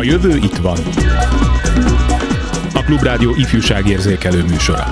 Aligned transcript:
A 0.00 0.02
jövő 0.02 0.36
itt 0.36 0.56
van. 0.56 0.78
A 2.74 2.82
Klubrádió 2.84 3.34
ifjúságérzékelő 3.36 4.42
műsora. 4.42 4.86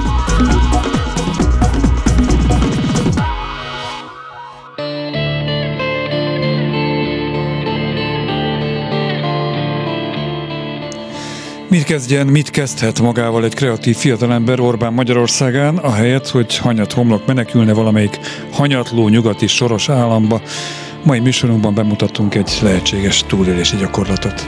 Mit 11.68 11.82
kezdjen, 11.82 12.26
mit 12.26 12.50
kezdhet 12.50 13.00
magával 13.00 13.44
egy 13.44 13.54
kreatív 13.54 13.96
fiatalember 13.96 14.60
Orbán 14.60 14.92
Magyarországán, 14.92 15.76
ahelyett, 15.76 16.28
hogy 16.28 16.56
hanyat 16.56 16.92
homlok 16.92 17.26
menekülne 17.26 17.72
valamelyik 17.72 18.18
hanyatló 18.52 19.08
nyugati 19.08 19.46
soros 19.46 19.88
államba, 19.88 20.40
mai 21.04 21.18
műsorunkban 21.18 21.74
bemutattunk 21.74 22.34
egy 22.34 22.58
lehetséges 22.62 23.24
túlélési 23.26 23.76
gyakorlatot. 23.76 24.46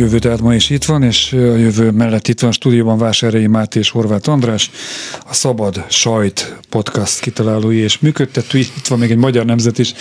Jövő 0.00 0.18
tehát 0.18 0.40
ma 0.40 0.54
is 0.54 0.70
itt 0.70 0.84
van, 0.84 1.02
és 1.02 1.32
a 1.32 1.36
jövő 1.36 1.90
mellett 1.90 2.28
itt 2.28 2.40
van 2.40 2.50
a 2.50 2.52
stúdióban 2.52 2.98
Vásárhelyi 2.98 3.46
Máté 3.46 3.78
és 3.78 3.90
Horváth 3.90 4.28
András, 4.28 4.70
a 5.28 5.34
Szabad 5.34 5.84
Sajt 5.88 6.56
podcast 6.68 7.20
kitalálói 7.20 7.76
és 7.76 7.98
működtetői. 7.98 8.60
Itt 8.60 8.86
van 8.86 8.98
még 8.98 9.10
egy 9.10 9.16
magyar 9.16 9.44
nemzet 9.44 9.78
is 9.78 9.92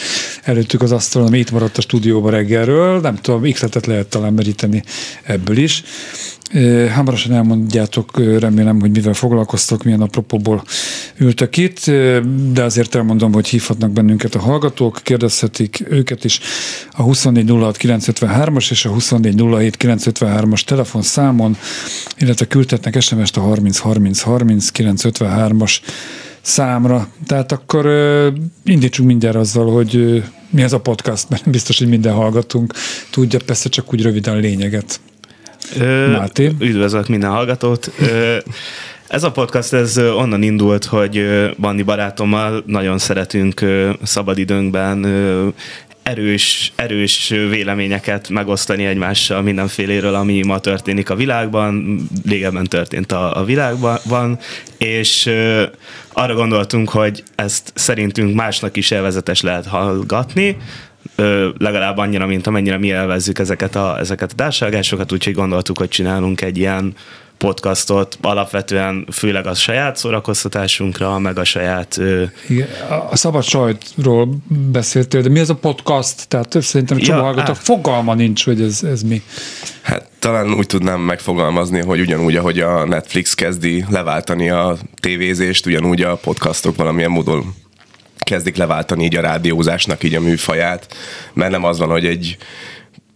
előttük 0.44 0.82
az 0.82 0.92
asztalon, 0.92 1.28
ami 1.28 1.38
itt 1.38 1.52
maradt 1.52 1.78
a 1.78 1.82
stúdióban 1.82 2.32
reggelről. 2.32 3.00
Nem 3.00 3.16
tudom, 3.16 3.52
x 3.52 3.64
lehet 3.86 4.08
talán 4.08 4.34
meríteni 4.34 4.84
ebből 5.24 5.58
is. 5.58 5.84
Hamarosan 6.94 7.34
elmondjátok, 7.34 8.40
remélem, 8.40 8.80
hogy 8.80 8.92
mivel 8.92 9.14
foglalkoztok, 9.14 9.84
milyen 9.84 10.02
apropóból 10.02 10.64
ültök 11.18 11.58
itt, 11.58 11.86
de 12.52 12.64
azért 12.64 12.96
elmondom, 12.96 13.34
hogy 13.34 13.48
hívhatnak 13.48 13.92
bennünket 13.92 14.36
a 14.36 14.40
hallgatók, 14.40 15.00
kérdezhetik 15.04 15.84
őket 15.90 16.24
is 16.24 16.40
a 16.92 17.04
2406953-as 17.04 18.72
és 18.72 18.86
a 18.86 18.90
2407953-as 18.90 20.62
telefonszámon, 20.62 21.58
illetve 22.18 22.48
küldhetnek 22.48 23.02
SMS-t 23.02 23.38
a 23.38 23.42
303030953-as 23.42 25.78
számra. 26.42 27.08
Tehát 27.28 27.52
akkor 27.52 27.90
indítsunk 28.64 29.08
mindjárt 29.08 29.36
azzal, 29.36 29.72
hogy 29.72 30.24
mi 30.50 30.62
ez 30.62 30.74
a 30.74 30.80
podcast, 30.80 31.30
mert 31.30 31.50
biztos, 31.50 31.78
hogy 31.78 31.88
minden 31.88 32.14
hallgatunk 32.14 32.74
tudja, 33.12 33.40
persze 33.46 33.70
csak 33.70 33.94
úgy 33.94 34.02
röviden 34.02 34.40
lényeget. 34.40 35.00
Máté. 36.12 36.52
Üdvözlök 36.60 37.08
minden 37.08 37.30
hallgatót. 37.30 37.92
Ez 39.08 39.24
a 39.24 39.32
podcast 39.32 39.74
ez 39.74 39.98
onnan 39.98 40.42
indult, 40.42 40.86
hogy 40.86 41.26
Bandi 41.60 41.84
barátommal 41.84 42.64
nagyon 42.66 42.98
szeretünk 42.98 43.66
szabadidőnkben 44.04 45.06
erős, 46.04 46.72
erős 46.76 47.28
véleményeket 47.28 48.30
megosztani 48.30 48.86
egymással 48.86 49.42
mindenféléről, 49.42 50.16
ami 50.16 50.44
ma 50.44 50.60
történik 50.60 51.10
a 51.10 51.16
világban, 51.16 52.00
régebben 52.26 52.66
történt 52.66 53.12
a, 53.12 53.38
a 53.38 53.44
világban, 53.44 54.40
és 54.78 55.26
ö, 55.26 55.64
arra 56.14 56.34
gondoltunk, 56.34 56.90
hogy 56.90 57.24
ezt 57.36 57.72
szerintünk 57.76 58.36
másnak 58.36 58.78
is 58.78 58.92
elvezetes 58.92 59.42
lehet 59.42 59.66
hallgatni, 59.66 60.58
legalább 61.58 61.98
annyira, 61.98 62.26
mint 62.26 62.48
amennyire 62.48 62.78
mi 62.78 62.92
elvezzük 62.92 63.40
ezeket 63.40 63.76
a, 63.76 64.00
ezeket 64.00 64.32
a 64.32 64.36
társadalmásokat, 64.36 65.12
úgyhogy 65.12 65.34
gondoltuk, 65.34 65.78
hogy 65.78 65.88
csinálunk 65.88 66.42
egy 66.42 66.58
ilyen 66.58 66.94
podcastot 67.40 68.18
alapvetően 68.22 69.08
főleg 69.12 69.48
a 69.48 69.54
saját 69.54 69.96
szórakoztatásunkra, 69.96 71.20
meg 71.20 71.38
a 71.38 71.44
saját... 71.44 72.00
Igen, 72.48 72.68
a 73.10 73.16
szabad 73.16 73.44
sajtról 73.44 74.30
beszéltél, 74.72 75.22
de 75.22 75.30
mi 75.30 75.40
ez 75.40 75.50
a 75.50 75.56
podcast? 75.56 76.28
Tehát 76.28 76.62
szerintem 76.62 76.98
a 76.98 77.00
csomó 77.00 77.34
ja, 77.36 77.54
fogalma 77.54 78.14
nincs, 78.14 78.46
hogy 78.46 78.62
ez, 78.62 78.84
ez 78.84 79.02
mi. 79.02 79.22
Hát 79.82 80.10
talán 80.20 80.54
úgy 80.54 80.66
tudnám 80.66 81.02
megfogalmazni, 81.02 81.82
hogy 81.82 82.00
ugyanúgy, 82.00 82.36
ahogy 82.36 82.60
a 82.60 82.86
Netflix 82.86 83.34
kezdi 83.34 83.86
leváltani 83.90 84.50
a 84.50 84.78
tévézést, 85.02 85.66
ugyanúgy 85.66 86.02
a 86.02 86.16
podcastok 86.16 86.76
valamilyen 86.76 87.12
módon 87.12 87.54
kezdik 88.20 88.56
leváltani 88.56 89.04
így 89.04 89.16
a 89.16 89.22
rádiózásnak 89.22 90.04
így 90.04 90.16
a 90.16 90.22
műfaját, 90.22 90.96
mert 91.34 91.52
nem 91.52 91.64
az 91.64 91.78
van, 91.78 91.90
hogy 91.90 92.06
egy 92.06 92.38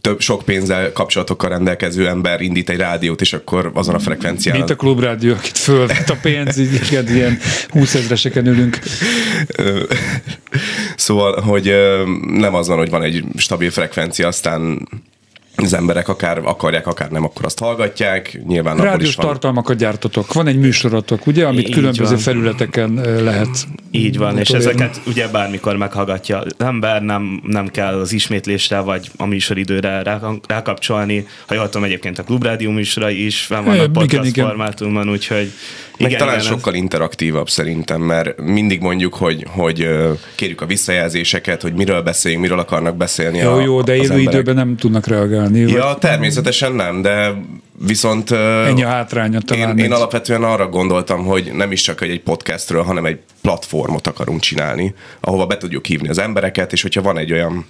több, 0.03 0.19
sok 0.19 0.41
pénzzel, 0.45 0.91
kapcsolatokkal 0.91 1.49
rendelkező 1.49 2.07
ember 2.07 2.41
indít 2.41 2.69
egy 2.69 2.77
rádiót, 2.77 3.21
és 3.21 3.33
akkor 3.33 3.71
azon 3.73 3.95
a 3.95 3.99
frekvencián. 3.99 4.57
Mint 4.57 4.69
a 4.69 4.75
klubrádió, 4.75 5.33
akit 5.33 5.57
fölvett 5.57 6.09
a 6.09 6.17
pénz, 6.21 6.57
így 6.57 7.09
ilyen 7.09 7.37
20 7.69 7.95
ezreseken 7.95 8.47
ülünk. 8.47 8.79
szóval, 10.95 11.41
hogy 11.41 11.73
nem 12.27 12.55
az 12.55 12.67
van, 12.67 12.77
hogy 12.77 12.89
van 12.89 13.03
egy 13.03 13.23
stabil 13.35 13.71
frekvencia, 13.71 14.27
aztán 14.27 14.87
az 15.55 15.73
emberek 15.73 16.07
akár 16.07 16.37
akarják, 16.43 16.87
akár 16.87 17.09
nem, 17.09 17.23
akkor 17.23 17.45
azt 17.45 17.59
hallgatják. 17.59 18.39
Nyilván 18.47 18.77
Rádiós 18.77 19.09
is 19.09 19.15
van... 19.15 19.25
tartalmakat 19.25 19.77
gyártotok. 19.77 20.33
Van 20.33 20.47
egy 20.47 20.59
műsorotok, 20.59 21.27
ugye, 21.27 21.45
amit 21.45 21.67
Így 21.67 21.73
különböző 21.73 22.13
van. 22.13 22.23
felületeken 22.23 22.93
lehet. 23.23 23.67
Így 23.91 24.17
van, 24.17 24.37
és 24.37 24.49
ezeket 24.49 25.01
ugye 25.07 25.27
bármikor 25.27 25.77
meghallgatja 25.77 26.39
az 26.39 26.53
ember, 26.57 27.01
nem, 27.01 27.41
nem 27.47 27.67
kell 27.67 27.99
az 27.99 28.11
ismétlésre 28.11 28.79
vagy 28.79 29.09
a 29.17 29.25
műsoridőre 29.25 30.03
rá, 30.03 30.19
rákapcsolni. 30.47 31.27
Ha 31.45 31.53
jól 31.53 31.65
tudom, 31.65 31.83
egyébként 31.83 32.19
a 32.19 32.23
klubrádió 32.23 32.71
műsorai 32.71 33.25
is 33.25 33.47
van 33.47 33.67
a 33.67 33.89
podcast 33.89 34.25
igen, 34.25 34.47
formátumban, 34.47 35.09
úgyhogy 35.09 35.51
meg 35.97 36.11
igen, 36.11 36.19
talán 36.19 36.39
igen, 36.39 36.47
sokkal 36.47 36.73
ez... 36.73 36.79
interaktívabb 36.79 37.49
szerintem, 37.49 38.01
mert 38.01 38.41
mindig 38.41 38.81
mondjuk, 38.81 39.13
hogy, 39.13 39.45
hogy 39.49 39.89
kérjük 40.35 40.61
a 40.61 40.65
visszajelzéseket, 40.65 41.61
hogy 41.61 41.73
miről 41.73 42.01
beszéljünk, 42.01 42.43
miről 42.43 42.59
akarnak 42.59 42.97
beszélni 42.97 43.37
Jó, 43.37 43.51
a, 43.51 43.61
jó, 43.61 43.81
de 43.81 43.95
élő 43.95 44.19
időben 44.19 44.55
nem 44.55 44.75
tudnak 44.75 45.07
reagálni. 45.07 45.42
Ja, 45.51 45.83
vagy... 45.83 45.97
természetesen 45.97 46.71
nem, 46.73 47.01
de 47.01 47.33
viszont... 47.87 48.31
Ennyi 48.31 48.83
a 48.83 48.87
hátránya 48.87 49.39
talán. 49.41 49.77
Én, 49.77 49.85
én 49.85 49.91
alapvetően 49.91 50.43
arra 50.43 50.67
gondoltam, 50.67 51.25
hogy 51.25 51.51
nem 51.53 51.71
is 51.71 51.81
csak 51.81 52.01
egy 52.01 52.21
podcastről, 52.21 52.83
hanem 52.83 53.05
egy 53.05 53.19
platformot 53.41 54.07
akarunk 54.07 54.39
csinálni, 54.39 54.93
ahova 55.19 55.45
be 55.45 55.57
tudjuk 55.57 55.85
hívni 55.85 56.09
az 56.09 56.17
embereket, 56.17 56.71
és 56.71 56.81
hogyha 56.81 57.01
van 57.01 57.17
egy 57.17 57.31
olyan 57.31 57.65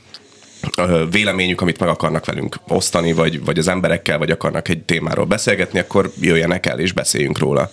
véleményük, 1.12 1.62
amit 1.62 1.80
meg 1.80 1.90
akarnak 1.90 2.26
velünk 2.26 2.60
osztani, 2.68 3.14
vagy, 3.14 3.44
vagy 3.44 3.58
az 3.58 3.68
emberekkel, 3.68 4.18
vagy 4.18 4.30
akarnak 4.30 4.68
egy 4.70 4.84
témáról 4.84 5.26
beszélgetni, 5.26 5.80
akkor 5.80 6.12
jöjjenek 6.20 6.66
el 6.66 6.80
és 6.80 6.92
beszéljünk 6.92 7.38
róla. 7.38 7.70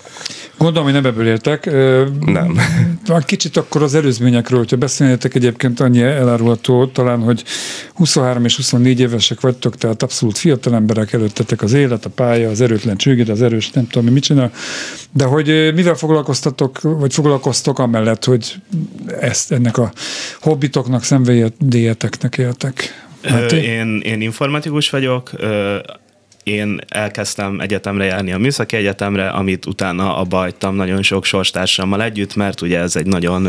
Gondolom, 0.58 0.84
hogy 0.84 0.92
nem 0.92 1.04
ebből 1.04 1.26
értek. 1.26 1.64
Nem. 2.20 2.58
Kicsit 3.26 3.56
akkor 3.56 3.82
az 3.82 3.94
előzményekről, 3.94 4.58
hogyha 4.58 4.76
beszélnétek 4.76 5.34
egyébként 5.34 5.80
annyi 5.80 6.02
elárulható 6.02 6.86
talán, 6.86 7.20
hogy 7.20 7.44
23 7.94 8.44
és 8.44 8.56
24 8.56 9.00
évesek 9.00 9.40
vagytok, 9.40 9.76
tehát 9.76 10.02
abszolút 10.02 10.38
fiatal 10.38 10.74
emberek 10.74 11.12
előttetek 11.12 11.62
az 11.62 11.72
élet, 11.72 12.04
a 12.04 12.10
pálya, 12.10 12.50
az 12.50 12.60
erőtlen 12.60 12.96
csőgét, 12.96 13.28
az 13.28 13.42
erős, 13.42 13.70
nem 13.70 13.86
tudom, 13.86 14.12
mit 14.12 14.22
csinál. 14.22 14.52
De 15.12 15.24
hogy 15.24 15.72
mivel 15.74 15.94
foglalkoztatok, 15.94 16.80
vagy 16.80 17.14
foglalkoztok 17.14 17.78
amellett, 17.78 18.24
hogy 18.24 18.54
ezt, 19.20 19.52
ennek 19.52 19.78
a 19.78 19.92
hobbitoknak, 20.40 21.04
szenvedélyeteknek 21.04 22.38
éltek? 22.38 22.79
Hát 23.22 23.52
én, 23.52 24.00
én 24.00 24.20
informatikus 24.20 24.90
vagyok, 24.90 25.30
én 26.42 26.80
elkezdtem 26.88 27.60
egyetemre 27.60 28.04
járni 28.04 28.32
a 28.32 28.38
Műszaki 28.38 28.76
Egyetemre, 28.76 29.28
amit 29.28 29.66
utána 29.66 30.16
abba 30.16 30.36
hagytam 30.36 30.74
nagyon 30.74 31.02
sok 31.02 31.24
sorstársammal 31.24 32.02
együtt, 32.02 32.34
mert 32.34 32.60
ugye 32.60 32.78
ez 32.78 32.96
egy 32.96 33.06
nagyon 33.06 33.48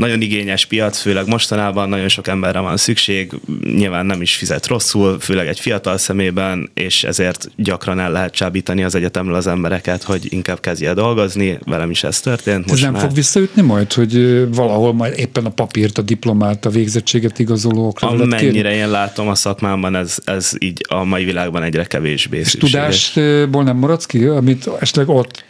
nagyon 0.00 0.20
igényes 0.20 0.66
piac, 0.66 0.98
főleg 0.98 1.26
mostanában 1.26 1.88
nagyon 1.88 2.08
sok 2.08 2.28
emberre 2.28 2.58
van 2.58 2.76
szükség, 2.76 3.32
nyilván 3.62 4.06
nem 4.06 4.22
is 4.22 4.34
fizet 4.34 4.66
rosszul, 4.66 5.20
főleg 5.20 5.46
egy 5.46 5.60
fiatal 5.60 5.98
szemében, 5.98 6.70
és 6.74 7.04
ezért 7.04 7.50
gyakran 7.56 7.98
el 7.98 8.10
lehet 8.10 8.34
csábítani 8.34 8.82
az 8.82 8.94
egyetemről 8.94 9.34
az 9.34 9.46
embereket, 9.46 10.02
hogy 10.02 10.32
inkább 10.32 10.60
kezdje 10.60 10.94
dolgozni, 10.94 11.58
velem 11.64 11.90
is 11.90 12.04
ez 12.04 12.20
történt. 12.20 12.66
Most 12.66 12.72
ez 12.72 12.80
nem 12.80 12.92
már... 12.92 13.02
fog 13.02 13.14
visszaütni 13.14 13.62
majd, 13.62 13.92
hogy 13.92 14.46
valahol 14.54 14.92
majd 14.92 15.18
éppen 15.18 15.44
a 15.44 15.50
papírt, 15.50 15.98
a 15.98 16.02
diplomát, 16.02 16.66
a 16.66 16.70
végzettséget 16.70 17.38
igazoló 17.38 17.86
oklevelet 17.86 18.22
Amennyire 18.22 18.74
én 18.74 18.90
látom 18.90 19.28
a 19.28 19.34
szakmámban, 19.34 19.96
ez, 19.96 20.18
ez 20.24 20.52
így 20.58 20.84
a 20.88 21.04
mai 21.04 21.24
világban 21.24 21.62
egyre 21.62 21.84
kevésbé 21.84 22.38
És 22.38 22.52
tudásból 22.52 23.62
nem 23.62 23.76
maradsz 23.76 24.06
ki, 24.06 24.24
amit 24.24 24.68
esetleg 24.80 25.08
ott 25.08 25.44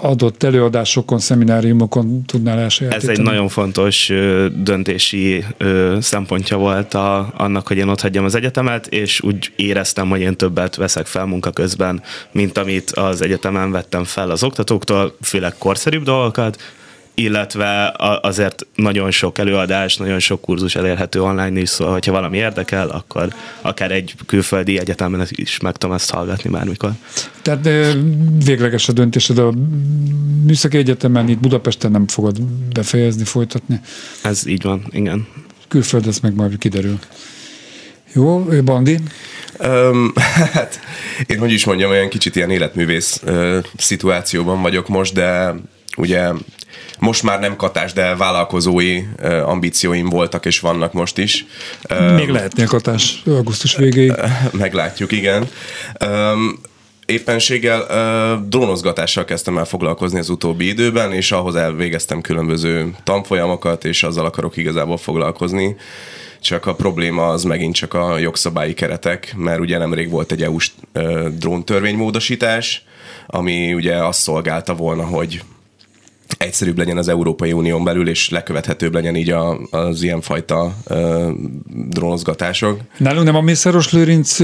adott 0.00 0.42
előadásokon, 0.42 1.18
szemináriumokon 1.18 2.24
tudnál 2.26 2.58
elsajátítani? 2.58 3.12
Ez 3.12 3.18
egy 3.18 3.24
nagyon 3.24 3.48
fontos 3.48 3.91
fontos 3.92 4.52
döntési 4.62 5.44
szempontja 6.00 6.56
volt 6.56 6.94
a, 6.94 7.32
annak, 7.36 7.66
hogy 7.66 7.76
én 7.76 7.88
ott 7.88 8.00
hagyjam 8.00 8.24
az 8.24 8.34
egyetemet, 8.34 8.86
és 8.86 9.20
úgy 9.20 9.52
éreztem, 9.56 10.08
hogy 10.08 10.20
én 10.20 10.36
többet 10.36 10.76
veszek 10.76 11.06
fel 11.06 11.24
munka 11.24 11.50
közben, 11.50 12.02
mint 12.30 12.58
amit 12.58 12.90
az 12.90 13.22
egyetemen 13.22 13.70
vettem 13.70 14.04
fel 14.04 14.30
az 14.30 14.42
oktatóktól, 14.42 15.16
főleg 15.22 15.54
korszerűbb 15.58 16.02
dolgokat, 16.02 16.62
illetve 17.14 17.94
azért 18.22 18.66
nagyon 18.74 19.10
sok 19.10 19.38
előadás, 19.38 19.96
nagyon 19.96 20.18
sok 20.18 20.40
kurzus 20.40 20.74
elérhető 20.74 21.22
online 21.22 21.60
is, 21.60 21.68
szóval 21.68 21.92
hogyha 21.92 22.12
valami 22.12 22.36
érdekel, 22.36 22.88
akkor 22.88 23.34
akár 23.60 23.90
egy 23.90 24.14
külföldi 24.26 24.78
egyetemen 24.78 25.26
is 25.30 25.60
meg 25.60 25.76
tudom 25.76 25.96
ezt 25.96 26.10
hallgatni 26.10 26.50
bármikor. 26.50 26.90
Tehát 27.42 27.68
végleges 28.44 28.88
a 28.88 28.92
döntésed 28.92 29.38
a 29.38 29.52
Műszaki 30.46 30.76
Egyetemen 30.76 31.28
itt 31.28 31.38
Budapesten 31.38 31.90
nem 31.90 32.08
fogod 32.08 32.42
befejezni, 32.72 33.24
folytatni? 33.24 33.80
Ez 34.22 34.46
így 34.46 34.62
van, 34.62 34.84
igen. 34.90 35.26
Külföld, 35.68 36.06
ez 36.06 36.18
meg 36.18 36.34
majd 36.34 36.58
kiderül. 36.58 36.98
Jó, 38.12 38.44
Bandi? 38.64 38.98
Um, 39.64 40.12
hát 40.52 40.80
én 41.26 41.38
hogy 41.38 41.52
is 41.52 41.64
mondjam, 41.64 41.90
olyan 41.90 42.08
kicsit 42.08 42.36
ilyen 42.36 42.50
életművész 42.50 43.20
uh, 43.24 43.58
szituációban 43.76 44.62
vagyok 44.62 44.88
most, 44.88 45.14
de 45.14 45.54
ugye 45.96 46.30
most 46.98 47.22
már 47.22 47.40
nem 47.40 47.56
katás, 47.56 47.92
de 47.92 48.16
vállalkozói 48.16 49.02
ambícióim 49.44 50.08
voltak 50.08 50.46
és 50.46 50.60
vannak 50.60 50.92
most 50.92 51.18
is. 51.18 51.46
Még 52.14 52.28
lehetnél 52.28 52.66
katás 52.66 53.22
augusztus 53.26 53.76
végéig. 53.76 54.12
Meglátjuk, 54.52 55.12
igen. 55.12 55.48
éppenséggel 57.06 57.86
drónozgatással 58.48 59.24
kezdtem 59.24 59.58
el 59.58 59.64
foglalkozni 59.64 60.18
az 60.18 60.28
utóbbi 60.28 60.68
időben, 60.68 61.12
és 61.12 61.32
ahhoz 61.32 61.54
elvégeztem 61.54 62.20
különböző 62.20 62.94
tanfolyamokat, 63.04 63.84
és 63.84 64.02
azzal 64.02 64.24
akarok 64.24 64.56
igazából 64.56 64.96
foglalkozni. 64.96 65.76
Csak 66.40 66.66
a 66.66 66.74
probléma 66.74 67.28
az 67.28 67.42
megint 67.42 67.74
csak 67.74 67.94
a 67.94 68.18
jogszabályi 68.18 68.74
keretek, 68.74 69.34
mert 69.36 69.60
ugye 69.60 69.78
nemrég 69.78 70.10
volt 70.10 70.32
egy 70.32 70.42
EU-s 70.42 70.70
dróntörvénymódosítás, 71.38 72.84
ami 73.26 73.74
ugye 73.74 73.96
azt 73.96 74.20
szolgálta 74.20 74.74
volna, 74.74 75.04
hogy 75.04 75.42
egyszerűbb 76.38 76.78
legyen 76.78 76.96
az 76.96 77.08
Európai 77.08 77.52
Unión 77.52 77.84
belül, 77.84 78.08
és 78.08 78.30
lekövethetőbb 78.30 78.94
legyen 78.94 79.16
így 79.16 79.30
a, 79.30 79.58
az 79.70 80.02
ilyenfajta 80.02 80.74
uh, 80.88 81.30
drónozgatások. 81.88 82.80
Nálunk 82.96 83.24
nem 83.24 83.34
a 83.34 83.40
Mészáros 83.40 83.92
Lőrinc 83.92 84.36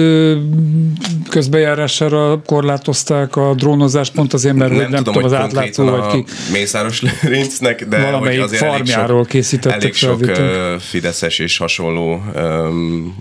közbejárására 1.28 2.42
korlátozták 2.46 3.36
a 3.36 3.54
drónozást, 3.54 4.12
pont 4.12 4.32
azért, 4.32 4.54
mert 4.54 4.72
nem, 4.72 4.90
nem 4.90 5.04
tudom, 5.04 5.24
az 5.24 5.32
átlátszó 5.32 5.84
vagy 5.84 6.06
ki. 6.10 6.24
Mészáros 6.52 7.02
Lőrincnek, 7.02 7.88
de 7.88 8.02
valamelyik 8.02 8.40
hogy 8.40 8.48
azért 8.48 8.62
farmjáról 8.62 9.10
elég 9.10 9.22
sok, 9.22 9.28
készítettek 9.28 9.80
elég 9.80 9.94
sok 9.94 10.20
uh, 10.20 10.80
fideszes 10.80 11.38
és 11.38 11.56
hasonló 11.56 12.22
um, 12.34 13.16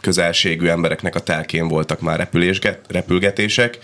közelségű 0.00 0.66
embereknek 0.66 1.14
a 1.14 1.20
telkén 1.20 1.68
voltak 1.68 2.00
már 2.00 2.28
repülgetések, 2.88 3.78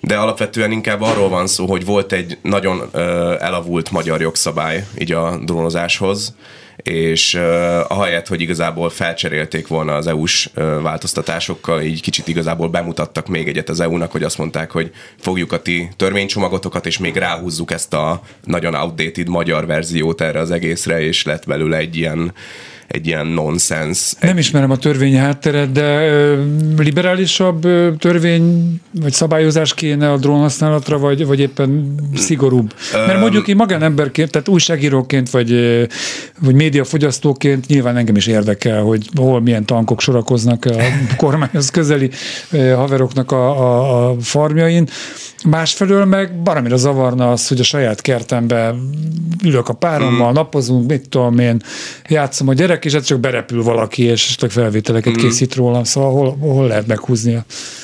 de 0.00 0.16
alapvetően 0.16 0.70
inkább 0.70 1.00
arról 1.00 1.28
van 1.28 1.46
szó, 1.46 1.66
hogy 1.66 1.84
volt 1.84 2.12
egy 2.12 2.38
nagyon 2.42 2.76
uh, 2.92 3.00
elavult 3.38 3.69
magyar 3.90 4.20
jogszabály 4.20 4.86
így 4.98 5.12
a 5.12 5.38
drónozáshoz, 5.44 6.34
és 6.82 7.34
uh, 7.34 7.42
ahelyett, 7.88 8.26
hogy 8.26 8.40
igazából 8.40 8.90
felcserélték 8.90 9.66
volna 9.66 9.94
az 9.94 10.06
EU-s 10.06 10.50
uh, 10.56 10.82
változtatásokkal, 10.82 11.82
így 11.82 12.00
kicsit 12.00 12.28
igazából 12.28 12.68
bemutattak 12.68 13.26
még 13.26 13.48
egyet 13.48 13.68
az 13.68 13.80
EU-nak, 13.80 14.12
hogy 14.12 14.22
azt 14.22 14.38
mondták, 14.38 14.70
hogy 14.70 14.90
fogjuk 15.18 15.52
a 15.52 15.62
ti 15.62 15.88
törvénycsomagotokat, 15.96 16.86
és 16.86 16.98
még 16.98 17.16
ráhúzzuk 17.16 17.70
ezt 17.70 17.94
a 17.94 18.22
nagyon 18.44 18.74
outdated 18.74 19.28
magyar 19.28 19.66
verziót 19.66 20.20
erre 20.20 20.38
az 20.38 20.50
egészre, 20.50 21.02
és 21.02 21.24
lett 21.24 21.46
belőle 21.46 21.76
egy 21.76 21.96
ilyen 21.96 22.32
egy 22.90 23.06
ilyen 23.06 23.26
nonsens. 23.26 24.12
Nem 24.20 24.38
ismerem 24.38 24.70
a 24.70 24.76
törvény 24.76 25.18
hátteret, 25.18 25.72
de 25.72 26.10
liberálisabb 26.78 27.66
törvény 27.98 28.74
vagy 29.00 29.12
szabályozás 29.12 29.74
kéne 29.74 30.12
a 30.12 30.16
drónhasználatra, 30.16 30.98
vagy, 30.98 31.26
vagy 31.26 31.40
éppen 31.40 31.94
szigorúbb? 32.14 32.74
Mert 32.92 33.20
mondjuk 33.20 33.48
én 33.48 33.56
magánemberként, 33.56 34.30
tehát 34.30 34.48
újságíróként, 34.48 35.30
vagy, 35.30 35.50
vagy 36.40 36.54
médiafogyasztóként 36.54 37.66
nyilván 37.66 37.96
engem 37.96 38.16
is 38.16 38.26
érdekel, 38.26 38.82
hogy 38.82 39.08
hol 39.14 39.40
milyen 39.40 39.64
tankok 39.64 40.00
sorakoznak 40.00 40.64
a 40.64 40.74
kormányhoz 41.16 41.70
közeli 41.70 42.10
haveroknak 42.50 43.32
a, 43.32 43.48
a, 43.48 44.10
a 44.10 44.16
farmjain. 44.20 44.88
Másfelől 45.44 46.04
meg 46.04 46.42
baromira 46.42 46.76
zavarna 46.76 47.30
az, 47.30 47.48
hogy 47.48 47.60
a 47.60 47.64
saját 47.64 48.00
kertemben 48.00 48.90
ülök 49.44 49.68
a 49.68 49.72
párommal, 49.72 50.30
mm. 50.30 50.34
napozunk, 50.34 50.88
mit 50.88 51.08
tudom 51.08 51.38
én, 51.38 51.62
játszom 52.08 52.48
a 52.48 52.54
gyerek, 52.54 52.79
és 52.84 52.92
ez 52.92 53.04
csak 53.04 53.20
berepül 53.20 53.62
valaki, 53.62 54.02
és 54.02 54.34
csak 54.36 54.50
felvételeket 54.50 55.12
mm. 55.12 55.20
készít 55.20 55.54
rólam, 55.54 55.84
szóval 55.84 56.10
hol, 56.10 56.52
hol 56.52 56.66
lehet 56.66 56.86
meghúzni? 56.86 57.38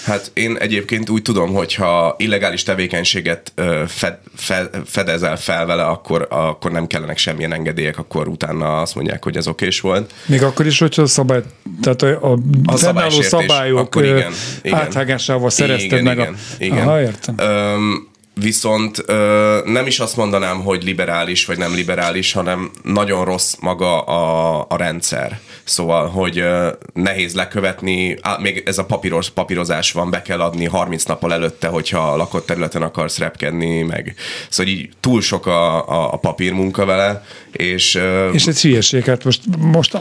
Hát 0.04 0.30
én 0.34 0.56
egyébként 0.56 1.10
úgy 1.10 1.22
tudom, 1.22 1.52
hogyha 1.52 2.14
illegális 2.18 2.62
tevékenységet 2.62 3.52
fed, 3.86 4.18
fed, 4.36 4.70
fedezel 4.84 5.36
fel 5.36 5.66
vele, 5.66 5.84
akkor, 5.84 6.26
akkor 6.30 6.70
nem 6.70 6.86
kellenek 6.86 7.18
semmilyen 7.18 7.52
engedélyek, 7.52 7.98
akkor 7.98 8.28
utána 8.28 8.80
azt 8.80 8.94
mondják, 8.94 9.24
hogy 9.24 9.36
ez 9.36 9.46
okés 9.46 9.80
volt. 9.80 10.12
Még 10.26 10.42
akkor 10.42 10.66
is, 10.66 10.78
hogyha 10.78 11.02
a 11.02 11.06
szabály, 11.06 11.42
tehát 11.82 12.02
a, 12.02 12.32
a, 12.32 12.38
a 12.64 12.76
fennálló 12.76 13.20
szabályok 13.20 13.96
igen, 13.96 14.32
igen. 14.62 14.78
áthágásával 14.78 15.50
szerezted 15.50 16.00
igen, 16.00 16.04
meg 16.04 16.16
igen, 16.16 16.32
a... 16.32 16.36
Igen. 16.58 16.78
Aha, 16.78 17.00
értem. 17.00 17.34
Öm, 17.38 18.08
Viszont 18.40 19.02
ö, 19.06 19.60
nem 19.64 19.86
is 19.86 20.00
azt 20.00 20.16
mondanám, 20.16 20.62
hogy 20.62 20.82
liberális 20.82 21.44
vagy 21.44 21.58
nem 21.58 21.74
liberális, 21.74 22.32
hanem 22.32 22.70
nagyon 22.82 23.24
rossz 23.24 23.54
maga 23.60 24.00
a, 24.00 24.66
a 24.68 24.76
rendszer. 24.76 25.40
Szóval, 25.64 26.08
hogy 26.08 26.38
ö, 26.38 26.72
nehéz 26.92 27.34
lekövetni, 27.34 28.16
á, 28.20 28.36
még 28.40 28.62
ez 28.66 28.78
a 28.78 28.84
papíros, 28.84 29.30
papírozás 29.30 29.92
van, 29.92 30.10
be 30.10 30.22
kell 30.22 30.40
adni 30.40 30.64
30 30.64 31.04
nappal 31.04 31.32
előtte, 31.32 31.68
hogyha 31.68 32.12
a 32.12 32.16
lakott 32.16 32.46
területen 32.46 32.82
akarsz 32.82 33.18
repkedni, 33.18 33.82
meg 33.82 34.14
szóval 34.48 34.72
így 34.72 34.88
túl 35.00 35.20
sok 35.20 35.46
a, 35.46 35.88
a, 35.88 36.12
a 36.12 36.16
papírmunka 36.16 36.84
vele, 36.84 37.24
és... 37.56 38.00
És 38.32 38.46
ez 38.46 38.60
hülyeség, 38.60 39.04
hát 39.04 39.24
most, 39.24 39.40
most 39.58 39.98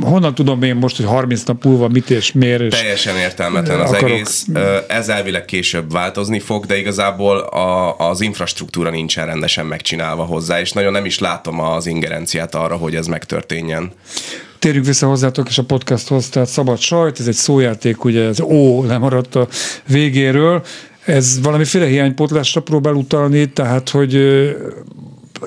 honnan 0.00 0.34
tudom 0.34 0.62
én 0.62 0.74
most, 0.74 0.96
hogy 0.96 1.06
30 1.06 1.42
nap 1.42 1.64
múlva 1.64 1.88
mit 1.88 2.10
és 2.10 2.32
miért? 2.32 2.62
És 2.62 2.78
teljesen 2.78 3.16
értelmetlen 3.16 3.80
az 3.80 3.90
akarok. 3.90 4.10
egész. 4.10 4.46
Ez 4.88 5.08
elvileg 5.08 5.44
később 5.44 5.92
változni 5.92 6.38
fog, 6.38 6.66
de 6.66 6.78
igazából 6.78 7.38
a, 7.38 7.96
az 7.98 8.20
infrastruktúra 8.20 8.90
nincsen 8.90 9.26
rendesen 9.26 9.66
megcsinálva 9.66 10.24
hozzá, 10.24 10.60
és 10.60 10.72
nagyon 10.72 10.92
nem 10.92 11.04
is 11.04 11.18
látom 11.18 11.60
az 11.60 11.86
ingerenciát 11.86 12.54
arra, 12.54 12.76
hogy 12.76 12.94
ez 12.94 13.06
megtörténjen. 13.06 13.92
Térjünk 14.58 14.86
vissza 14.86 15.06
hozzátok 15.06 15.48
és 15.48 15.58
a 15.58 15.62
podcasthoz, 15.62 16.28
tehát 16.28 16.48
szabad 16.48 16.78
sajt, 16.78 17.20
ez 17.20 17.26
egy 17.26 17.34
szójáték, 17.34 18.04
ugye 18.04 18.22
ez 18.22 18.40
ó, 18.40 18.84
lemaradt 18.84 19.34
a 19.34 19.48
végéről. 19.86 20.62
Ez 21.04 21.40
valamiféle 21.42 21.86
hiánypótlásra 21.86 22.60
próbál 22.60 22.94
utalni, 22.94 23.52
tehát 23.52 23.88
hogy 23.88 24.14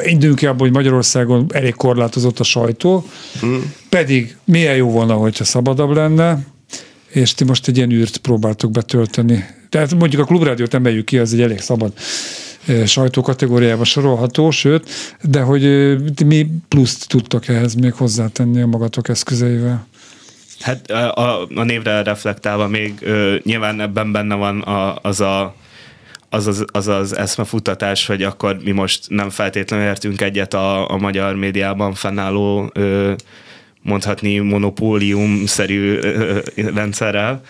indulunk 0.03 0.39
ki 0.39 0.45
abban, 0.45 0.59
hogy 0.59 0.71
Magyarországon 0.71 1.45
elég 1.53 1.75
korlátozott 1.75 2.39
a 2.39 2.43
sajtó, 2.43 3.05
mm. 3.45 3.57
pedig 3.89 4.35
milyen 4.43 4.75
jó 4.75 4.89
volna, 4.89 5.13
hogyha 5.13 5.43
szabadabb 5.43 5.89
lenne, 5.89 6.39
és 7.07 7.33
ti 7.33 7.43
most 7.43 7.67
egy 7.67 7.77
ilyen 7.77 7.91
űrt 7.91 8.17
próbáltok 8.17 8.71
betölteni. 8.71 9.45
Tehát 9.69 9.95
mondjuk 9.95 10.21
a 10.21 10.25
klubrádiót 10.25 10.73
emeljük 10.73 11.05
ki, 11.05 11.17
az 11.17 11.33
egy 11.33 11.41
elég 11.41 11.59
szabad 11.59 11.93
sajtókategóriába 12.85 13.83
sorolható, 13.83 14.51
sőt, 14.51 14.89
de 15.21 15.41
hogy 15.41 15.63
mi 16.25 16.47
pluszt 16.67 17.07
tudtok 17.07 17.47
ehhez 17.47 17.73
még 17.73 17.93
hozzátenni 17.93 18.61
a 18.61 18.67
magatok 18.67 19.09
eszközeivel? 19.09 19.87
Hát 20.59 20.91
a, 20.91 21.41
a 21.41 21.63
névre 21.63 22.03
reflektálva 22.03 22.67
még 22.67 22.93
ö, 23.01 23.35
nyilván 23.43 23.81
ebben 23.81 24.11
benne 24.11 24.35
van 24.35 24.61
a, 24.61 24.99
az 25.01 25.21
a 25.21 25.55
az 26.29 26.47
az, 26.47 26.65
az 26.71 26.87
az 26.87 27.17
eszmefuttatás, 27.17 28.05
hogy 28.05 28.23
akkor 28.23 28.57
mi 28.63 28.71
most 28.71 29.09
nem 29.09 29.29
feltétlenül 29.29 29.85
értünk 29.85 30.21
egyet 30.21 30.53
a, 30.53 30.89
a 30.89 30.97
magyar 30.97 31.35
médiában 31.35 31.93
fennálló 31.93 32.69
ö, 32.73 33.13
mondhatni 33.81 34.37
monopólium-szerű 34.37 35.99
rendszerrel, 36.55 37.41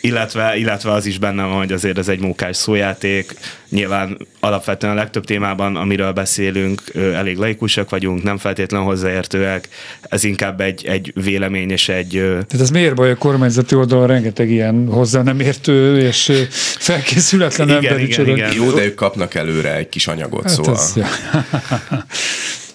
illetve, 0.00 0.56
illetve 0.56 0.92
az 0.92 1.06
is 1.06 1.18
benne 1.18 1.42
van, 1.42 1.56
hogy 1.56 1.72
azért 1.72 1.98
ez 1.98 2.08
egy 2.08 2.20
mókás 2.20 2.56
szójáték. 2.56 3.34
Nyilván 3.68 4.16
alapvetően 4.40 4.92
a 4.92 4.96
legtöbb 4.96 5.24
témában, 5.24 5.76
amiről 5.76 6.12
beszélünk, 6.12 6.82
elég 6.94 7.36
laikusak 7.36 7.90
vagyunk, 7.90 8.22
nem 8.22 8.38
feltétlenül 8.38 8.86
hozzáértőek. 8.86 9.68
Ez 10.02 10.24
inkább 10.24 10.60
egy, 10.60 10.86
egy 10.86 11.12
vélemény 11.24 11.70
és 11.70 11.88
egy... 11.88 12.10
Tehát 12.10 12.60
ez 12.60 12.70
miért 12.70 12.94
baj 12.94 13.10
a 13.10 13.16
kormányzati 13.16 13.74
oldalon 13.74 14.06
rengeteg 14.06 14.50
ilyen 14.50 14.86
hozzá 14.86 15.22
nem 15.22 15.40
értő 15.40 15.98
és 15.98 16.32
felkészületlen 16.78 17.68
igen, 17.68 17.84
ember 17.84 18.00
igen, 18.00 18.28
igen. 18.28 18.52
Jó, 18.52 18.70
de 18.70 18.84
ők 18.84 18.94
kapnak 18.94 19.34
előre 19.34 19.76
egy 19.76 19.88
kis 19.88 20.06
anyagot, 20.06 20.42
hát 20.42 20.52
szóval... 20.52 20.74
Ez, 20.74 20.92
ja. 20.96 21.06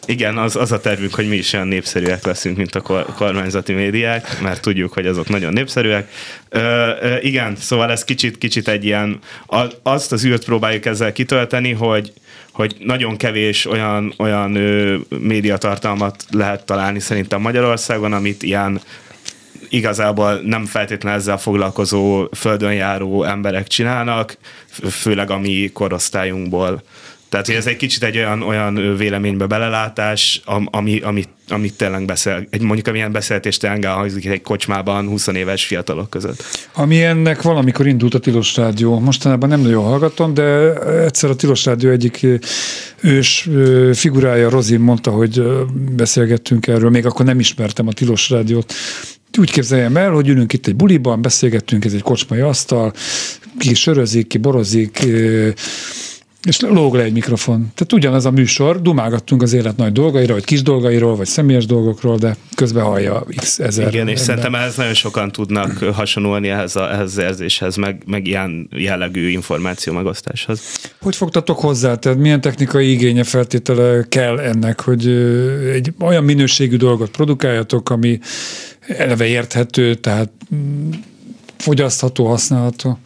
Igen, 0.08 0.38
az, 0.38 0.56
az 0.56 0.72
a 0.72 0.80
tervünk, 0.80 1.16
hogy 1.16 1.28
mi 1.28 1.36
is 1.36 1.54
olyan 1.54 1.68
népszerűek 1.68 2.26
leszünk, 2.26 2.58
mint 2.58 2.76
a 2.76 3.06
kormányzati 3.16 3.74
médiák, 3.74 4.42
mert 4.42 4.62
tudjuk, 4.62 4.94
hogy 4.94 5.08
azok 5.08 5.30
nagyon 5.30 5.54
népszerűek. 5.54 6.12
Ö, 6.50 6.60
ö, 7.02 7.16
igen, 7.22 7.56
szóval 7.56 7.92
ez 7.92 8.04
kicsit, 8.04 8.38
kicsit 8.38 8.68
egy 8.68 8.86
ilyen, 8.86 9.20
azt 9.84 10.12
az 10.12 10.26
űrt 10.26 10.46
próbáljuk 10.46 10.86
ezzel 10.86 11.12
kitölteni, 11.12 11.72
hogy, 11.72 12.14
hogy 12.52 12.76
nagyon 12.80 13.18
kevés 13.18 13.66
olyan, 13.66 14.14
olyan 14.18 14.56
ö, 14.56 14.98
médiatartalmat 15.10 16.26
lehet 16.32 16.66
találni 16.66 17.00
szerintem 17.00 17.42
Magyarországon, 17.42 18.14
amit 18.14 18.44
ilyen 18.44 18.82
igazából 19.70 20.40
nem 20.44 20.66
feltétlenül 20.66 21.20
ezzel 21.20 21.38
foglalkozó 21.38 22.28
földön 22.32 22.74
járó 22.74 23.24
emberek 23.24 23.68
csinálnak, 23.68 24.38
főleg 24.90 25.30
a 25.30 25.38
mi 25.38 25.70
korosztályunkból. 25.74 26.84
Tehát, 27.30 27.46
hogy 27.46 27.56
ez 27.56 27.66
egy 27.66 27.76
kicsit 27.76 28.04
egy 28.04 28.18
olyan, 28.18 28.42
olyan 28.42 28.98
véleménybe 28.98 29.46
belelátás, 29.46 30.42
ami, 30.66 31.00
ami, 31.00 31.24
ami 31.50 31.70
tényleg 31.70 32.06
beszél, 32.06 32.48
egy, 32.50 32.62
mondjuk 32.62 32.88
amilyen 32.88 33.12
beszéltés 33.12 33.58
tényleg 33.58 33.86
hangzik 33.86 34.26
egy 34.26 34.42
kocsmában 34.42 35.08
20 35.08 35.28
éves 35.28 35.66
fiatalok 35.66 36.10
között. 36.10 36.44
Ami 36.74 37.04
ennek 37.04 37.42
valamikor 37.42 37.88
indult 37.88 38.14
a 38.14 38.20
Tilos 38.20 38.56
Rádió. 38.56 39.00
Mostanában 39.00 39.50
nem 39.50 39.60
nagyon 39.62 39.84
hallgatom, 39.84 40.34
de 40.34 40.74
egyszer 41.04 41.30
a 41.30 41.36
Tilos 41.36 41.66
Rádió 41.66 41.90
egyik 41.90 42.28
ős 43.02 43.50
figurája, 43.94 44.50
Rozin 44.50 44.80
mondta, 44.80 45.12
hogy 45.12 45.44
beszélgettünk 45.96 46.68
erről, 46.68 46.90
még 46.90 47.06
akkor 47.06 47.26
nem 47.26 47.40
ismertem 47.40 47.88
a 47.88 47.94
Tilos 47.94 48.30
Rádiót, 48.30 48.74
úgy 49.38 49.52
képzeljem 49.52 49.98
el, 49.98 50.12
hogy 50.12 50.28
ülünk 50.28 50.54
itt 50.54 50.68
egy 50.68 50.76
buliban, 50.76 51.22
beszélgettünk, 51.22 51.86
ez 51.86 51.94
egy 51.94 52.02
kocsmai 52.02 52.40
asztal, 52.40 52.94
ki 53.58 53.74
sörözik, 53.74 54.28
ki 54.28 54.38
borozik, 54.38 55.08
és 56.46 56.60
lóg 56.60 56.96
le 56.96 57.04
egy 57.04 57.14
mikrofon. 57.14 57.58
Tehát 57.58 57.94
ugyanaz 57.94 58.26
a 58.26 58.32
műsor, 58.32 58.82
dumálgattunk 58.82 59.42
az 59.42 59.54
élet 59.54 59.78
nagy 59.78 59.92
dolgairól, 59.92 60.36
vagy 60.36 60.46
kis 60.46 60.62
dolgairól, 60.62 61.16
vagy 61.16 61.28
személyes 61.28 61.66
dolgokról, 61.66 62.18
de 62.18 62.36
közben 62.56 62.84
hallja 62.84 63.26
x 63.36 63.60
ezer. 63.60 63.88
Igen, 63.88 64.08
és 64.08 64.20
szerintem 64.20 64.56
ehhez 64.56 64.76
nagyon 64.76 64.94
sokan 64.94 65.32
tudnak 65.32 65.78
hasonlulni 65.78 66.48
ehhez, 66.50 66.76
a, 66.76 66.92
ehhez 66.92 67.18
az 67.18 67.18
érzéshez, 67.18 67.76
meg, 67.76 68.04
meg 68.06 68.28
ilyen 68.28 68.70
jellegű 68.72 69.30
információ 69.30 69.94
megosztáshoz. 69.94 70.62
Hogy 71.02 71.16
fogtatok 71.16 71.60
hozzá? 71.60 71.96
Tehát 71.96 72.18
milyen 72.18 72.42
technikai 72.42 72.92
igénye 72.92 73.24
feltétele 73.24 74.06
kell 74.10 74.40
ennek, 74.40 74.82
hogy 74.82 75.08
egy 75.74 75.94
olyan 76.00 76.24
minőségű 76.24 76.78
dolgot 76.78 77.10
produkáljatok, 77.12 77.90
ami 77.90 78.20
eleve 78.88 79.26
érthető, 79.26 79.96
tehát 79.96 80.30
mm, 80.56 80.90
fogyasztható, 81.58 82.26
használható? 82.26 83.00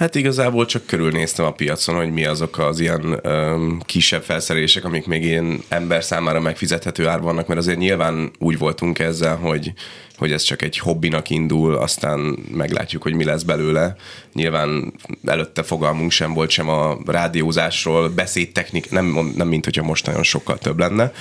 Hát 0.00 0.14
igazából 0.14 0.66
csak 0.66 0.86
körülnéztem 0.86 1.44
a 1.44 1.52
piacon, 1.52 1.96
hogy 1.96 2.10
mi 2.12 2.24
azok 2.24 2.58
az 2.58 2.80
ilyen 2.80 3.20
um, 3.24 3.80
kisebb 3.84 4.22
felszerelések, 4.22 4.84
amik 4.84 5.06
még 5.06 5.24
ilyen 5.24 5.62
ember 5.68 6.04
számára 6.04 6.40
megfizethető 6.40 7.06
ár 7.08 7.20
vannak, 7.20 7.46
mert 7.46 7.60
azért 7.60 7.78
nyilván 7.78 8.30
úgy 8.38 8.58
voltunk 8.58 8.98
ezzel, 8.98 9.36
hogy, 9.36 9.72
hogy 10.16 10.32
ez 10.32 10.42
csak 10.42 10.62
egy 10.62 10.78
hobbinak 10.78 11.30
indul, 11.30 11.74
aztán 11.74 12.38
meglátjuk, 12.52 13.02
hogy 13.02 13.14
mi 13.14 13.24
lesz 13.24 13.42
belőle. 13.42 13.96
Nyilván 14.32 14.92
előtte 15.24 15.62
fogalmunk 15.62 16.10
sem 16.10 16.32
volt 16.32 16.50
sem 16.50 16.68
a 16.68 16.98
rádiózásról, 17.06 18.08
beszédtechnik, 18.08 18.90
nem, 18.90 19.32
nem 19.36 19.48
mint 19.48 19.64
hogyha 19.64 19.82
most 19.82 20.06
nagyon 20.06 20.22
sokkal 20.22 20.58
több 20.58 20.78
lenne, 20.78 21.12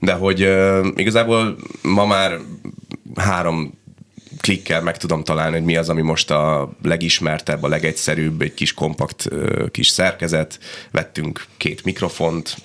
de 0.00 0.12
hogy 0.12 0.42
uh, 0.42 0.86
igazából 0.94 1.56
ma 1.82 2.06
már 2.06 2.38
három 3.14 3.78
klikkel 4.40 4.82
meg 4.82 4.96
tudom 4.96 5.24
találni, 5.24 5.56
hogy 5.56 5.64
mi 5.64 5.76
az, 5.76 5.88
ami 5.88 6.02
most 6.02 6.30
a 6.30 6.70
legismertebb, 6.82 7.62
a 7.62 7.68
legegyszerűbb, 7.68 8.40
egy 8.40 8.54
kis 8.54 8.74
kompakt 8.74 9.28
kis 9.70 9.88
szerkezet. 9.88 10.58
Vettünk 10.90 11.46
két 11.56 11.84
mikrofont, 11.84 12.56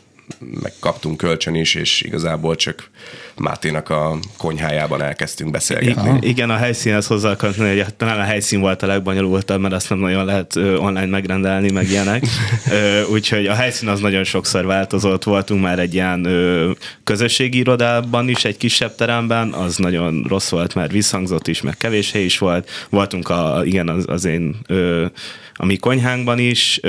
meg 0.62 0.74
kaptunk 0.80 1.18
kölcsön 1.18 1.56
is, 1.56 1.75
és 1.75 2.01
igazából 2.01 2.56
csak 2.56 2.89
Máténak 3.38 3.89
a 3.89 4.18
konyhájában 4.38 5.01
elkezdtünk 5.01 5.51
beszélgetni. 5.51 6.10
Igen, 6.10 6.24
igen 6.24 6.50
a 6.50 6.56
helyszínhez 6.56 7.08
hozzá 7.08 7.32
akartam 7.32 7.68
hogy 7.68 7.86
talán 7.98 8.20
a 8.20 8.24
helyszín 8.24 8.60
volt 8.60 8.82
a 8.82 8.88
legbonyolultabb, 8.88 9.60
mert 9.60 9.74
azt 9.74 9.89
nem 9.89 10.00
nagyon 10.00 10.25
lehet 10.25 10.56
online 10.56 11.06
megrendelni, 11.06 11.72
meg 11.72 11.89
ilyenek. 11.89 12.25
Úgyhogy 13.13 13.48
a 13.48 13.53
helyszín 13.53 13.89
az 13.89 14.00
nagyon 14.00 14.24
sokszor 14.24 14.65
változott. 14.65 15.24
Voltunk 15.24 15.62
már 15.62 15.80
egy 15.80 15.94
ilyen 15.94 16.27
közösségi 17.03 17.58
irodában 17.58 18.30
is, 18.30 18.46
egy 18.46 18.58
kisebb 18.58 18.96
teremben, 18.96 19.53
az 19.53 19.77
nagyon 19.77 20.25
rossz 20.27 20.50
volt, 20.50 20.75
mert 20.75 20.92
visszhangzott 20.92 21.48
is, 21.48 21.62
meg 21.62 21.77
kevés 21.77 22.12
hely 22.12 22.24
is 22.24 22.38
volt. 22.38 22.70
Voltunk 22.89 23.30
a, 23.30 23.62
igen, 23.63 23.89
az, 23.89 24.06
az 24.08 24.25
én 24.25 24.56
a 25.55 25.65
mi 25.65 25.77
konyhánkban 25.77 26.39
is. 26.39 26.79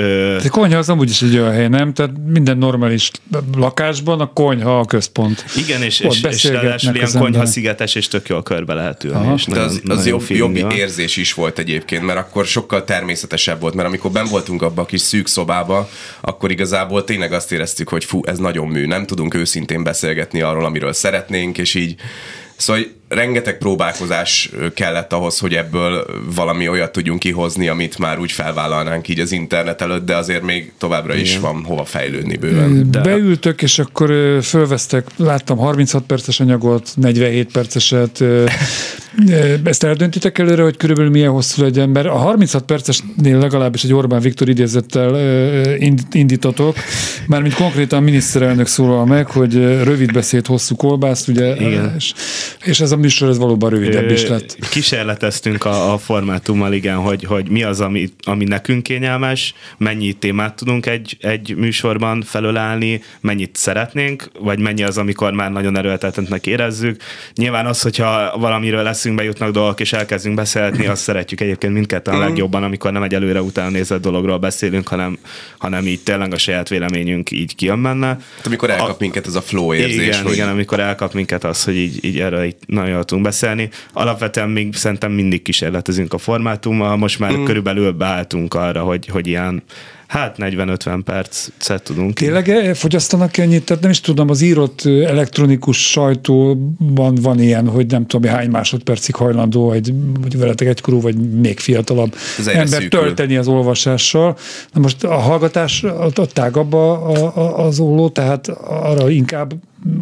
A 0.43 0.49
konyha 0.49 0.77
az 0.77 0.89
amúgy 0.89 1.09
is 1.09 1.21
egy 1.21 1.37
olyan 1.37 1.51
hely, 1.51 1.67
nem? 1.67 1.93
Tehát 1.93 2.11
minden 2.27 2.57
normális 2.57 3.11
lakásban 3.57 4.19
a 4.19 4.33
konyha 4.33 4.79
a 4.79 4.85
központ. 4.85 5.45
Igen, 5.57 5.81
és, 5.81 5.99
és, 5.99 6.23
és 6.23 6.43
ráadásul 6.43 6.95
ilyen 6.95 7.11
konyha 7.17 7.45
szigetes, 7.45 7.95
és 7.95 8.07
tök 8.07 8.27
jól 8.27 8.43
körbe 8.43 8.73
lehet 8.73 9.03
ülni. 9.03 9.17
Aha. 9.17 9.33
És 9.33 9.45
De 9.45 9.59
az, 9.59 9.79
nagyon, 9.83 9.97
az 9.97 10.07
jobb, 10.07 10.23
jobb 10.27 10.71
érzés 10.71 11.17
is 11.17 11.33
volt 11.33 11.59
egyébként, 11.59 12.03
mert 12.03 12.19
akkor 12.19 12.45
sokkal 12.45 12.83
természetesebb 12.83 13.59
volt, 13.59 13.73
mert 13.73 13.87
amikor 13.87 14.11
ben 14.11 14.27
voltunk 14.27 14.61
abba 14.61 14.81
a 14.81 14.85
kis 14.85 15.01
szűk 15.01 15.27
szobába, 15.27 15.89
akkor 16.21 16.51
igazából 16.51 17.03
tényleg 17.03 17.33
azt 17.33 17.51
éreztük, 17.51 17.89
hogy 17.89 18.03
fú, 18.05 18.21
ez 18.23 18.37
nagyon 18.37 18.67
mű, 18.67 18.85
nem 18.85 19.05
tudunk 19.05 19.33
őszintén 19.33 19.83
beszélgetni 19.83 20.41
arról, 20.41 20.65
amiről 20.65 20.93
szeretnénk, 20.93 21.57
és 21.57 21.73
így 21.73 21.95
Szóval 22.57 22.83
rengeteg 23.07 23.57
próbálkozás 23.57 24.51
kellett 24.73 25.13
ahhoz, 25.13 25.39
hogy 25.39 25.53
ebből 25.53 26.05
valami 26.35 26.69
olyat 26.69 26.91
tudjunk 26.91 27.19
kihozni, 27.19 27.67
amit 27.67 27.97
már 27.97 28.19
úgy 28.19 28.31
felvállalnánk 28.31 29.07
így 29.07 29.19
az 29.19 29.31
internet 29.31 29.81
előtt, 29.81 30.05
de 30.05 30.15
azért 30.15 30.41
még 30.43 30.73
továbbra 30.77 31.13
Igen. 31.13 31.25
is 31.25 31.37
van 31.37 31.63
hova 31.63 31.85
fejlődni 31.85 32.37
bőven. 32.37 32.91
De... 32.91 32.99
Beültök, 32.99 33.61
és 33.61 33.79
akkor 33.79 34.39
fölvesztek, 34.41 35.07
láttam 35.15 35.57
36 35.57 36.03
perces 36.03 36.39
anyagot, 36.39 36.89
47 36.95 37.51
perceset. 37.51 38.23
Ezt 39.63 39.83
eldöntitek 39.83 40.37
előre, 40.37 40.63
hogy 40.63 40.77
körülbelül 40.77 41.11
milyen 41.11 41.31
hosszú 41.31 41.61
legyen, 41.61 41.89
mert 41.89 42.07
a 42.07 42.15
36 42.15 42.63
percesnél 42.63 43.37
legalábbis 43.37 43.83
egy 43.83 43.93
Orbán 43.93 44.21
Viktor 44.21 44.49
idézettel 44.49 45.15
indítotok, 46.11 46.75
mármint 47.27 47.53
konkrétan 47.53 47.99
a 47.99 48.01
miniszterelnök 48.01 48.67
szólal 48.67 49.05
meg, 49.05 49.27
hogy 49.27 49.53
rövid 49.83 50.11
beszéd, 50.11 50.45
hosszú 50.45 50.75
kolbász, 50.75 51.27
ugye, 51.27 51.55
Igen. 51.55 51.93
És, 51.97 52.13
és 52.63 52.79
ez 52.79 52.91
a 52.95 52.97
műsor 52.97 53.29
ez 53.29 53.37
valóban 53.37 53.69
rövidebb 53.69 54.11
is 54.11 54.27
lett. 54.27 54.57
Kísérleteztünk 54.69 55.65
a, 55.65 55.93
a 55.93 55.97
formátummal, 55.97 56.73
igen, 56.73 56.95
hogy, 56.95 57.23
hogy 57.23 57.49
mi 57.49 57.63
az, 57.63 57.81
ami, 57.81 58.09
ami 58.23 58.43
nekünk 58.43 58.83
kényelmes, 58.83 59.53
mennyi 59.77 60.13
témát 60.13 60.55
tudunk 60.55 60.85
egy, 60.85 61.17
egy 61.19 61.55
műsorban 61.55 62.21
felölállni, 62.21 63.01
mennyit 63.21 63.55
szeretnénk, 63.55 64.31
vagy 64.39 64.59
mennyi 64.59 64.83
az, 64.83 64.97
amikor 64.97 65.33
már 65.33 65.51
nagyon 65.51 65.77
erőltetentnek 65.77 66.47
érezzük. 66.47 67.01
Nyilván 67.35 67.65
az, 67.65 67.81
hogyha 67.81 68.37
valamiről 68.37 68.83
leszünk, 68.83 69.15
bejutnak 69.15 69.51
dolgok, 69.51 69.79
és 69.79 69.93
elkezdünk 69.93 70.35
beszélni, 70.35 70.85
azt 70.85 71.01
szeretjük 71.01 71.41
egyébként 71.41 71.73
mindketten 71.73 72.13
a 72.13 72.17
mhm. 72.17 72.25
legjobban, 72.25 72.63
amikor 72.63 72.91
nem 72.91 73.03
egy 73.03 73.13
előre 73.13 73.41
után 73.41 73.71
nézett 73.71 74.01
dologról 74.01 74.37
beszélünk, 74.37 74.87
hanem, 74.87 75.17
hanem 75.57 75.87
így 75.87 76.03
tényleg 76.03 76.33
a 76.33 76.37
saját 76.37 76.69
véleményünk 76.69 77.31
így 77.31 77.55
kijön 77.55 77.81
benne. 77.81 78.07
Hát 78.07 78.45
amikor 78.45 78.69
elkap 78.69 78.89
a, 78.89 78.95
minket 78.99 79.27
ez 79.27 79.35
a 79.35 79.41
flow 79.41 79.73
érzés. 79.73 79.95
Igen, 79.95 80.23
hogy... 80.23 80.33
igen, 80.33 80.49
amikor 80.49 80.79
elkap 80.79 81.13
minket 81.13 81.43
az, 81.43 81.63
hogy 81.63 81.75
így, 81.75 82.05
így 82.05 82.19
erről 82.19 82.43
itt 82.43 82.61
nagyon 82.65 82.84
jól 82.87 83.03
tudunk 83.03 83.25
beszélni. 83.25 83.69
Alapvetően 83.93 84.49
még 84.49 84.75
szerintem 84.75 85.11
mindig 85.11 85.41
kísérletezünk 85.41 86.13
a 86.13 86.17
formátummal, 86.17 86.97
most 86.97 87.19
már 87.19 87.31
mm. 87.31 87.43
körülbelül 87.43 87.91
beálltunk 87.91 88.53
arra, 88.53 88.83
hogy, 88.83 89.07
hogy 89.07 89.27
ilyen 89.27 89.63
Hát 90.15 90.35
40-50 90.39 91.01
percet 91.05 91.83
tudunk. 91.83 92.13
Tényleg 92.13 92.49
eh, 92.49 92.73
fogyasztanak 92.73 93.37
ennyit? 93.37 93.65
Tehát 93.65 93.81
nem 93.81 93.91
is 93.91 94.01
tudom, 94.01 94.29
az 94.29 94.41
írott 94.41 94.81
eh, 94.85 95.09
elektronikus 95.09 95.89
sajtóban 95.89 97.15
van 97.15 97.39
ilyen, 97.39 97.67
hogy 97.67 97.87
nem 97.87 98.07
tudom, 98.07 98.31
hány 98.31 98.49
másodpercig 98.49 99.15
hajlandó 99.15 99.71
egy, 99.71 99.93
vagy 100.21 100.37
veletek 100.37 100.67
egykorú, 100.67 101.01
vagy 101.01 101.15
még 101.39 101.59
fiatalabb 101.59 102.15
ember 102.45 102.67
szűkül. 102.67 102.89
tölteni 102.89 103.35
az 103.35 103.47
olvasással. 103.47 104.37
Na 104.73 104.81
most 104.81 105.03
a 105.03 105.15
hallgatás 105.15 105.83
a, 105.83 106.11
tágabb 106.33 106.73
a, 106.73 107.09
a, 107.35 107.65
az 107.65 107.79
olló, 107.79 108.09
tehát 108.09 108.47
arra 108.67 109.09
inkább 109.09 109.53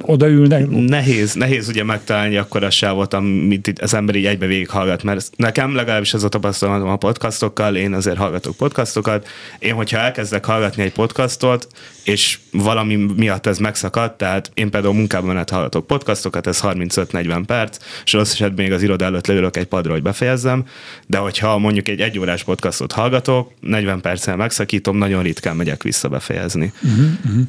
odaülnek. 0.01 0.70
Nehéz, 0.70 1.34
nehéz 1.34 1.67
ugye 1.67 1.84
megtalálni 1.84 2.38
akkor 2.38 2.63
a 2.63 2.70
sávot, 2.70 3.13
amit 3.13 3.67
itt 3.67 3.79
az 3.79 3.93
ember 3.93 4.15
így 4.15 4.25
egybe 4.25 4.46
végighallgat, 4.46 5.03
mert 5.03 5.29
nekem 5.36 5.75
legalábbis 5.75 6.13
ez 6.13 6.24
a 6.24 6.29
tapasztalatom 6.29 6.89
a 6.89 6.96
podcastokkal, 6.96 7.75
én 7.75 7.93
azért 7.93 8.17
hallgatok 8.17 8.55
podcastokat. 8.55 9.27
Én, 9.60 9.74
hogyha 9.74 9.98
elkezdek 10.04 10.46
hallgatni 10.46 10.84
egy 10.84 10.92
podcastot, 10.92 11.68
és 12.04 12.40
valami 12.52 12.96
miatt 12.96 13.46
ez 13.46 13.58
megszakadt, 13.58 14.18
tehát 14.18 14.52
én 14.54 14.70
például 14.70 14.94
munkában 14.94 15.28
menet 15.28 15.50
hallgatok 15.50 15.88
podcastokat, 15.88 16.48
ez 16.48 16.60
35-40 16.64 17.44
perc, 17.46 17.78
és 18.04 18.14
rossz 18.14 18.32
esetben 18.34 18.66
még 18.66 18.74
az 18.74 18.82
iroda 18.82 19.06
előtt 19.06 19.28
leülök 19.28 19.58
egy 19.58 19.66
padra, 19.66 19.92
hogy 19.92 20.02
befejezzem, 20.02 20.66
de 21.08 21.18
hogyha 21.18 21.58
mondjuk 21.58 21.88
egy 21.88 22.00
egyórás 22.00 22.44
podcastot 22.44 22.92
hallgatok, 22.92 23.52
40 23.60 24.02
perccel 24.02 24.36
megszakítom, 24.36 24.98
nagyon 24.98 25.24
ritkán 25.24 25.56
megyek 25.56 25.84
vissza 25.84 26.08
befejezni. 26.08 26.74
Uh-huh. 26.84 27.42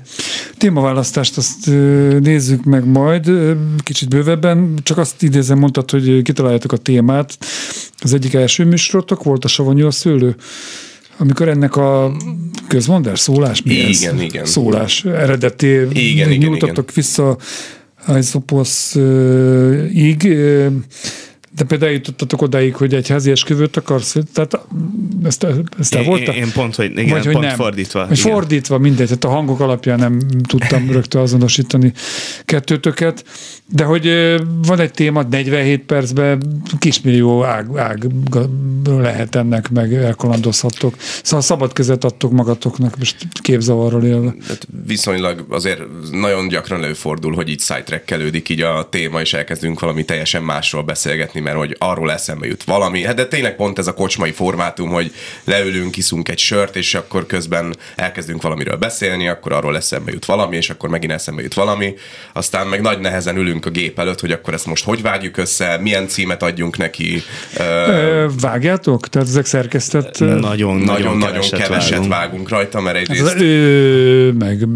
Témaválasztást 0.58 1.36
azt 1.36 1.66
nézzük 2.20 2.64
meg 2.64 2.84
majd 2.86 3.30
kicsit 3.82 4.08
bővebben, 4.08 4.78
csak 4.82 4.98
azt 4.98 5.22
idézem, 5.22 5.58
mondtad, 5.58 5.90
hogy 5.90 6.22
kitaláljátok 6.22 6.72
a 6.72 6.76
témát. 6.76 7.38
Az 7.98 8.12
egyik 8.12 8.34
első 8.34 8.64
műsorotok 8.64 9.22
volt 9.22 9.44
a 9.44 9.48
Savanyú 9.48 9.86
a 9.86 9.90
szőlő. 9.90 10.36
Amikor 11.16 11.48
ennek 11.48 11.76
a 11.76 12.16
közmondás, 12.68 13.18
szólás, 13.18 13.62
mi 13.62 13.72
igen, 13.72 13.88
ez? 13.88 14.00
Igen, 14.02 14.20
igen. 14.20 14.44
Szólás 14.44 15.04
eredeti 15.04 15.80
igen, 15.92 16.28
nyújtottak 16.28 16.90
igen. 16.90 16.94
vissza 16.94 17.36
Aizoposz-ig, 18.06 19.02
de 21.56 21.64
például 21.66 21.90
eljutottatok 21.90 22.42
odáig, 22.42 22.74
hogy 22.74 22.94
egy 22.94 23.08
házi 23.08 23.30
esküvőt 23.30 23.76
akarsz, 23.76 24.16
tehát 24.32 24.58
ezt, 25.24 25.46
ezt 25.78 25.90
te 25.90 26.02
volt? 26.02 26.20
Én, 26.20 26.34
én 26.34 26.52
pont, 26.52 26.74
hogy, 26.74 26.90
igen, 26.90 27.08
Vagy, 27.08 27.24
hogy 27.24 27.32
pont 27.32 27.46
nem. 27.46 27.54
fordítva. 27.54 28.06
Vagy 28.06 28.18
fordítva, 28.18 28.78
mindegy, 28.78 29.06
tehát 29.06 29.24
a 29.24 29.28
hangok 29.28 29.60
alapján 29.60 29.98
nem 29.98 30.18
tudtam 30.48 30.90
rögtön 30.96 31.20
azonosítani 31.20 31.92
kettőtöket, 32.44 33.24
de 33.66 33.84
hogy 33.84 34.36
van 34.66 34.80
egy 34.80 34.90
téma, 34.90 35.22
47 35.22 35.82
percben 35.82 36.62
kismillió 36.78 37.44
ág, 37.44 37.78
ág 37.78 38.06
lehet 38.84 39.34
ennek, 39.34 39.70
meg 39.70 39.94
elkalandozhattok. 39.94 40.94
Szóval 41.22 41.40
szabad 41.40 41.72
kezet 41.72 42.04
adtok 42.04 42.32
magatoknak, 42.32 42.98
most 42.98 43.16
képzavarral 43.42 44.04
élve. 44.04 44.34
Hát 44.48 44.68
viszonylag 44.86 45.46
azért 45.48 45.80
nagyon 46.12 46.48
gyakran 46.48 46.82
előfordul, 46.82 47.34
hogy 47.34 47.48
így 47.48 47.60
sidetrack 47.60 48.12
így 48.48 48.60
a 48.60 48.88
téma, 48.88 49.20
és 49.20 49.32
elkezdünk 49.32 49.80
valami 49.80 50.04
teljesen 50.04 50.42
másról 50.42 50.82
beszélgetni, 50.82 51.40
mert 51.40 51.56
hogy 51.56 51.76
arról 51.78 52.12
eszembe 52.12 52.46
jut 52.46 52.64
valami. 52.64 53.02
Hát 53.02 53.14
de 53.14 53.26
tényleg 53.26 53.56
pont 53.56 53.78
ez 53.78 53.86
a 53.86 53.94
kocsmai 53.94 54.32
formátum, 54.32 54.88
hogy 54.88 55.12
leülünk, 55.44 55.96
iszunk 55.96 56.28
egy 56.28 56.38
sört, 56.38 56.76
és 56.76 56.94
akkor 56.94 57.26
közben 57.26 57.76
elkezdünk 57.96 58.42
valamiről 58.42 58.76
beszélni, 58.76 59.28
akkor 59.28 59.52
arról 59.52 59.76
eszembe 59.76 60.12
jut 60.12 60.24
valami, 60.24 60.56
és 60.56 60.70
akkor 60.70 60.88
megint 60.88 61.12
eszembe 61.12 61.42
jut 61.42 61.54
valami. 61.54 61.94
Aztán 62.32 62.66
meg 62.66 62.80
nagy 62.80 62.98
nehezen 62.98 63.36
ülünk 63.36 63.66
a 63.66 63.70
gép 63.70 63.98
előtt, 63.98 64.20
hogy 64.20 64.32
akkor 64.32 64.54
ezt 64.54 64.66
most 64.66 64.84
hogy 64.84 65.02
vágjuk 65.02 65.36
össze, 65.36 65.78
milyen 65.80 66.08
címet 66.08 66.42
adjunk 66.42 66.76
neki. 66.76 67.22
Vágjátok? 68.40 69.08
Tehát 69.08 69.28
ezek 69.28 69.44
szerkesztett? 69.44 70.18
Nagyon, 70.18 70.40
nagyon, 70.40 70.76
nagyon, 70.78 71.16
nagyon 71.16 71.32
keveset, 71.32 71.60
keveset 71.60 71.90
vágunk. 71.90 72.12
vágunk 72.12 72.48
rajta, 72.48 72.80
mert 72.80 72.96
egyrészt... 72.96 73.34
Ez, 73.34 73.40
ö, 73.40 74.30
meg 74.32 74.66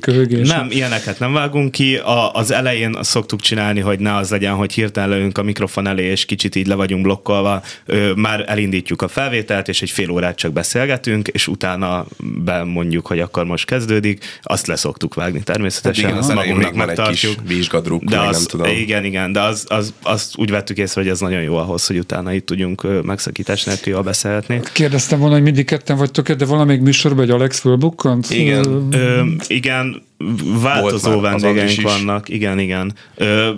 köhögés. 0.00 0.48
Nem, 0.48 0.66
ilyeneket 0.70 1.18
nem 1.18 1.32
vágunk 1.32 1.70
ki. 1.70 1.96
A, 1.96 2.32
az 2.32 2.50
elején 2.50 2.98
szoktuk 3.00 3.40
csinálni, 3.40 3.80
hogy 3.80 3.98
ne 3.98 4.14
az 4.14 4.30
legyen, 4.30 4.54
hogy 4.54 4.72
hirtelen 4.72 5.08
leülünk 5.08 5.38
a 5.38 5.42
mikrofon 5.42 5.86
elé, 5.86 6.04
és 6.04 6.24
kicsit 6.24 6.54
így 6.54 6.66
le 6.66 6.74
vagyunk 6.74 7.02
blokkolva. 7.02 7.62
Ö, 7.86 8.12
már 8.12 8.44
elindítjuk 8.46 9.02
a 9.02 9.08
felvételt, 9.08 9.68
és 9.68 9.82
egy 9.82 9.85
fél 9.92 10.10
órát 10.10 10.36
csak 10.36 10.52
beszélgetünk, 10.52 11.28
és 11.28 11.48
utána 11.48 12.06
bemondjuk, 12.44 13.06
hogy 13.06 13.20
akkor 13.20 13.44
most 13.44 13.66
kezdődik. 13.66 14.24
Azt 14.42 14.66
leszoktuk 14.66 15.14
vágni 15.14 15.42
természetesen. 15.42 16.04
Hát 16.04 16.12
igen, 16.12 16.24
az 16.24 16.34
magunknak 16.34 16.74
megtartjuk. 16.74 17.32
Egy 17.32 17.42
kis 17.42 17.56
vizsgadruk, 17.56 18.04
de 18.04 18.20
az, 18.20 18.36
nem 18.36 18.46
tudom. 18.46 18.76
Igen, 18.76 19.04
igen, 19.04 19.32
de 19.32 19.40
az, 19.40 19.64
az, 19.68 19.94
azt 20.02 20.36
úgy 20.36 20.50
vettük 20.50 20.76
észre, 20.78 21.00
hogy 21.00 21.10
ez 21.10 21.20
nagyon 21.20 21.42
jó 21.42 21.56
ahhoz, 21.56 21.86
hogy 21.86 21.98
utána 21.98 22.32
itt 22.32 22.46
tudjunk 22.46 23.04
megszakítás 23.04 23.64
nélkül 23.64 23.92
jól 23.92 24.02
beszélhetni. 24.02 24.60
Kérdeztem 24.72 25.18
volna, 25.18 25.34
hogy 25.34 25.42
mindig 25.42 25.64
ketten 25.64 25.96
vagytok 25.96 26.32
de 26.32 26.44
valamelyik 26.44 26.80
műsorban 26.80 27.24
egy 27.24 27.30
Alex 27.30 27.58
fölbukkant? 27.58 28.30
Igen. 28.30 28.88
Ö, 28.90 29.22
igen, 29.46 30.02
változó 30.60 31.20
vendégeink 31.20 31.80
vannak, 31.80 32.28
igen, 32.28 32.58
igen. 32.58 32.94
Ö, 33.14 33.50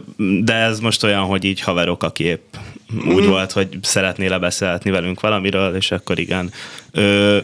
de 0.44 0.54
ez 0.54 0.80
most 0.80 1.04
olyan, 1.04 1.22
hogy 1.22 1.44
így 1.44 1.60
haverok, 1.60 2.02
aki 2.02 2.24
épp 2.24 2.54
mm. 2.94 3.12
úgy 3.12 3.26
volt, 3.26 3.52
hogy 3.52 3.78
szeretné 3.82 4.26
lebeszélhetni 4.26 4.90
velünk 4.90 5.20
valamiről, 5.20 5.76
és 5.76 5.90
akkor 5.90 6.18
igen. 6.18 6.52
Ö, 6.90 7.38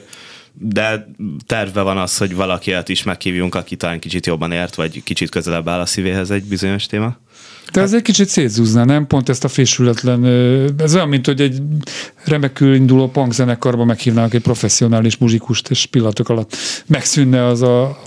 de 0.59 1.15
terve 1.47 1.81
van 1.81 1.99
az, 1.99 2.17
hogy 2.17 2.35
valakiet 2.35 2.89
is 2.89 3.03
meghívjunk, 3.03 3.55
aki 3.55 3.77
talán 3.77 3.99
kicsit 3.99 4.27
jobban 4.27 4.53
ért, 4.53 4.75
vagy 4.75 5.03
kicsit 5.03 5.31
közelebb 5.31 5.69
áll 5.69 5.81
a 5.81 5.87
szívéhez 5.87 6.31
egy 6.31 6.45
bizonyos 6.45 6.87
téma. 6.87 7.17
De 7.73 7.81
ez 7.81 7.93
egy 7.93 8.03
kicsit 8.03 8.29
szétzúzná, 8.29 8.85
nem? 8.85 9.07
Pont 9.07 9.29
ezt 9.29 9.45
a 9.45 9.49
fésületlen, 9.49 10.25
ez 10.79 10.95
olyan, 10.95 11.09
mint 11.09 11.27
hogy 11.27 11.41
egy 11.41 11.63
remekül 12.25 12.75
induló 12.75 13.09
punk 13.09 13.33
zenekarba 13.33 13.85
meghívnának 13.85 14.35
egy 14.35 14.43
professzionális 14.43 15.17
muzsikust, 15.17 15.71
és 15.71 15.87
pillanatok 15.87 16.29
alatt 16.29 16.57
megszűnne 16.87 17.47
az 17.47 17.63
a, 17.63 17.99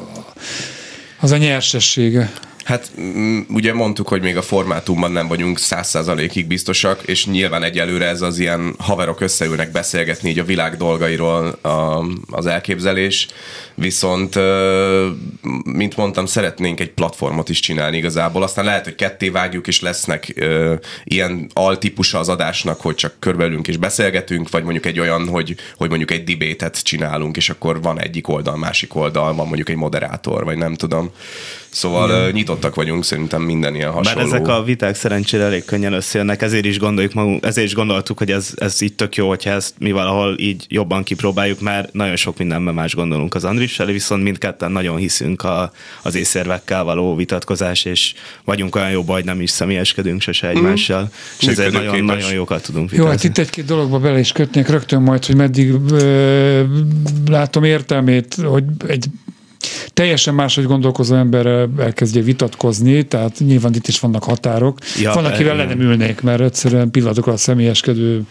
az 1.20 1.32
a 1.32 1.38
nyersessége. 1.38 2.32
Hát 2.68 2.92
mm, 3.00 3.40
ugye 3.50 3.74
mondtuk, 3.74 4.08
hogy 4.08 4.22
még 4.22 4.38
a 4.38 4.42
formátumban 4.42 5.12
nem 5.12 5.28
vagyunk 5.28 5.60
száz 5.60 5.90
százalékig 5.90 6.48
biztosak, 6.48 7.02
és 7.06 7.26
nyilván 7.26 7.64
egyelőre 7.64 8.06
ez 8.06 8.22
az 8.22 8.40
ilyen 8.40 8.76
haverok 8.78 9.22
összeülnek 9.22 9.72
beszélgetni 9.72 10.30
így 10.30 10.40
a 10.40 10.44
világ 10.44 10.78
dolgairól 10.78 11.48
a, 11.48 12.06
az 12.30 12.46
elképzelés, 12.46 13.28
viszont 13.76 14.40
mint 15.64 15.98
mondtam, 15.98 16.26
szeretnénk 16.26 16.80
egy 16.80 16.92
platformot 16.92 17.50
is 17.50 17.60
csinálni 17.60 17.98
igazából, 17.98 18.44
aztán 18.44 18.66
lehet, 18.66 18.84
hogy 18.84 18.96
ketté 18.96 19.30
vágjuk, 19.30 19.68
és 19.68 19.82
lesznek 19.82 20.34
ilyen 21.04 21.50
altípusa 21.54 22.20
az 22.20 22.30
adásnak, 22.30 22.82
hogy 22.82 22.96
csak 22.96 23.14
körbeülünk 23.20 23.68
és 23.68 23.78
beszélgetünk, 23.78 24.50
vagy 24.50 24.64
mondjuk 24.64 24.86
egy 24.86 25.00
olyan, 25.00 25.28
hogy, 25.28 25.56
hogy 25.78 25.90
mondjuk 25.90 26.12
egy 26.12 26.24
dibétet 26.24 26.84
csinálunk, 26.84 27.38
és 27.38 27.50
akkor 27.50 27.82
van 27.82 28.02
egyik 28.02 28.28
oldal, 28.28 28.58
másik 28.58 28.96
oldal, 28.96 29.36
van 29.36 29.48
mondjuk 29.48 29.70
egy 29.70 29.76
moderátor, 29.76 30.44
vagy 30.44 30.58
nem 30.58 30.76
tudom. 30.76 31.12
Szóval 31.70 32.10
Igen. 32.10 32.32
nyitottak 32.32 32.76
vagyunk 32.76 33.04
szerintem 33.04 33.42
minden 33.42 33.76
ilyen 33.76 33.92
hasonló. 33.92 34.18
Bár 34.18 34.28
ezek 34.28 34.48
a 34.48 34.64
viták 34.64 34.96
szerencsére 34.96 35.44
elég 35.44 35.66
könnyen 35.66 35.94
összejönnek, 35.94 36.42
ezért 36.42 36.66
is 36.66 36.80
gondoljuk 36.80 37.14
magunk, 37.14 37.46
ezért 37.46 37.68
is 37.68 37.74
gondoltuk, 37.74 38.18
hogy 38.18 38.32
ez, 38.32 38.54
ez 38.56 38.82
így 38.82 38.94
tök 38.94 39.16
jó, 39.16 39.28
hogyha 39.28 39.50
ezt 39.50 39.74
mi 39.80 39.92
valahol 39.92 40.36
így 40.40 40.66
jobban 40.70 41.04
kipróbáljuk, 41.04 41.62
mert 41.62 41.94
nagyon 41.94 42.16
sok 42.16 42.38
mindenben 42.38 42.74
más 42.74 42.96
gondolunk 42.96 43.36
az 43.36 43.44
Andrissel, 43.44 43.86
viszont 43.86 44.24
mindketten 44.24 44.72
nagyon 44.72 44.98
hiszünk 44.98 45.44
a, 45.44 45.72
az 46.02 46.16
észérvekkel 46.16 46.84
való 46.84 47.16
vitatkozás, 47.16 47.86
és 47.86 48.14
vagyunk 48.44 48.76
olyan 48.76 48.90
jó 48.90 49.04
hogy 49.08 49.26
nem 49.26 49.42
is 49.42 49.50
személyeskedünk 49.50 50.22
sose 50.22 50.50
egymással, 50.50 51.02
mm. 51.02 51.06
és 51.40 51.48
ezért 51.48 51.72
nagyon, 51.72 52.04
nagyon 52.04 52.34
jókat 52.34 52.64
tudunk 52.64 52.90
vitázni. 52.90 53.06
Jó, 53.06 53.12
hát 53.12 53.24
itt 53.24 53.38
egy-két 53.38 53.66
dologba 53.66 54.00
bele 54.00 54.20
is 54.20 54.32
kötnék 54.32 54.68
rögtön 54.68 55.02
majd, 55.02 55.26
hogy 55.26 55.36
meddig 55.36 55.74
ö, 55.92 56.64
látom 57.28 57.64
értelmét, 57.64 58.34
hogy 58.34 58.64
egy 58.88 59.06
teljesen 59.94 60.34
máshogy 60.34 60.66
gondolkozó 60.66 61.16
ember 61.16 61.70
elkezdje 61.80 62.22
vitatkozni, 62.22 63.04
tehát 63.04 63.40
nyilván 63.40 63.74
itt 63.74 63.88
is 63.88 64.00
vannak 64.00 64.24
határok. 64.24 64.78
Ja, 65.02 65.14
Van, 65.14 65.26
akivel 65.26 65.56
le 65.56 65.66
nem 65.66 65.80
ülnék, 65.80 66.22
mert 66.22 66.42
egyszerűen 66.42 66.92
pillanatokra 66.92 67.32
a 67.32 67.38
személyeskedő 67.38 68.24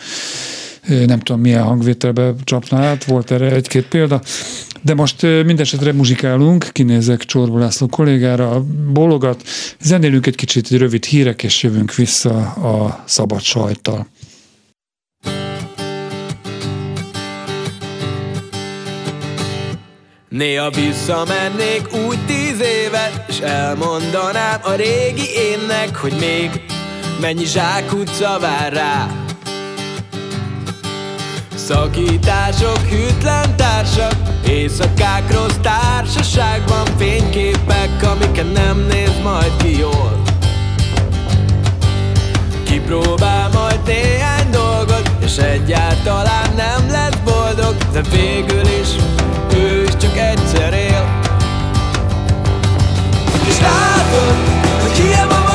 nem 1.06 1.20
tudom 1.20 1.40
milyen 1.40 1.62
hangvételbe 1.62 2.34
csapná 2.44 2.78
át, 2.78 3.04
volt 3.04 3.30
erre 3.30 3.50
egy-két 3.50 3.86
példa. 3.86 4.22
De 4.82 4.94
most 4.94 5.22
mindesetre 5.22 5.92
muzsikálunk, 5.92 6.68
kinézek 6.72 7.24
Csorba 7.24 7.58
László 7.58 7.86
kollégára, 7.86 8.64
bólogat, 8.92 9.42
zenélünk 9.80 10.26
egy 10.26 10.34
kicsit 10.34 10.66
egy 10.70 10.78
rövid 10.78 11.04
hírek, 11.04 11.42
és 11.42 11.62
jövünk 11.62 11.94
vissza 11.94 12.38
a 12.52 13.02
szabad 13.06 13.40
sajttal. 13.40 14.06
Néha 20.36 20.70
visszamennék 20.70 21.92
úgy 21.92 22.18
tíz 22.26 22.60
évet 22.60 23.24
És 23.28 23.38
elmondanám 23.38 24.60
a 24.62 24.72
régi 24.72 25.28
énnek 25.34 25.96
Hogy 25.96 26.12
még 26.20 26.60
mennyi 27.20 27.44
zsákutca 27.44 28.38
vár 28.40 28.72
rá. 28.72 29.06
Szakítások, 31.54 32.78
hűtlen 32.78 33.56
társak 33.56 34.12
Éjszakák 34.48 35.32
rossz 35.32 35.56
társaságban 35.62 36.84
Fényképek, 36.98 38.02
amiket 38.02 38.52
nem 38.52 38.86
néz 38.90 39.18
majd 39.22 39.56
ki 39.56 39.78
jól. 39.78 40.22
Kipróbál 42.64 43.48
majd 43.48 43.80
néhány 43.86 44.50
dolgot 44.50 45.10
És 45.24 45.36
egyáltalán 45.36 46.54
nem 46.56 46.90
lesz 46.90 47.18
boldog 47.24 47.76
De 47.92 48.00
végül 48.00 48.66
is 48.80 48.88
ő 49.56 49.82
is 49.82 49.96
csak 49.96 50.16
egyszer 50.16 50.72
él. 50.72 51.20
És 53.48 53.60
látod, 53.60 54.36
hogy 54.82 54.90
hiába 54.90 55.45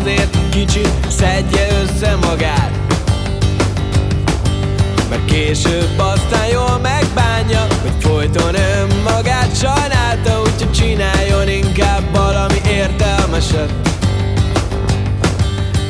azért 0.00 0.36
kicsit 0.50 0.90
szedje 1.08 1.66
össze 1.82 2.16
magát. 2.16 2.70
Mert 5.08 5.24
később 5.24 5.98
aztán 5.98 6.46
jól 6.52 6.78
megbánja 6.82 7.66
Hogy 7.82 7.92
folyton 8.00 8.54
önmagát 8.54 9.56
sajnálta 9.56 10.40
Úgyhogy 10.40 10.72
csináljon 10.72 11.48
inkább 11.48 12.16
valami 12.16 12.60
értelmeset. 12.68 13.72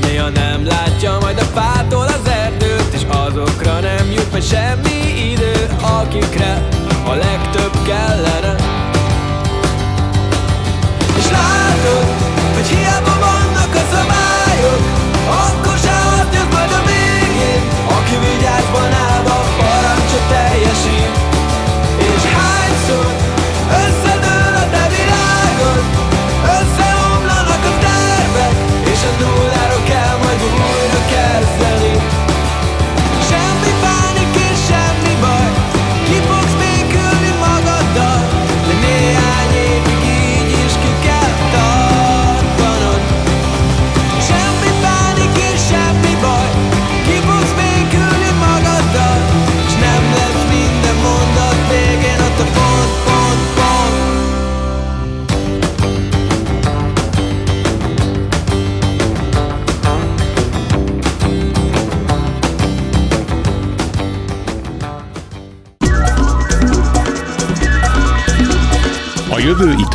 Néha 0.01 0.29
nem 0.29 0.67
látja 0.67 1.19
majd 1.21 1.39
a 1.39 1.61
fától 1.61 2.07
az 2.07 2.31
erdőt 2.31 2.93
És 2.93 3.03
azokra 3.09 3.81
nem 3.81 4.11
jut 4.15 4.33
meg 4.33 4.43
semmi 4.43 5.31
idő 5.33 5.69
Akikre 5.81 6.78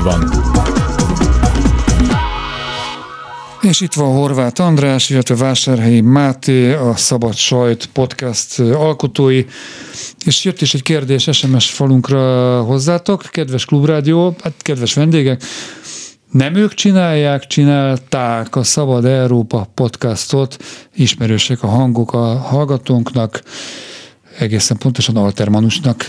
van. 0.04 0.32
És 3.62 3.82
itt 3.82 3.94
van 3.94 4.16
Horváth 4.16 4.62
András, 4.62 5.10
illetve 5.10 5.36
Vásárhelyi 5.36 6.02
Máté, 6.02 6.74
a 6.74 6.96
Szabad 6.96 7.34
Sajt 7.34 7.86
podcast 7.86 8.60
alkotói. 8.60 9.46
És 10.26 10.44
jött 10.44 10.62
is 10.62 10.74
egy 10.74 10.84
kérdés 10.84 11.30
SMS 11.32 11.72
falunkra 11.72 12.62
hozzátok, 12.62 13.22
kedves 13.32 13.66
klubrádió, 13.66 14.36
hát 14.44 14.54
kedves 14.58 14.94
vendégek, 14.94 15.44
nem 16.32 16.56
ők 16.56 16.74
csinálják, 16.74 17.48
csinálták 17.48 18.56
a 18.56 18.64
Szabad 18.64 19.06
Európa 19.06 19.68
podcastot, 19.74 20.58
ismerősek 20.96 21.64
a 21.64 21.68
hangok 21.68 22.14
a 22.14 22.38
hallgatónknak, 22.38 23.44
egészen 24.38 24.78
pontosan 24.78 25.16
Altermanusnak 25.16 26.06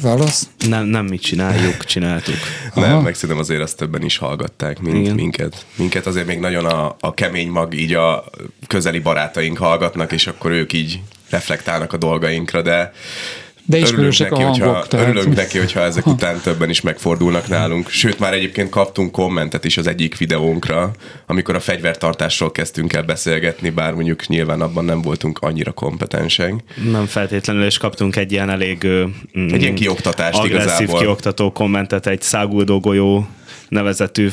válasz. 0.00 0.48
Nem, 0.68 0.84
nem 0.84 1.04
mi 1.04 1.18
csináljuk, 1.18 1.84
csináltuk. 1.84 2.34
Nem, 2.74 3.02
meg 3.02 3.14
szerintem 3.14 3.38
azért 3.38 3.60
azt 3.60 3.76
többen 3.76 4.02
is 4.02 4.16
hallgatták, 4.16 4.80
mint 4.80 4.96
Igen. 4.96 5.14
minket. 5.14 5.66
Minket 5.76 6.06
azért 6.06 6.26
még 6.26 6.38
nagyon 6.38 6.64
a, 6.64 6.96
a 7.00 7.14
kemény 7.14 7.48
mag, 7.48 7.74
így 7.74 7.94
a 7.94 8.24
közeli 8.66 8.98
barátaink 8.98 9.58
hallgatnak, 9.58 10.12
és 10.12 10.26
akkor 10.26 10.50
ők 10.50 10.72
így 10.72 11.00
reflektálnak 11.30 11.92
a 11.92 11.96
dolgainkra, 11.96 12.62
de 12.62 12.92
De 13.64 13.76
Örülünk 13.76 13.92
ismerősek 13.92 14.30
neki, 14.30 14.42
a 14.42 14.46
hangok. 14.46 14.64
hogyha, 14.64 14.86
tehát- 14.86 15.08
örülünk 15.08 15.36
neki, 15.36 15.58
hogyha 15.58 15.80
ezek 15.80 16.06
után 16.06 16.40
többen 16.40 16.70
is 16.70 16.80
megfordulnak 16.80 17.48
nálunk. 17.48 17.88
Sőt, 17.88 18.18
már 18.18 18.32
egyébként 18.32 18.68
kaptunk 18.70 19.10
kommentet 19.12 19.64
is 19.64 19.76
az 19.76 19.86
egyik 19.86 20.16
videónkra, 20.18 20.90
amikor 21.26 21.54
a 21.54 21.60
fegyvertartásról 21.60 22.52
kezdtünk 22.52 22.92
el 22.92 23.02
beszélgetni, 23.02 23.70
bár 23.70 23.94
mondjuk 23.94 24.26
nyilván 24.26 24.60
abban 24.60 24.84
nem 24.84 25.02
voltunk 25.02 25.38
annyira 25.38 25.72
kompetensek. 25.72 26.54
Nem 26.90 27.06
feltétlenül, 27.06 27.64
és 27.64 27.78
kaptunk 27.78 28.16
egy 28.16 28.32
ilyen 28.32 28.50
elég 28.50 28.86
mm, 29.38 29.48
Egy 29.52 29.62
ilyen 29.62 29.74
kioktatást 29.74 30.38
agresszív 30.38 30.60
igazából. 30.62 30.98
kioktató 31.00 31.52
kommentet 31.52 32.06
egy 32.06 32.22
száguldó 32.22 32.80
golyó 32.80 33.26
nevezetű 33.72 34.28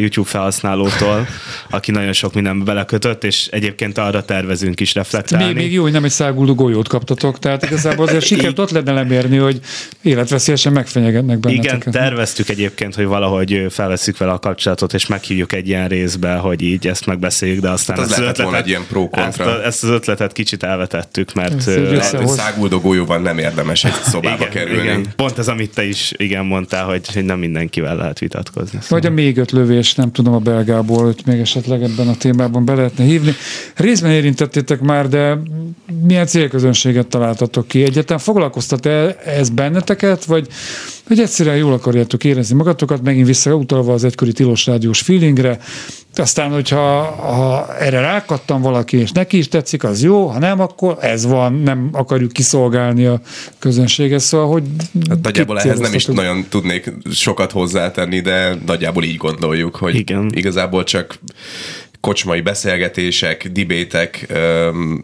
YouTube 0.00 0.28
felhasználótól, 0.28 1.26
aki 1.70 1.90
nagyon 1.90 2.12
sok 2.12 2.34
mindenbe 2.34 2.64
belekötött, 2.64 3.24
és 3.24 3.46
egyébként 3.50 3.98
arra 3.98 4.24
tervezünk 4.24 4.80
is 4.80 4.94
reflektálni. 4.94 5.44
Még, 5.46 5.54
még 5.54 5.72
jó, 5.72 5.82
hogy 5.82 5.92
nem 5.92 6.04
egy 6.04 6.10
száguldó 6.10 6.54
golyót 6.54 6.88
kaptatok, 6.88 7.38
tehát 7.38 7.64
igazából 7.64 8.06
azért 8.06 8.24
sikert 8.32 8.58
ott 8.58 8.70
lenne 8.70 8.92
lemérni, 8.92 9.36
hogy 9.36 9.60
életveszélyesen 10.02 10.72
megfenyegetnek 10.72 11.36
Igen, 11.36 11.60
benneteket. 11.62 11.92
terveztük 11.92 12.48
egyébként, 12.48 12.94
hogy 12.94 13.04
valahogy 13.06 13.66
felveszük 13.70 14.18
vele 14.18 14.32
a 14.32 14.38
kapcsolatot, 14.38 14.94
és 14.94 15.06
meghívjuk 15.06 15.52
egy 15.52 15.68
ilyen 15.68 15.88
részbe, 15.88 16.34
hogy 16.34 16.62
így 16.62 16.86
ezt 16.86 17.06
megbeszéljük, 17.06 17.60
de 17.60 17.70
aztán 17.70 17.96
Hát 17.96 18.06
az 18.06 18.12
ezt, 18.12 18.20
az 18.38 18.42
volna 18.42 18.56
egy 18.58 18.68
ilyen 18.68 18.84
pro-kontra. 18.88 19.44
ezt, 19.44 19.58
a- 19.60 19.64
ezt 19.66 19.84
az 19.84 19.90
ötletet 19.90 20.32
kicsit 20.32 20.62
elvetettük, 20.62 21.32
mert 21.34 21.64
Lehet, 21.64 22.10
hogy 22.10 22.26
száguldó 22.28 22.80
golyóval 22.80 23.18
nem 23.18 23.38
érdemes 23.38 23.84
egy 23.84 23.92
szobába 23.92 24.36
igen, 24.36 24.50
kerülni. 24.50 24.82
igen. 24.82 25.06
Pont 25.16 25.38
ez, 25.38 25.48
amit 25.48 25.74
te 25.74 25.84
is 25.84 26.12
igen 26.16 26.44
mondtál, 26.44 26.84
hogy, 26.84 27.12
hogy 27.14 27.24
nem 27.24 27.38
mindenkivel 27.38 27.96
lehet 27.96 28.18
vitatkozni. 28.18 28.78
Vagy 28.88 29.06
a 29.06 29.10
még 29.10 29.36
öt 29.36 29.50
lövés, 29.50 29.94
nem 29.94 30.12
tudom 30.12 30.34
a 30.34 30.38
belgából, 30.38 31.04
hogy 31.04 31.22
még 31.26 31.40
esetleg 31.40 31.82
ebben 31.82 32.08
a 32.08 32.16
témában 32.16 32.64
be 32.64 32.74
lehetne 32.74 33.04
hívni. 33.04 33.34
Részben 33.74 34.10
érintettétek 34.10 34.80
már, 34.80 35.08
de 35.08 35.38
milyen 36.06 36.26
célközönséget 36.26 37.06
találtatok 37.06 37.68
ki? 37.68 37.82
Egyáltalán 37.82 38.22
foglalkoztat-e 38.22 39.16
ez 39.24 39.48
benneteket, 39.48 40.24
vagy, 40.24 40.48
vagy 41.08 41.20
egyszerűen 41.20 41.56
jól 41.56 41.72
akarjátok 41.72 42.24
érezni 42.24 42.56
magatokat, 42.56 43.02
megint 43.02 43.26
visszautalva 43.26 43.92
az 43.92 44.04
egykori 44.04 44.32
tilos 44.32 44.66
rádiós 44.66 45.00
feelingre, 45.00 45.58
aztán, 46.14 46.50
hogyha 46.50 47.02
ha 47.02 47.76
erre 47.78 48.00
rákattam 48.00 48.60
valaki, 48.60 48.96
és 48.96 49.12
neki 49.12 49.36
is 49.36 49.48
tetszik, 49.48 49.84
az 49.84 50.02
jó, 50.02 50.26
ha 50.26 50.38
nem, 50.38 50.60
akkor 50.60 50.96
ez 51.00 51.26
van, 51.26 51.52
nem 51.52 51.88
akarjuk 51.92 52.32
kiszolgálni 52.32 53.04
a 53.06 53.20
közönséget, 53.58 54.20
szóval, 54.20 54.46
hogy 54.46 54.62
Hát 55.08 55.22
nagyjából 55.22 55.60
ehhez 55.60 55.78
nem 55.78 55.94
is 55.94 56.04
nagyon 56.04 56.46
tudnék 56.48 56.92
sokat 57.10 57.52
hozzátenni, 57.52 58.20
de 58.20 58.54
nagyjából 58.66 59.04
így 59.04 59.16
gondoljuk, 59.16 59.76
hogy 59.76 59.94
Igen. 59.94 60.30
igazából 60.34 60.84
csak 60.84 61.18
kocsmai 62.02 62.40
beszélgetések, 62.40 63.48
dibétek, 63.48 64.32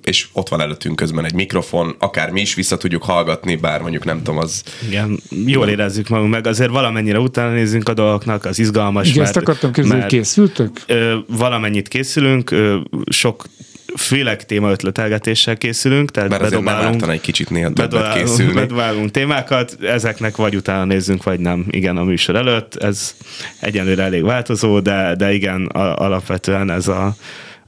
és 0.04 0.26
ott 0.32 0.48
van 0.48 0.60
előttünk 0.60 0.96
közben 0.96 1.24
egy 1.24 1.34
mikrofon, 1.34 1.94
akár 1.98 2.30
mi 2.30 2.40
is 2.40 2.54
vissza 2.54 2.76
tudjuk 2.76 3.02
hallgatni, 3.02 3.56
bár 3.56 3.80
mondjuk 3.80 4.04
nem 4.04 4.16
tudom, 4.16 4.38
az 4.38 4.62
Igen, 4.88 5.20
jól 5.46 5.68
érezzük 5.68 6.08
magunk 6.08 6.30
meg, 6.30 6.46
azért 6.46 6.70
valamennyire 6.70 7.18
utána 7.18 7.52
nézünk 7.52 7.88
a 7.88 7.94
dolgoknak, 7.94 8.44
az 8.44 8.58
izgalmas. 8.58 9.08
Igen, 9.08 9.24
ezt 9.24 9.36
akartam 9.36 9.72
kérdezni, 9.72 10.00
hogy 10.00 10.08
készültök? 10.08 10.70
Ö, 10.86 11.16
valamennyit 11.28 11.88
készülünk, 11.88 12.50
ö, 12.50 12.78
sok 13.10 13.44
főleg 13.96 14.44
témaötletelgetéssel 14.44 15.56
készülünk, 15.56 16.10
tehát 16.10 16.28
Mert 16.28 16.42
bedobálunk, 16.42 16.94
ártana 16.94 17.12
egy 17.12 17.20
kicsit 17.20 17.50
néha 17.50 17.70
bedobálunk, 17.70 18.24
készülni. 18.24 18.52
bedobálunk 18.52 19.10
témákat, 19.10 19.76
ezeknek 19.82 20.36
vagy 20.36 20.56
utána 20.56 20.84
nézzünk, 20.84 21.22
vagy 21.22 21.40
nem. 21.40 21.64
Igen, 21.70 21.96
a 21.96 22.04
műsor 22.04 22.36
előtt, 22.36 22.76
ez 22.76 23.14
egyenlőre 23.60 24.02
elég 24.02 24.22
változó, 24.22 24.80
de, 24.80 25.14
de 25.14 25.32
igen, 25.32 25.66
a, 25.66 25.96
alapvetően 25.96 26.70
ez 26.70 26.88
a, 26.88 27.14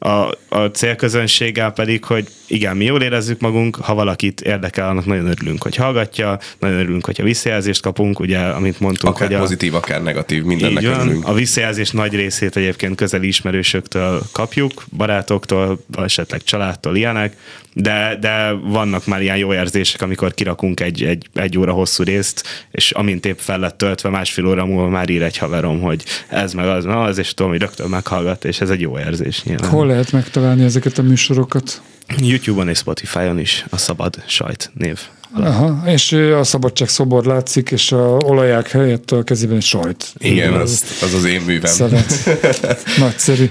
a, 0.03 0.35
a 0.49 0.71
célközönséggel 0.73 1.73
pedig, 1.73 2.05
hogy 2.05 2.29
igen, 2.47 2.77
mi 2.77 2.85
jól 2.85 3.03
érezzük 3.03 3.41
magunk, 3.41 3.77
ha 3.77 3.95
valakit 3.95 4.41
érdekel, 4.41 4.89
annak 4.89 5.05
nagyon 5.05 5.27
örülünk, 5.27 5.63
hogy 5.63 5.77
hallgatja, 5.77 6.39
nagyon 6.59 6.79
örülünk, 6.79 7.07
hogyha 7.07 7.23
visszajelzést 7.23 7.83
kapunk, 7.83 8.21
ugye, 8.21 8.39
amit 8.39 8.81
mondtunk, 8.81 9.15
Akár 9.15 9.27
hogy 9.27 9.37
a, 9.37 9.41
pozitív, 9.41 9.75
akár 9.75 10.03
negatív, 10.03 10.45
mindennek 10.45 10.83
így 10.83 10.89
van. 10.89 11.01
örülünk. 11.01 11.29
A 11.29 11.33
visszajelzés 11.33 11.91
nagy 11.91 12.15
részét 12.15 12.57
egyébként 12.57 12.97
közeli 12.97 13.27
ismerősöktől 13.27 14.23
kapjuk, 14.33 14.85
barátoktól, 14.97 15.85
esetleg 15.97 16.43
családtól, 16.43 16.97
ilyenek, 16.97 17.37
de, 17.73 18.17
de 18.21 18.53
vannak 18.53 19.07
már 19.07 19.23
ilyen 19.23 19.37
jó 19.37 19.53
érzések, 19.53 20.03
amikor 20.03 20.35
kirakunk 20.35 20.81
egy, 20.81 21.03
egy, 21.03 21.27
egy 21.35 21.59
óra 21.59 21.73
hosszú 21.73 22.03
részt, 22.03 22.67
és 22.71 22.91
amint 22.91 23.27
épp 23.27 23.39
fel 23.39 23.59
lett 23.59 23.79
töltve, 23.79 24.09
másfél 24.09 24.47
óra 24.47 24.67
múlva 24.67 24.89
már 24.89 25.09
ír 25.09 25.23
egy 25.23 25.37
haverom, 25.37 25.81
hogy 25.81 26.05
ez 26.29 26.53
meg 26.53 26.67
az, 26.67 26.85
meg 26.85 26.97
az, 26.97 27.19
és 27.19 27.35
tudom, 27.35 27.51
hogy 27.51 27.61
rögtön 27.61 27.89
meghallgat, 27.89 28.45
és 28.45 28.61
ez 28.61 28.71
egy 28.71 28.81
jó 28.81 28.99
érzés 28.99 29.43
nyilván. 29.43 29.71
Hol 29.71 29.90
lehet 29.91 30.13
megtalálni 30.13 30.65
ezeket 30.65 30.99
a 30.99 31.03
műsorokat? 31.03 31.83
YouTube-on 32.19 32.69
és 32.69 32.79
Spotify-on 32.79 33.39
is 33.39 33.65
a 33.71 33.77
Szabad 33.77 34.23
Sajt 34.27 34.71
név. 34.75 34.99
Aha, 35.35 35.83
és 35.87 36.13
a 36.13 36.45
szabadság 36.45 36.89
szobor 36.89 37.25
látszik, 37.25 37.71
és 37.71 37.93
a 37.93 38.17
olaják 38.25 38.71
helyett 38.71 39.11
a 39.11 39.23
kezében 39.23 39.57
egy 39.57 39.63
sajt. 39.63 40.13
Igen, 40.19 40.53
az, 40.53 40.85
az 41.03 41.15
az 41.15 41.25
én 41.25 41.41
művem. 41.41 41.73
Szeret. 41.73 42.15
Nagyszerű. 42.99 43.51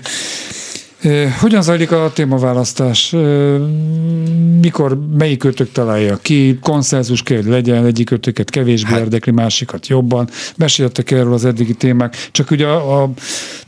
Hogyan 1.40 1.62
zajlik 1.62 1.92
a 1.92 2.12
témaválasztás? 2.14 3.16
Mikor 4.62 5.00
melyik 5.18 5.38
kötök 5.38 5.72
találja 5.72 6.18
ki? 6.18 6.60
Konszenzus 6.62 7.24
kell, 7.24 7.38
hogy 7.38 7.46
legyen, 7.46 7.86
egyik 7.86 8.06
kötöket 8.06 8.50
kevésbé 8.50 8.90
hát. 8.90 9.00
érdekli, 9.00 9.32
másikat 9.32 9.88
jobban. 9.88 10.30
Meséltek 10.58 11.12
erről 11.12 11.34
az 11.34 11.46
eddigi 11.46 11.74
témák. 11.74 12.30
Csak 12.32 12.52
ugye 12.52 12.66
a, 12.66 13.04
a 13.04 13.10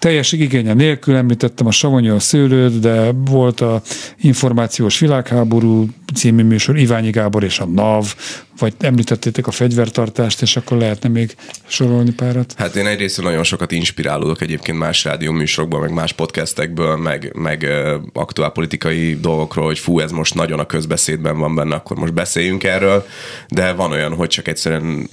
teljes 0.02 0.32
igénye 0.32 0.74
nélkül 0.74 1.16
említettem 1.16 1.68
a 1.68 1.72
Savonyi 1.72 2.10
a 2.10 2.20
szőlőt, 2.20 2.80
de 2.80 3.12
volt 3.12 3.62
a 3.62 3.82
Információs 4.22 5.00
Világháború 5.00 5.88
című 6.14 6.44
műsor, 6.44 6.78
Iványi 6.78 7.10
Gábor 7.10 7.44
és 7.44 7.60
a 7.60 7.66
NAV, 7.66 8.16
vagy 8.60 8.74
említettétek 8.80 9.48
a 9.48 9.52
fegyvertartást, 9.52 10.42
és 10.42 10.56
akkor 10.56 10.78
lehetne 10.78 11.10
még 11.10 11.36
sorolni 11.68 12.12
párat. 12.12 12.54
Hát 12.58 12.76
én 12.76 12.86
egyrészt 12.86 13.22
nagyon 13.22 13.44
sokat 13.44 13.72
inspirálódok 13.72 14.42
egyébként 14.42 14.78
más 14.78 15.04
rádió 15.04 15.32
műsorokból, 15.32 15.80
meg 15.80 15.94
más 15.94 16.14
podcastekből, 16.14 16.96
meg, 16.96 17.32
meg 17.36 17.68
aktuál 18.14 18.50
politikai 18.50 19.18
dolgokról, 19.20 19.66
hogy 19.66 19.80
fú, 19.80 20.00
ez 20.00 20.12
most 20.12 20.34
nagyon 20.34 20.60
a 20.60 20.66
közbeszédben 20.66 21.38
van 21.38 21.56
benne, 21.56 21.76
akkor 21.76 21.98
most 21.98 22.14
beszéljünk 22.14 22.64
erről, 22.64 23.06
de 23.48 23.74
van 23.74 23.92
olyan, 23.92 24.14
hogy 24.14 24.30
csak 24.30 24.48
egyszerűen 24.48 25.10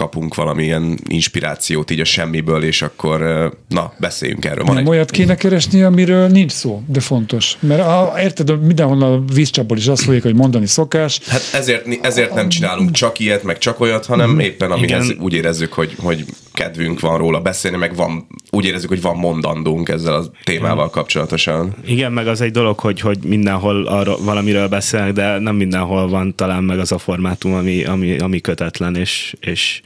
kapunk 0.00 0.34
valamilyen 0.34 0.98
inspirációt 1.08 1.90
így 1.90 2.00
a 2.00 2.04
semmiből, 2.04 2.62
és 2.62 2.82
akkor 2.82 3.20
na, 3.68 3.92
beszéljünk 3.98 4.44
erről. 4.44 4.64
Van 4.64 4.74
Nem 4.74 4.84
egy, 4.84 4.90
olyat 4.90 5.10
kéne 5.10 5.34
keresni, 5.34 5.82
amiről 5.82 6.28
nincs 6.28 6.52
szó, 6.52 6.82
de 6.86 7.00
fontos. 7.00 7.56
Mert 7.60 7.80
a, 7.80 8.14
érted, 8.20 8.66
mindenhol 8.66 9.02
a 9.02 9.22
vízcsapból 9.34 9.76
is 9.76 9.86
azt 9.86 10.02
fogják, 10.02 10.22
hogy 10.22 10.34
mondani 10.34 10.66
szokás. 10.66 11.20
Hát 11.26 11.42
ezért, 11.52 12.04
ezért 12.04 12.34
nem 12.34 12.48
csinálunk 12.48 12.90
csak 12.90 13.18
ilyet, 13.18 13.42
meg 13.42 13.58
csak 13.58 13.80
olyat, 13.80 14.06
hanem 14.06 14.38
éppen 14.38 14.70
amihez 14.70 15.08
Igen. 15.08 15.22
úgy 15.22 15.32
érezzük, 15.32 15.72
hogy, 15.72 15.94
hogy 15.98 16.24
kedvünk 16.60 17.00
van 17.00 17.18
róla 17.18 17.40
beszélni, 17.40 17.76
meg 17.76 17.94
van, 17.94 18.26
úgy 18.50 18.64
érezzük, 18.64 18.88
hogy 18.88 19.02
van 19.02 19.16
mondandónk 19.16 19.88
ezzel 19.88 20.14
a 20.14 20.24
témával 20.44 20.90
kapcsolatosan. 20.90 21.74
Igen, 21.84 22.12
meg 22.12 22.26
az 22.26 22.40
egy 22.40 22.50
dolog, 22.50 22.78
hogy, 22.78 23.00
hogy 23.00 23.18
mindenhol 23.24 23.86
arra, 23.86 24.16
valamiről 24.18 24.68
beszélnek, 24.68 25.12
de 25.12 25.38
nem 25.38 25.56
mindenhol 25.56 26.08
van 26.08 26.34
talán 26.34 26.64
meg 26.64 26.78
az 26.78 26.92
a 26.92 26.98
formátum, 26.98 27.54
ami, 27.54 27.84
ami, 27.84 28.18
ami 28.18 28.40
kötetlen 28.40 28.96
és, 28.96 29.34
és 29.40 29.80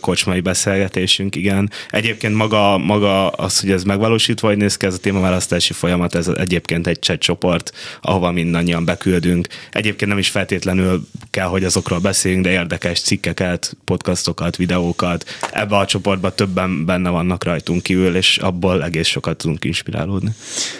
kocsmai 0.00 0.40
beszélgetésünk, 0.40 1.36
igen. 1.36 1.70
Egyébként 1.90 2.34
maga, 2.34 2.78
maga 2.78 3.28
az, 3.28 3.60
hogy 3.60 3.70
ez 3.70 3.82
megvalósítva, 3.84 4.48
hogy 4.48 4.56
néz 4.56 4.76
ki 4.76 4.86
ez 4.86 4.94
a 4.94 4.98
témaválasztási 4.98 5.72
folyamat, 5.72 6.14
ez 6.14 6.28
egyébként 6.28 6.86
egy 6.86 7.00
chat 7.00 7.18
csoport, 7.18 7.72
ahova 8.00 8.30
mindannyian 8.30 8.84
beküldünk. 8.84 9.46
Egyébként 9.72 10.10
nem 10.10 10.18
is 10.18 10.28
feltétlenül 10.28 11.06
kell, 11.30 11.46
hogy 11.46 11.64
azokról 11.64 11.98
beszéljünk, 11.98 12.44
de 12.44 12.50
érdekes 12.50 13.00
cikkeket, 13.00 13.76
podcastokat, 13.84 14.56
videókat. 14.56 15.24
Ebbe 15.52 15.76
a 15.76 15.86
csoportba 15.86 16.34
többen 16.34 16.84
benne 16.84 17.10
vannak 17.10 17.44
rajtunk 17.44 17.82
kívül, 17.82 18.16
és 18.16 18.36
abból 18.36 18.84
egész 18.84 19.08
sokat 19.08 19.36
tudunk 19.36 19.64
inspirálódni. 19.64 20.30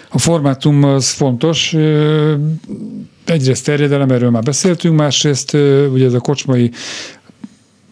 A 0.09 0.19
formátum 0.19 0.83
az 0.83 1.11
fontos. 1.11 1.75
Egyrészt 3.25 3.65
terjedelem, 3.65 4.11
erről 4.11 4.31
már 4.31 4.43
beszéltünk, 4.43 4.97
másrészt 4.97 5.53
ugye 5.93 6.05
ez 6.05 6.13
a 6.13 6.21
kocsmai 6.21 6.71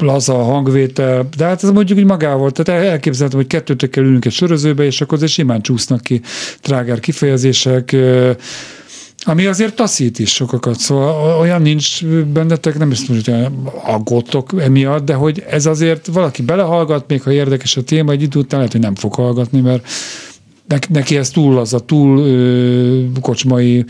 laza 0.03 0.35
hangvétel, 0.35 1.29
de 1.37 1.45
hát 1.45 1.63
ez 1.63 1.71
mondjuk 1.71 1.99
úgy 1.99 2.05
magával, 2.05 2.51
tehát 2.51 2.83
el- 2.83 2.91
elképzelhetem, 2.91 3.41
hogy 3.41 3.49
kettőtökkel 3.49 4.05
ülünk 4.05 4.25
egy 4.25 4.33
sörözőbe, 4.33 4.85
és 4.85 5.01
akkor 5.01 5.17
azért 5.17 5.33
simán 5.33 5.63
csúsznak 5.63 6.01
ki 6.01 6.21
trágár 6.61 7.01
kifejezések, 7.01 7.97
ami 9.25 9.47
azért 9.47 9.75
taszít 9.75 10.19
is 10.19 10.33
sokakat, 10.33 10.79
szóval 10.79 11.39
olyan 11.41 11.63
nincs 11.63 12.05
bennetek, 12.33 12.79
nem 12.79 12.91
is 12.91 13.05
tudom, 13.05 13.21
hogy 13.25 13.47
aggódtok 13.85 14.51
emiatt, 14.59 15.05
de 15.05 15.15
hogy 15.15 15.45
ez 15.51 15.67
azért 15.67 16.07
valaki 16.07 16.43
belehallgat, 16.43 17.05
még 17.09 17.23
ha 17.23 17.33
érdekes 17.33 17.77
a 17.77 17.83
téma, 17.83 18.13
egy 18.13 18.23
idő 18.23 18.39
után 18.39 18.59
lehet, 18.59 18.73
hogy 18.73 18.83
nem 18.83 18.95
fog 18.95 19.15
hallgatni, 19.15 19.61
mert 19.61 19.89
nek- 20.69 20.89
neki 20.89 21.17
ez 21.17 21.31
túl 21.31 21.59
az 21.59 21.75
a 21.75 21.81
túl 21.81 22.19
ö, 22.19 23.03
kocsmai 23.21 23.85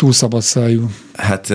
túl 0.00 0.12
szabadszájú. 0.12 0.90
Hát 1.14 1.52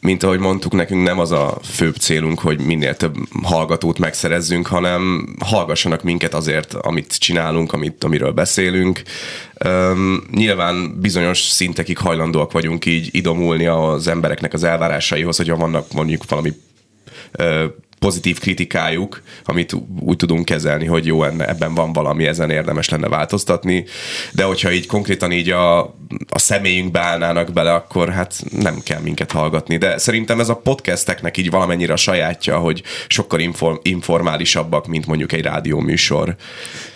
mint 0.00 0.22
ahogy 0.22 0.38
mondtuk, 0.38 0.72
nekünk 0.72 1.02
nem 1.02 1.18
az 1.18 1.30
a 1.30 1.58
főbb 1.62 1.96
célunk, 1.96 2.40
hogy 2.40 2.60
minél 2.60 2.96
több 2.96 3.14
hallgatót 3.42 3.98
megszerezzünk, 3.98 4.66
hanem 4.66 5.34
hallgassanak 5.44 6.02
minket 6.02 6.34
azért, 6.34 6.74
amit 6.74 7.18
csinálunk, 7.18 7.72
amit, 7.72 8.04
amiről 8.04 8.32
beszélünk. 8.32 9.02
Üm, 9.64 10.22
nyilván 10.30 11.00
bizonyos 11.00 11.38
szintekig 11.38 11.98
hajlandóak 11.98 12.52
vagyunk 12.52 12.86
így 12.86 13.08
idomulni 13.12 13.66
az 13.66 14.08
embereknek 14.08 14.52
az 14.52 14.64
elvárásaihoz, 14.64 15.36
hogyha 15.36 15.56
vannak 15.56 15.92
mondjuk 15.92 16.28
valami 16.28 16.52
pozitív 18.00 18.38
kritikájuk, 18.38 19.22
amit 19.44 19.76
úgy 20.00 20.16
tudunk 20.16 20.44
kezelni, 20.44 20.86
hogy 20.86 21.06
jó, 21.06 21.24
ebben 21.24 21.74
van 21.74 21.92
valami, 21.92 22.26
ezen 22.26 22.50
érdemes 22.50 22.88
lenne 22.88 23.08
változtatni, 23.08 23.84
de 24.32 24.44
hogyha 24.44 24.72
így 24.72 24.86
konkrétan 24.86 25.32
így 25.32 25.50
a, 25.50 25.80
a 26.28 26.38
személyünkbe 26.38 27.00
állnának 27.00 27.52
bele, 27.52 27.72
akkor 27.72 28.08
hát 28.08 28.42
nem 28.50 28.80
kell 28.84 29.00
minket 29.00 29.32
hallgatni. 29.32 29.76
De 29.76 29.98
szerintem 29.98 30.40
ez 30.40 30.48
a 30.48 30.56
podcasteknek 30.56 31.36
így 31.36 31.50
valamennyire 31.50 31.92
a 31.92 31.96
sajátja, 31.96 32.58
hogy 32.58 32.82
sokkal 33.08 33.40
inform, 33.40 33.76
informálisabbak, 33.82 34.86
mint 34.86 35.06
mondjuk 35.06 35.32
egy 35.32 35.42
rádióműsor. 35.42 36.36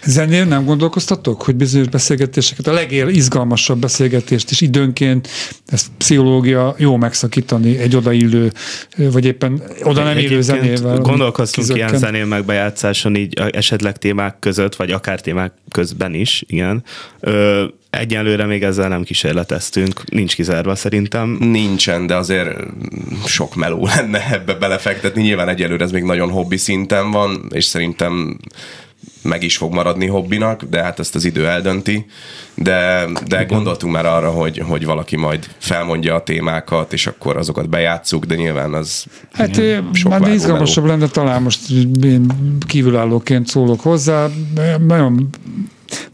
Zenél 0.04 0.44
nem 0.44 0.64
gondolkoztatok, 0.64 1.42
hogy 1.42 1.54
bizonyos 1.54 1.88
beszélgetéseket, 1.88 2.66
a 2.66 2.72
legizgalmasabb 2.72 3.78
beszélgetést 3.78 4.50
is 4.50 4.60
időnként, 4.60 5.28
ezt 5.66 5.86
pszichológia 5.96 6.74
jó 6.78 6.96
megszakítani 6.96 7.78
egy 7.78 7.96
odaillő, 7.96 8.52
vagy 8.96 9.24
éppen 9.24 9.62
oda 9.82 10.02
nem 10.02 10.18
illő 10.18 10.40
zenével 10.40 10.93
Gondolkoztunk 11.02 11.76
ilyen 11.76 11.96
zenén 11.96 12.26
megbejátszáson 12.26 13.14
így 13.16 13.34
esetleg 13.50 13.96
témák 13.96 14.38
között, 14.38 14.76
vagy 14.76 14.90
akár 14.90 15.20
témák 15.20 15.52
közben 15.70 16.14
is, 16.14 16.44
igen. 16.46 16.84
Ö, 17.20 17.64
egyelőre 17.90 18.46
még 18.46 18.62
ezzel 18.62 18.88
nem 18.88 19.02
kísérleteztünk, 19.02 20.10
nincs 20.10 20.34
kizárva 20.34 20.74
szerintem. 20.74 21.36
Nincsen, 21.40 22.06
de 22.06 22.14
azért 22.14 22.48
sok 23.26 23.54
meló 23.54 23.86
lenne 23.96 24.30
ebbe 24.32 24.54
belefektetni. 24.54 25.22
Nyilván 25.22 25.48
egyelőre 25.48 25.84
ez 25.84 25.90
még 25.90 26.02
nagyon 26.02 26.30
hobbi 26.30 26.56
szinten 26.56 27.10
van, 27.10 27.46
és 27.50 27.64
szerintem 27.64 28.38
meg 29.24 29.42
is 29.42 29.56
fog 29.56 29.72
maradni 29.72 30.06
hobbinak, 30.06 30.62
de 30.62 30.82
hát 30.82 30.98
ezt 30.98 31.14
az 31.14 31.24
idő 31.24 31.48
eldönti. 31.48 32.06
De, 32.54 33.06
de 33.26 33.44
gondoltunk 33.44 33.94
már 33.94 34.06
arra, 34.06 34.30
hogy, 34.30 34.58
hogy 34.58 34.84
valaki 34.84 35.16
majd 35.16 35.46
felmondja 35.58 36.14
a 36.14 36.22
témákat, 36.22 36.92
és 36.92 37.06
akkor 37.06 37.36
azokat 37.36 37.68
bejátszuk, 37.68 38.24
de 38.24 38.34
nyilván 38.34 38.74
az 38.74 39.04
Hát 39.32 39.60
sok 39.92 40.18
már 40.18 40.32
izgalmasabb 40.32 40.84
lenne, 40.84 41.06
talán 41.08 41.42
most 41.42 41.60
én 42.02 42.26
kívülállóként 42.66 43.46
szólok 43.46 43.80
hozzá. 43.80 44.28
Nagyon 44.86 45.30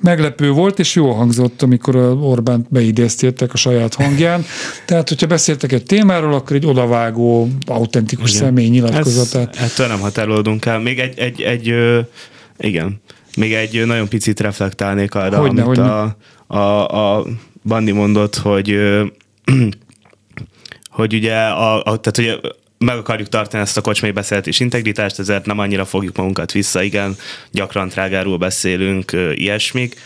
meglepő 0.01 0.51
volt, 0.51 0.79
és 0.79 0.95
jó 0.95 1.11
hangzott, 1.11 1.63
amikor 1.63 1.97
Orbánt 2.21 2.67
beidéztétek 2.69 3.53
a 3.53 3.57
saját 3.57 3.95
hangján. 3.95 4.45
Tehát, 4.85 5.09
hogyha 5.09 5.27
beszéltek 5.27 5.73
egy 5.73 5.85
témáról, 5.85 6.35
akkor 6.35 6.57
egy 6.57 6.67
odavágó, 6.67 7.49
autentikus 7.67 8.31
Igen. 8.31 8.43
személy 8.43 8.69
nyilatkozatát. 8.69 9.57
Ez, 9.57 9.63
ettől 9.63 9.87
nem 9.87 10.01
határolódunk 10.01 10.67
el. 10.67 10.79
Még 10.79 10.99
egy, 10.99 11.19
egy, 11.19 11.41
egy, 11.41 11.71
egy 11.71 12.07
igen. 12.61 13.01
Még 13.37 13.55
egy 13.55 13.87
nagyon 13.87 14.09
picit 14.09 14.41
reflektálnék 14.41 15.15
arra, 15.15 15.39
hogyne, 15.39 15.63
amit 15.63 15.77
hogyne. 15.77 15.93
A, 15.93 16.17
a, 16.47 17.19
a 17.19 17.27
Bandi 17.65 17.93
mondott, 17.93 18.37
hogy 18.37 18.79
hogy 20.91 21.15
ugye, 21.15 21.37
a, 21.37 21.83
a, 21.85 21.97
tehát 21.99 22.17
hogy 22.17 22.53
meg 22.79 22.97
akarjuk 22.97 23.29
tartani 23.29 23.63
ezt 23.63 23.77
a 23.77 23.81
kocsmai 23.81 24.11
beszélgetés 24.11 24.61
integritást, 24.61 25.19
ezért 25.19 25.47
nem 25.47 25.59
annyira 25.59 25.85
fogjuk 25.85 26.17
magunkat 26.17 26.53
vissza, 26.53 26.83
igen, 26.83 27.17
gyakran 27.51 27.89
trágáról 27.89 28.37
beszélünk, 28.37 29.13
ilyesmik, 29.35 29.97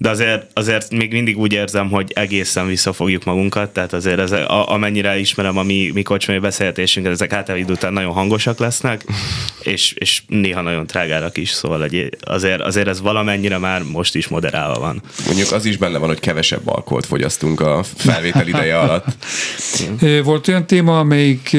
de 0.00 0.08
azért, 0.08 0.46
azért 0.54 0.90
még 0.90 1.12
mindig 1.12 1.38
úgy 1.38 1.52
érzem, 1.52 1.90
hogy 1.90 2.12
egészen 2.14 2.66
visszafogjuk 2.66 3.24
magunkat, 3.24 3.70
tehát 3.70 3.92
azért 3.92 4.18
ez, 4.18 4.32
a, 4.32 4.72
amennyire 4.72 5.18
ismerem 5.18 5.58
a 5.58 5.62
mi, 5.62 5.90
mi 5.94 6.02
kocsmai 6.02 6.38
beszélgetésünket, 6.38 7.12
ezek 7.12 7.32
általában 7.32 7.64
idő 7.64 7.72
után 7.72 7.92
nagyon 7.92 8.12
hangosak 8.12 8.58
lesznek, 8.58 9.04
és, 9.62 9.92
és 9.92 10.22
néha 10.26 10.60
nagyon 10.60 10.86
trágárak 10.86 11.36
is, 11.36 11.50
szóval 11.50 11.84
egy, 11.84 12.16
azért, 12.20 12.60
azért 12.60 12.88
ez 12.88 13.00
valamennyire 13.00 13.58
már 13.58 13.82
most 13.82 14.14
is 14.14 14.28
moderálva 14.28 14.80
van. 14.80 15.02
Mondjuk 15.26 15.52
az 15.52 15.64
is 15.64 15.76
benne 15.76 15.98
van, 15.98 16.08
hogy 16.08 16.20
kevesebb 16.20 16.68
alkoholt 16.68 17.06
fogyasztunk 17.06 17.60
a 17.60 17.82
felvétel 17.96 18.48
ideje 18.48 18.78
alatt. 18.78 19.06
Volt 20.24 20.48
olyan 20.48 20.66
téma, 20.66 20.98
amelyik 20.98 21.56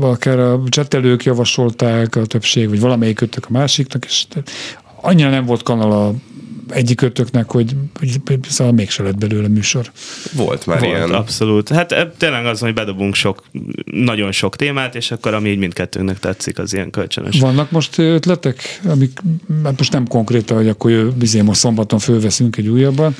akár 0.00 0.38
a 0.38 0.62
csetelők 0.68 1.24
javasolták, 1.24 2.16
a 2.16 2.26
többség, 2.26 2.68
vagy 2.68 2.80
valamelyik 2.80 3.22
a 3.22 3.46
másiknak, 3.48 4.04
és 4.04 4.24
annyira 5.00 5.30
nem 5.30 5.44
volt 5.44 5.62
kanal 5.62 5.92
a 5.92 6.14
egyik 6.68 7.00
ötöknek, 7.00 7.50
hogy, 7.50 7.76
hogy 7.98 8.20
szóval 8.48 8.72
mégse 8.72 9.02
lett 9.02 9.18
belőle 9.18 9.48
műsor. 9.48 9.90
Volt 10.32 10.66
már 10.66 10.80
Volt, 10.80 10.96
ilyen. 10.96 11.10
abszolút. 11.14 11.68
Hát 11.68 11.92
e, 11.92 12.12
tényleg 12.16 12.46
az, 12.46 12.60
hogy 12.60 12.74
bedobunk 12.74 13.14
sok, 13.14 13.42
nagyon 13.84 14.32
sok 14.32 14.56
témát, 14.56 14.94
és 14.94 15.10
akkor 15.10 15.34
ami 15.34 15.48
így 15.50 15.58
mindkettőnknek 15.58 16.18
tetszik, 16.18 16.58
az 16.58 16.72
ilyen 16.72 16.90
kölcsönös. 16.90 17.40
Vannak 17.40 17.70
most 17.70 17.98
ötletek, 17.98 18.80
amik 18.84 19.20
hát 19.64 19.78
most 19.78 19.92
nem 19.92 20.06
konkrétan, 20.06 20.56
hogy 20.56 20.68
akkor 20.68 21.12
bizony 21.12 21.44
most 21.44 21.60
szombaton 21.60 21.98
fölveszünk 21.98 22.56
egy 22.56 22.68
újabban, 22.68 23.16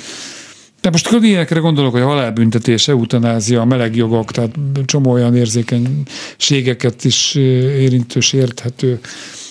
de 0.81 0.91
most 0.91 1.11
ilyenekre 1.23 1.61
gondolok, 1.61 1.93
hogy 1.93 2.01
a 2.01 2.07
halálbüntetés, 2.07 2.89
eutanázia, 2.89 3.61
a 3.61 3.65
meleg 3.65 3.97
jogok, 3.97 4.31
tehát 4.31 4.51
csomó 4.85 5.11
olyan 5.11 5.37
érzékenységeket 5.37 7.05
is 7.05 7.35
érintő, 7.35 8.21
sérthető 8.21 9.01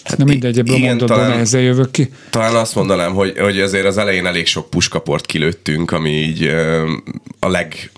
Hát 0.08 0.18
nem 0.18 0.28
mindegy, 0.28 0.60
ebből 0.60 0.76
igen, 0.76 0.88
mondatban 0.88 1.18
talán, 1.18 1.32
nehezen 1.32 1.62
jövök 1.62 1.92
ki. 1.92 2.10
Talán 2.30 2.56
azt 2.56 2.76
mondanám, 2.76 3.14
hogy, 3.14 3.38
hogy 3.40 3.60
azért 3.60 3.86
az 3.86 3.98
elején 3.98 4.26
elég 4.26 4.46
sok 4.46 4.70
puskaport 4.70 5.26
kilőttünk, 5.26 5.92
ami 5.92 6.10
így 6.10 6.54
a 7.40 7.48
leg 7.48 7.92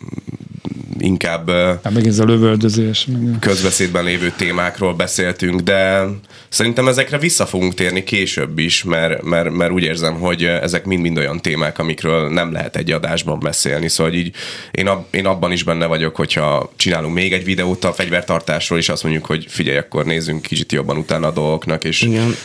inkább 1.00 1.50
hát 1.84 1.94
meg 1.94 2.08
ez 2.08 2.20
a 2.20 2.26
lövöldözés. 2.26 3.08
közbeszédben 3.40 4.04
lévő 4.04 4.34
témákról 4.38 4.94
beszéltünk, 4.94 5.62
de 5.62 6.06
szerintem 6.50 6.88
ezekre 6.88 7.18
vissza 7.18 7.46
fogunk 7.46 7.74
térni 7.74 8.04
később 8.04 8.60
is, 8.60 8.84
mert, 8.84 9.24
mert, 9.24 9.50
mert 9.50 9.72
úgy 9.72 9.84
érzem, 9.84 10.14
hogy 10.14 10.44
ezek 10.44 10.86
mind-mind 10.86 11.18
olyan 11.18 11.42
témák, 11.42 11.80
amikről 11.80 12.30
nem 12.30 12.52
lehet 12.52 12.76
egy 12.76 12.92
adásban 12.92 13.40
beszélni, 13.40 13.90
szóval 13.90 14.14
így 14.14 14.36
én, 14.72 14.88
ab, 14.88 15.06
én 15.12 15.26
abban 15.26 15.52
is 15.52 15.64
benne 15.64 15.86
vagyok, 15.86 16.16
hogyha 16.16 16.72
csinálunk 16.76 17.14
még 17.14 17.34
egy 17.34 17.44
videót 17.44 17.84
a 17.84 17.94
fegyvertartásról, 17.94 18.80
és 18.80 18.90
azt 18.90 19.04
mondjuk, 19.04 19.26
hogy 19.26 19.46
figyelj, 19.48 19.78
akkor 19.78 20.06
nézzünk 20.06 20.42
kicsit 20.42 20.72
jobban 20.72 20.98
utána 20.98 21.28
a 21.28 21.32
dolgoknak. 21.32 21.84
És... 21.84 22.02
Igen, 22.02 22.36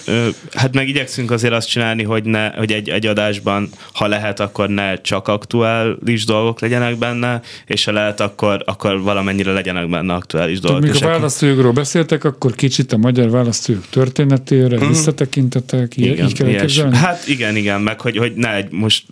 hát 0.53 0.75
meg 0.75 0.89
igyekszünk 0.89 1.31
azért 1.31 1.53
azt 1.53 1.69
csinálni, 1.69 2.03
hogy, 2.03 2.25
ne, 2.25 2.49
hogy 2.51 2.73
egy, 2.73 2.89
egy 2.89 3.07
adásban, 3.07 3.71
ha 3.93 4.07
lehet, 4.07 4.41
akkor 4.41 4.69
ne 4.69 5.01
csak 5.01 5.29
aktuális 5.29 6.25
dolgok 6.25 6.61
legyenek 6.61 6.97
benne, 6.97 7.41
és 7.67 7.85
ha 7.85 7.93
lehet, 7.93 8.21
akkor 8.21 8.44
akkor, 8.45 8.63
akkor 8.67 9.03
valamennyire 9.03 9.53
legyenek 9.53 9.89
benne 9.89 10.13
aktuális 10.13 10.61
dolgok. 10.61 10.83
Mikor 10.83 11.03
a 11.03 11.07
választójogról 11.07 11.73
beszéltek, 11.73 12.25
akkor 12.25 12.55
kicsit 12.55 12.93
a 12.93 12.97
magyar 12.97 13.31
választójog 13.31 13.83
történetére 13.91 14.85
mm. 14.85 14.89
visszatekintetek, 14.89 15.97
igen, 15.97 16.27
így 16.27 16.33
kell. 16.33 16.93
Hát 16.93 17.29
igen, 17.29 17.57
igen, 17.57 17.81
meg 17.81 18.01
hogy, 18.01 18.17
hogy 18.17 18.33
ne 18.35 18.55
egy, 18.55 18.71
most 18.71 19.05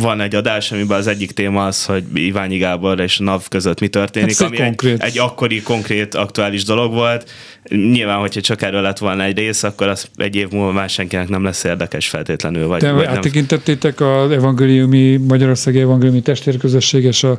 van 0.00 0.20
egy 0.20 0.34
adás, 0.34 0.72
amiben 0.72 0.98
az 0.98 1.06
egyik 1.06 1.30
téma 1.30 1.66
az, 1.66 1.84
hogy 1.84 2.04
Iványi 2.14 2.56
Gábor 2.56 3.00
és 3.00 3.18
NAV 3.18 3.48
között 3.48 3.80
mi 3.80 3.88
történik, 3.88 4.38
hát 4.38 4.48
ami 4.48 4.60
egy, 4.60 4.94
egy 4.98 5.18
akkori 5.18 5.62
konkrét 5.62 6.14
aktuális 6.14 6.64
dolog 6.64 6.92
volt, 6.92 7.30
Nyilván, 7.68 8.18
hogyha 8.18 8.40
csak 8.40 8.62
erről 8.62 8.80
lett 8.80 8.98
volna 8.98 9.22
egy 9.22 9.38
rész, 9.38 9.62
akkor 9.62 9.88
az 9.88 10.08
egy 10.16 10.36
év 10.36 10.50
múlva 10.50 10.72
már 10.72 10.88
senkinek 10.88 11.28
nem 11.28 11.44
lesz 11.44 11.64
érdekes 11.64 12.08
feltétlenül. 12.08 12.66
Vagy, 12.66 12.80
De 12.80 12.92
vagy 12.92 13.04
áttekintettétek 13.04 14.00
az 14.00 14.30
evangéliumi, 14.30 15.16
Magyarországi 15.16 15.80
evangéliumi 15.80 16.22
testvérközösség 16.22 17.04
és 17.04 17.24
a, 17.24 17.38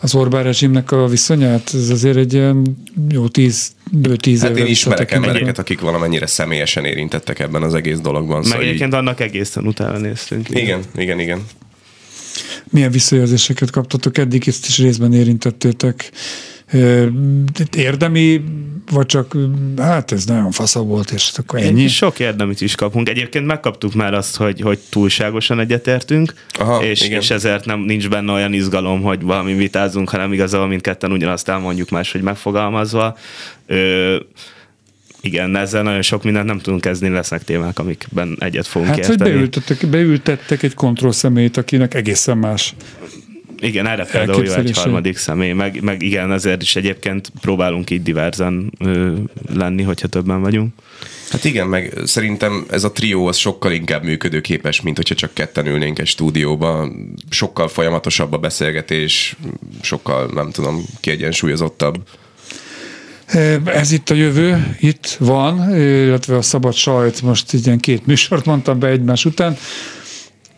az 0.00 0.14
Orbán 0.14 0.42
rezsimnek 0.72 0.92
a 0.92 1.06
viszonyát? 1.06 1.70
Ez 1.74 1.88
azért 1.88 2.16
egy 2.16 2.32
ilyen 2.32 2.76
jó 3.08 3.28
tíz, 3.28 3.72
bő 3.90 4.16
tíz 4.16 4.42
Hát 4.42 4.56
én 4.56 4.66
ismerek 4.66 5.10
embereket, 5.12 5.58
akik 5.58 5.80
valamennyire 5.80 6.26
személyesen 6.26 6.84
érintettek 6.84 7.38
ebben 7.38 7.62
az 7.62 7.74
egész 7.74 7.98
dologban. 7.98 8.36
Meg 8.36 8.46
szóval 8.46 8.62
egyébként 8.62 8.92
így... 8.92 8.98
annak 8.98 9.20
egészen 9.20 9.66
utána 9.66 9.98
néztünk. 9.98 10.48
Igen, 10.48 10.62
igen, 10.62 10.82
igen. 10.96 11.18
igen. 11.18 11.46
Milyen 12.70 12.90
visszajelzéseket 12.90 13.70
kaptatok? 13.70 14.18
Eddig 14.18 14.48
ezt 14.48 14.66
is 14.66 14.78
részben 14.78 15.12
érintettétek 15.12 16.10
érdemi, 17.76 18.44
vagy 18.90 19.06
csak 19.06 19.36
hát 19.76 20.12
ez 20.12 20.24
nagyon 20.24 20.50
fasza 20.50 20.80
volt, 20.80 21.10
és 21.10 21.32
akkor 21.36 21.60
ennyi? 21.60 21.88
Sok 21.88 22.18
érdemit 22.18 22.60
is 22.60 22.74
kapunk. 22.74 23.08
Egyébként 23.08 23.46
megkaptuk 23.46 23.94
már 23.94 24.14
azt, 24.14 24.36
hogy, 24.36 24.60
hogy 24.60 24.78
túlságosan 24.90 25.60
egyetértünk, 25.60 26.34
Aha, 26.58 26.84
és, 26.84 27.00
és 27.08 27.30
ezért 27.30 27.64
nem, 27.64 27.80
nincs 27.80 28.08
benne 28.08 28.32
olyan 28.32 28.52
izgalom, 28.52 29.02
hogy 29.02 29.22
valami 29.22 29.54
vitázunk, 29.54 30.08
hanem 30.08 30.32
igazából 30.32 30.66
mindketten 30.66 31.12
ugyanazt 31.12 31.48
elmondjuk 31.48 31.90
más, 31.90 32.12
hogy 32.12 32.22
megfogalmazva. 32.22 33.16
Ö, 33.66 34.16
igen, 35.20 35.56
ezzel 35.56 35.82
nagyon 35.82 36.02
sok 36.02 36.22
mindent 36.22 36.46
nem 36.46 36.58
tudunk 36.58 36.80
kezdeni, 36.80 37.14
lesznek 37.14 37.44
témák, 37.44 37.78
amikben 37.78 38.36
egyet 38.38 38.66
fogunk 38.66 38.90
hát, 38.90 38.98
érteni. 38.98 39.20
hogy 39.20 39.30
beültettek, 39.30 39.86
beültettek 39.86 40.62
egy 40.62 40.74
kontrollszemélyt, 40.74 41.56
akinek 41.56 41.94
egészen 41.94 42.38
más 42.38 42.74
Igen, 43.62 43.86
erre 43.86 44.04
például 44.04 44.44
jó 44.44 44.52
egy 44.52 44.78
harmadik 44.78 45.16
személy, 45.16 45.52
meg, 45.52 45.82
meg 45.82 46.02
igen, 46.02 46.32
ezért 46.32 46.62
is 46.62 46.76
egyébként 46.76 47.32
próbálunk 47.40 47.90
így 47.90 48.02
diverzen 48.02 48.72
ö, 48.78 49.14
lenni, 49.54 49.82
hogyha 49.82 50.08
többen 50.08 50.40
vagyunk. 50.40 50.72
Hát 51.30 51.44
igen, 51.44 51.66
meg 51.66 51.92
szerintem 52.04 52.66
ez 52.70 52.84
a 52.84 52.92
trió 52.92 53.26
az 53.26 53.36
sokkal 53.36 53.72
inkább 53.72 54.02
működőképes, 54.02 54.80
mint 54.80 54.96
hogyha 54.96 55.14
csak 55.14 55.34
ketten 55.34 55.66
ülnénk 55.66 55.98
egy 55.98 56.06
stúdióba. 56.06 56.88
Sokkal 57.30 57.68
folyamatosabb 57.68 58.32
a 58.32 58.38
beszélgetés, 58.38 59.36
sokkal, 59.82 60.30
nem 60.34 60.50
tudom, 60.50 60.84
kiegyensúlyozottabb. 61.00 62.02
Ez 63.64 63.92
itt 63.92 64.10
a 64.10 64.14
jövő, 64.14 64.76
itt 64.80 65.16
van, 65.18 65.76
illetve 65.76 66.36
a 66.36 66.42
szabad 66.42 66.74
sajt, 66.74 67.22
most 67.22 67.52
ilyen 67.52 67.78
két 67.78 68.06
műsort 68.06 68.44
mondtam 68.44 68.78
be 68.78 68.86
egymás 68.86 69.24
után. 69.24 69.56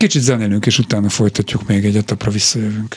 Kicsit 0.05 0.23
zenélünk, 0.23 0.67
és 0.67 0.79
utána 0.79 1.09
folytatjuk 1.09 1.67
még 1.67 1.85
egyet, 1.85 2.11
apra 2.11 2.31
visszajövünk. 2.31 2.97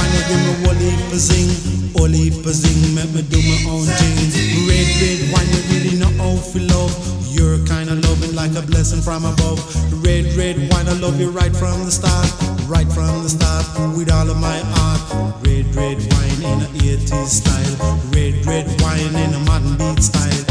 heap 0.35 1.11
of 1.11 1.19
zing. 1.19 1.49
Whole 1.93 2.07
heap 2.07 2.45
zing, 2.47 2.95
make 2.95 3.11
me 3.13 3.21
do 3.21 3.37
my 3.37 3.59
own 3.69 3.85
thing. 3.85 4.67
Red, 4.67 4.87
red 5.01 5.19
wine, 5.31 5.49
you 5.53 5.61
really 5.71 5.95
know 5.97 6.11
how 6.17 6.35
to 6.39 6.59
love. 6.73 6.93
You're 7.27 7.59
kind 7.65 7.89
of 7.89 8.03
loving 8.03 8.35
like 8.35 8.55
a 8.55 8.61
blessing 8.61 9.01
from 9.01 9.25
above. 9.25 9.59
Red, 10.03 10.25
red 10.35 10.57
wine, 10.71 10.87
I 10.87 10.93
love 10.99 11.19
you 11.19 11.29
right 11.29 11.55
from 11.55 11.85
the 11.85 11.91
start. 11.91 12.27
Right 12.67 12.87
from 12.87 13.23
the 13.23 13.29
start, 13.29 13.65
with 13.95 14.11
all 14.11 14.29
of 14.29 14.37
my 14.37 14.59
heart. 14.75 15.01
Red, 15.45 15.73
red 15.75 15.97
wine 15.97 16.41
in 16.51 16.61
a 16.61 16.69
80s 16.79 17.27
style. 17.27 17.99
Red, 18.11 18.45
red 18.45 18.67
wine 18.81 19.15
in 19.15 19.33
a 19.33 19.39
modern 19.39 19.77
beat 19.77 20.03
style. 20.03 20.50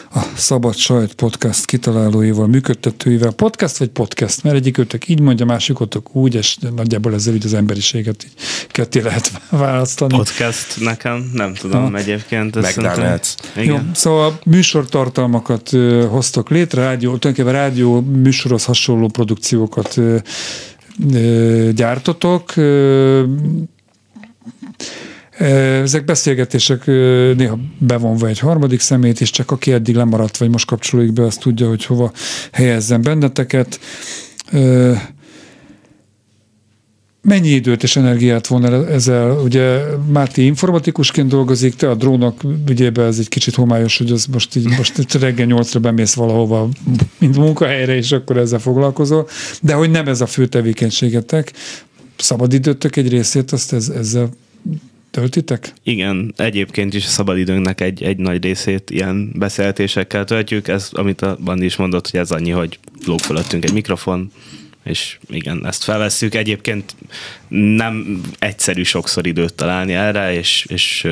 a 0.13 0.19
Szabad 0.35 0.75
Sajt 0.75 1.13
Podcast 1.13 1.65
kitalálóival, 1.65 2.47
működtetőivel. 2.47 3.31
Podcast 3.31 3.77
vagy 3.77 3.87
podcast? 3.89 4.43
Mert 4.43 4.55
egyikőtök 4.55 5.07
így 5.07 5.19
mondja, 5.19 5.45
másikötök 5.45 6.15
úgy, 6.15 6.35
és 6.35 6.57
nagyjából 6.75 7.13
ezzel 7.13 7.33
így 7.33 7.45
az 7.45 7.53
emberiséget 7.53 8.23
így 8.23 8.33
ketté 8.67 8.99
lehet 8.99 9.31
választani. 9.49 10.15
Podcast 10.15 10.79
nekem, 10.79 11.31
nem 11.33 11.53
tudom 11.53 11.91
ha. 11.91 11.97
egyébként. 11.97 12.55
McDonald's. 12.59 13.27
Jó, 13.55 13.77
szóval 13.93 14.39
műsortartalmakat 14.45 15.69
hoztok 16.09 16.49
létre, 16.49 16.81
rádió, 16.81 17.17
tulajdonképpen 17.17 17.61
rádió 17.61 18.01
műsorhoz 18.01 18.65
hasonló 18.65 19.07
produkciókat 19.07 19.99
gyártotok. 21.71 22.53
Ezek 25.41 26.05
beszélgetések 26.05 26.85
néha 27.35 27.59
bevonva 27.77 28.27
egy 28.27 28.39
harmadik 28.39 28.79
szemét, 28.79 29.21
és 29.21 29.29
csak 29.29 29.51
aki 29.51 29.71
eddig 29.71 29.95
lemaradt, 29.95 30.37
vagy 30.37 30.49
most 30.49 30.65
kapcsolódik 30.65 31.13
be, 31.13 31.23
azt 31.23 31.39
tudja, 31.39 31.67
hogy 31.67 31.85
hova 31.85 32.11
helyezzen 32.51 33.01
benneteket. 33.01 33.79
Mennyi 37.21 37.49
időt 37.49 37.83
és 37.83 37.95
energiát 37.95 38.47
von 38.47 38.65
el 38.65 38.87
ezzel? 38.87 39.31
Ugye 39.31 39.79
Máté 40.11 40.45
informatikusként 40.45 41.29
dolgozik, 41.29 41.75
te 41.75 41.89
a 41.89 41.95
drónok 41.95 42.41
ügyében 42.69 43.07
ez 43.07 43.19
egy 43.19 43.29
kicsit 43.29 43.55
homályos, 43.55 43.97
hogy 43.97 44.11
az 44.11 44.25
most 44.25 44.55
így 44.55 44.69
most 44.77 45.13
reggel 45.13 45.45
nyolcra 45.45 45.79
bemész 45.79 46.13
valahova, 46.13 46.69
mint 47.17 47.37
munkahelyre, 47.37 47.95
és 47.95 48.11
akkor 48.11 48.37
ezzel 48.37 48.59
foglalkozol. 48.59 49.27
De 49.61 49.73
hogy 49.73 49.91
nem 49.91 50.07
ez 50.07 50.21
a 50.21 50.25
fő 50.25 50.47
tevékenységetek, 50.47 51.53
szabadidőtök 52.17 52.95
egy 52.95 53.09
részét, 53.09 53.51
azt 53.51 53.73
ez, 53.73 53.89
ezzel 53.89 54.29
töltitek? 55.11 55.73
Igen, 55.83 56.33
egyébként 56.37 56.93
is 56.93 57.05
a 57.05 57.09
szabadidőnknek 57.09 57.81
egy, 57.81 58.03
egy 58.03 58.17
nagy 58.17 58.43
részét 58.43 58.89
ilyen 58.89 59.31
beszélgetésekkel 59.33 60.25
töltjük. 60.25 60.67
Ez, 60.67 60.89
amit 60.91 61.21
a 61.21 61.37
Bandi 61.43 61.65
is 61.65 61.75
mondott, 61.75 62.09
hogy 62.09 62.19
ez 62.19 62.31
annyi, 62.31 62.49
hogy 62.49 62.79
lóg 63.05 63.19
fölöttünk 63.19 63.63
egy 63.63 63.73
mikrofon, 63.73 64.31
és 64.83 65.17
igen, 65.29 65.65
ezt 65.65 65.83
felvesszük. 65.83 66.35
Egyébként 66.35 66.95
nem 67.47 68.21
egyszerű 68.39 68.83
sokszor 68.83 69.27
időt 69.27 69.53
találni 69.53 69.93
erre, 69.93 70.33
és, 70.33 70.65
és 70.69 71.07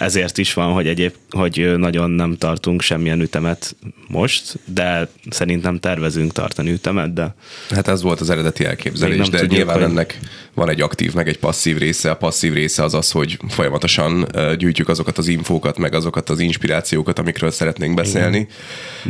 ezért 0.00 0.38
is 0.38 0.52
van, 0.52 0.72
hogy 0.72 0.86
egyéb, 0.86 1.14
hogy 1.30 1.72
nagyon 1.76 2.10
nem 2.10 2.36
tartunk 2.36 2.82
semmilyen 2.82 3.20
ütemet 3.20 3.76
most, 4.08 4.58
de 4.64 5.08
szerintem 5.30 5.78
tervezünk 5.78 6.32
tartani 6.32 6.70
ütemet, 6.70 7.12
de... 7.12 7.34
Hát 7.70 7.88
ez 7.88 8.02
volt 8.02 8.20
az 8.20 8.30
eredeti 8.30 8.64
elképzelés, 8.64 9.28
de 9.28 9.38
tudjuk, 9.38 9.50
nyilván 9.50 9.74
hogy... 9.74 9.84
ennek 9.84 10.18
van 10.60 10.68
egy 10.68 10.80
aktív, 10.80 11.14
meg 11.14 11.28
egy 11.28 11.38
passzív 11.38 11.78
része. 11.78 12.10
A 12.10 12.16
passzív 12.16 12.52
része 12.52 12.82
az 12.82 12.94
az, 12.94 13.10
hogy 13.10 13.38
folyamatosan 13.48 14.26
gyűjtjük 14.58 14.88
azokat 14.88 15.18
az 15.18 15.28
infókat, 15.28 15.78
meg 15.78 15.94
azokat 15.94 16.30
az 16.30 16.38
inspirációkat, 16.40 17.18
amikről 17.18 17.50
szeretnénk 17.50 17.94
beszélni. 17.94 18.36
Igen. 18.36 18.48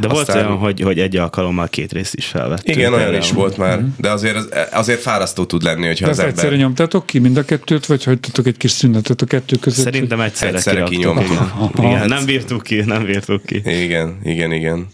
De 0.01 0.09
Aztán... 0.09 0.13
volt 0.13 0.29
olyan, 0.29 0.59
hogy, 0.59 0.81
hogy 0.81 0.99
egy 0.99 1.17
alkalommal 1.17 1.69
két 1.69 1.93
részt 1.93 2.15
is 2.15 2.27
felvettünk. 2.27 2.77
Igen, 2.77 2.93
olyan 2.93 3.15
is 3.15 3.33
volt 3.33 3.57
már, 3.57 3.79
mhm. 3.79 3.89
de 3.97 4.11
azért, 4.11 4.55
azért 4.73 5.01
fárasztó 5.01 5.45
tud 5.45 5.63
lenni, 5.63 5.87
hogyha 5.87 6.05
de 6.05 6.11
az 6.11 6.19
ember... 6.19 6.35
egyszerre 6.35 6.57
nyomtátok 6.57 7.07
ki 7.07 7.19
mind 7.19 7.37
a 7.37 7.45
kettőt, 7.45 7.87
vagy 7.87 8.05
hagytatok 8.05 8.47
egy 8.47 8.57
kis 8.57 8.71
szünetet 8.71 9.23
a 9.23 9.27
kettő 9.27 9.57
között? 9.57 9.85
Szerintem 9.85 10.21
egyszerre, 10.21 10.57
egyszerre 10.57 10.83
kinyomtuk. 10.83 11.75
Igen, 11.79 12.09
nem 12.09 12.25
bírtuk 12.25 12.63
ki, 12.63 12.81
nem 12.81 13.05
bírtuk 13.05 13.47
ki. 13.47 13.63
Igen, 13.65 14.19
igen, 14.25 14.53
igen. 14.53 14.87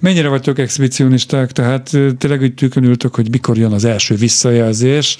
Mennyire 0.00 0.28
vagytok 0.28 0.58
exhibicionisták, 0.58 1.52
tehát 1.52 1.90
tényleg 2.18 2.40
úgy 2.40 2.54
tükönültök, 2.54 3.14
hogy 3.14 3.30
mikor 3.30 3.56
jön 3.56 3.72
az 3.72 3.84
első 3.84 4.14
visszajelzés, 4.14 5.16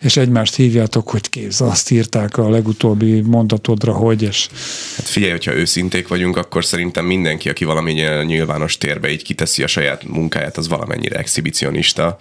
és 0.00 0.16
egymást 0.16 0.54
hívjátok, 0.54 1.08
hogy 1.08 1.30
képz, 1.30 1.60
azt 1.60 1.90
írták 1.90 2.36
a 2.36 2.50
legutóbbi 2.50 3.20
mondatodra, 3.20 3.92
hogy, 3.92 4.22
és... 4.22 4.48
Hát 4.96 5.06
figyelj, 5.06 5.32
hogyha 5.32 5.54
őszinték 5.54 6.08
vagyunk, 6.08 6.36
akkor 6.36 6.64
szerintem 6.64 7.04
mindenki, 7.04 7.48
aki 7.48 7.64
valamennyire 7.64 8.24
nyilvános 8.24 8.78
térbe 8.78 9.10
így 9.10 9.22
kiteszi 9.22 9.62
a 9.62 9.66
saját 9.66 10.04
munkáját, 10.04 10.56
az 10.56 10.68
valamennyire 10.68 11.18
exhibicionista 11.18 12.18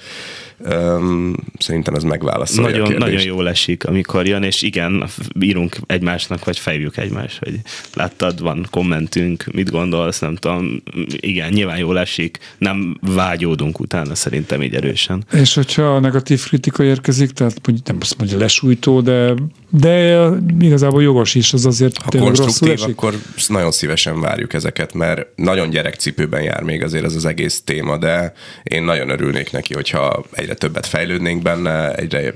Um, 0.67 1.35
szerintem 1.57 1.93
ez 1.93 2.03
megválaszolja 2.03 2.77
nagyon, 2.77 2.95
a 2.95 3.05
Nagyon 3.05 3.21
jól 3.21 3.49
esik, 3.49 3.85
amikor 3.85 4.27
jön, 4.27 4.43
és 4.43 4.61
igen, 4.61 5.05
írunk 5.39 5.75
egymásnak, 5.85 6.45
vagy 6.45 6.59
fejjük 6.59 6.97
egymás, 6.97 7.39
hogy 7.39 7.59
láttad, 7.93 8.41
van 8.41 8.67
kommentünk, 8.69 9.45
mit 9.51 9.71
gondolsz, 9.71 10.19
nem 10.19 10.35
tudom, 10.35 10.81
igen, 11.09 11.53
nyilván 11.53 11.77
jól 11.77 11.99
esik, 11.99 12.37
nem 12.57 12.97
vágyódunk 13.01 13.79
utána 13.79 14.15
szerintem 14.15 14.63
így 14.63 14.75
erősen. 14.75 15.23
És 15.31 15.53
hogyha 15.53 15.83
a 15.95 15.99
negatív 15.99 16.43
kritika 16.47 16.83
érkezik, 16.83 17.31
tehát 17.31 17.67
mondjuk 17.67 17.87
nem 17.87 17.97
azt 17.99 18.17
mondja 18.17 18.37
lesújtó, 18.37 19.01
de, 19.01 19.33
de 19.69 20.27
igazából 20.59 21.01
jogos 21.01 21.35
is, 21.35 21.53
az 21.53 21.65
azért 21.65 21.97
ha 21.97 22.19
konstruktív, 22.19 22.81
akkor 22.81 23.13
nagyon 23.47 23.71
szívesen 23.71 24.21
várjuk 24.21 24.53
ezeket, 24.53 24.93
mert 24.93 25.27
nagyon 25.35 25.69
gyerekcipőben 25.69 26.41
jár 26.41 26.63
még 26.63 26.83
azért 26.83 27.03
ez 27.03 27.15
az 27.15 27.25
egész 27.25 27.61
téma, 27.61 27.97
de 27.97 28.33
én 28.63 28.83
nagyon 28.83 29.09
örülnék 29.09 29.51
neki, 29.51 29.73
hogyha 29.73 30.23
egy 30.31 30.48
egyre 30.49 30.67
többet 30.67 30.85
fejlődnénk 30.85 31.41
benne, 31.41 31.93
egyre 31.93 32.33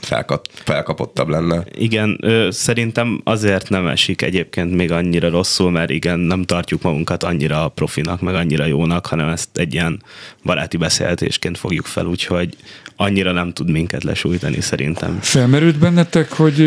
felkap, 0.00 0.46
felkapottabb 0.52 1.28
lenne. 1.28 1.64
Igen, 1.72 2.18
ö, 2.20 2.48
szerintem 2.50 3.20
azért 3.24 3.68
nem 3.68 3.86
esik 3.86 4.22
egyébként 4.22 4.74
még 4.74 4.92
annyira 4.92 5.30
rosszul, 5.30 5.70
mert 5.70 5.90
igen, 5.90 6.18
nem 6.18 6.42
tartjuk 6.42 6.82
magunkat 6.82 7.22
annyira 7.22 7.68
profinak, 7.68 8.20
meg 8.20 8.34
annyira 8.34 8.64
jónak, 8.64 9.06
hanem 9.06 9.28
ezt 9.28 9.48
egy 9.54 9.74
ilyen 9.74 10.02
baráti 10.44 10.76
beszélgetésként 10.76 11.58
fogjuk 11.58 11.86
fel, 11.86 12.06
úgyhogy 12.06 12.56
annyira 12.96 13.32
nem 13.32 13.52
tud 13.52 13.70
minket 13.70 14.04
lesújtani 14.04 14.60
szerintem. 14.60 15.18
Felmerült 15.20 15.78
bennetek, 15.78 16.32
hogy 16.32 16.64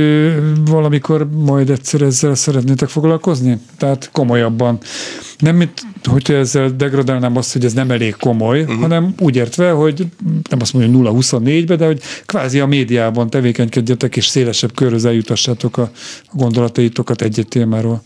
valamikor 0.66 1.30
majd 1.30 1.70
egyszer 1.70 2.02
ezzel 2.02 2.36
szeretnétek 2.36 2.90
foglalkozni? 2.90 3.58
Tehát 3.78 4.10
komolyabban. 4.12 4.80
Nem, 5.40 5.56
mint 5.56 5.82
hogy 6.04 6.32
ezzel 6.32 6.70
degradálnám 6.70 7.38
azt, 7.38 7.54
hogy 7.54 7.66
ez 7.66 7.74
nem 7.74 7.92
elég 7.92 8.16
komoly, 8.16 8.62
uh-huh. 8.62 8.80
hanem 8.80 9.14
úgy 9.20 9.36
értve, 9.36 9.72
hogy 9.72 10.06
nem 10.50 10.60
azt 10.62 10.74
mondja 10.74 11.12
0-24-be, 11.12 11.76
de 11.76 11.86
hogy 11.86 12.02
kvázi 12.26 12.60
a 12.60 12.66
médiában 12.66 13.30
tevékenykedjetek, 13.30 14.16
és 14.16 14.26
szélesebb 14.26 14.74
körhöz 14.74 15.06
eljutassátok 15.06 15.78
a 15.78 15.92
gondolataitokat 16.32 17.22
egy-egy 17.22 17.48
témáról. 17.48 18.02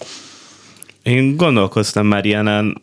Én 1.04 1.36
gondolkoztam 1.36 2.08
már 2.08 2.26
ilyenen, 2.26 2.82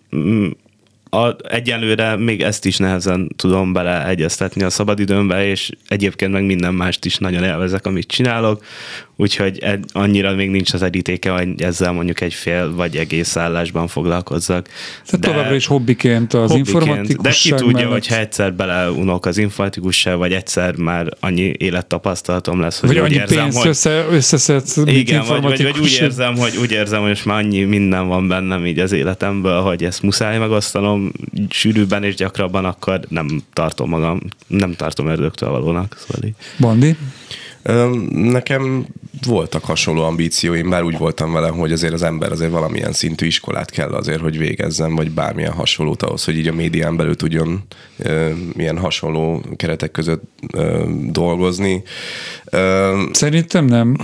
a, 1.15 1.37
egyelőre 1.49 2.17
még 2.17 2.43
ezt 2.43 2.65
is 2.65 2.77
nehezen 2.77 3.29
tudom 3.37 3.73
beleegyeztetni 3.73 4.63
a 4.63 4.71
szabadidőmbe, 4.71 5.47
és 5.47 5.71
egyébként 5.89 6.33
meg 6.33 6.45
minden 6.45 6.75
mást 6.75 7.05
is 7.05 7.19
nagyon 7.19 7.43
élvezek, 7.43 7.87
amit 7.87 8.07
csinálok, 8.07 8.65
úgyhogy 9.17 9.65
annyira 9.93 10.35
még 10.35 10.51
nincs 10.51 10.73
az 10.73 10.83
edítéke, 10.83 11.31
hogy 11.31 11.63
ezzel 11.63 11.93
mondjuk 11.93 12.21
egy 12.21 12.35
fél 12.35 12.75
vagy 12.75 12.97
egész 12.97 13.37
állásban 13.37 13.87
foglalkozzak. 13.87 14.69
Tehát 15.05 15.21
de 15.21 15.29
továbbra 15.29 15.55
is 15.55 15.67
hobbiként 15.67 16.35
az 16.35 16.51
hobbiként, 16.51 16.69
informatikusság 16.69 17.53
De 17.53 17.57
ki 17.59 17.65
tudja, 17.65 17.73
mellett... 17.73 17.93
hogyha 17.93 18.19
egyszer 18.19 18.55
beleunok 18.55 19.27
az 19.27 19.39
informatikusság, 19.39 20.17
vagy 20.17 20.33
egyszer 20.33 20.77
már 20.77 21.09
annyi 21.21 21.55
élettapasztalatom 21.59 22.61
lesz, 22.61 22.81
hogy 22.81 22.89
vagy 22.89 22.99
úgy 22.99 23.05
annyi 23.05 23.15
érzem, 23.15 23.39
pénzt 23.39 23.59
hogy... 23.59 23.69
össze, 23.69 24.07
összeszedsz, 24.11 24.77
Igen, 24.85 25.25
vagy, 25.27 25.43
vagy, 25.43 25.63
vagy, 25.63 25.79
úgy 25.79 25.99
érzem, 26.01 26.37
hogy 26.37 26.57
úgy 26.57 26.71
érzem, 26.71 27.01
hogy 27.01 27.09
most 27.09 27.25
már 27.25 27.39
annyi 27.39 27.63
minden 27.63 28.09
van 28.09 28.29
bennem 28.29 28.67
így 28.67 28.79
az 28.79 28.93
életemből, 28.93 29.61
hogy 29.61 29.85
ezt 29.85 30.03
muszáj 30.03 30.39
megosztanom 30.39 31.13
sűrűbben 31.51 32.03
és 32.05 32.15
gyakrabban, 32.15 32.65
akkor 32.65 33.01
nem 33.09 33.43
tartom 33.53 33.89
magam, 33.89 34.21
nem 34.47 34.73
tartom 34.73 35.07
ördögtől 35.07 35.51
valónak. 35.51 35.97
Szóval 35.99 36.31
Bandi? 36.59 36.97
Nekem 38.11 38.87
voltak 39.27 39.65
hasonló 39.65 40.03
ambícióim, 40.03 40.71
bár 40.71 40.83
úgy 40.83 40.99
voltam 40.99 41.33
vele, 41.33 41.49
hogy 41.49 41.73
azért 41.73 41.93
az 41.93 42.03
ember 42.03 42.33
azért 42.33 42.51
valamilyen 42.51 42.93
szintű 42.93 43.27
iskolát 43.27 43.71
kell 43.71 43.93
azért, 43.93 44.21
hogy 44.21 44.39
végezzen, 44.39 44.95
vagy 44.95 45.11
bármilyen 45.11 45.53
hasonlót 45.53 46.03
ahhoz, 46.03 46.25
hogy 46.25 46.39
így 46.39 46.49
a 46.49 46.53
médián 46.53 46.97
belül 46.97 47.17
tudjon 47.17 47.63
milyen 48.57 48.79
hasonló 48.79 49.43
keretek 49.57 49.91
között 49.91 50.23
dolgozni. 51.11 51.83
Szerintem 53.13 53.65
nem, 53.65 53.97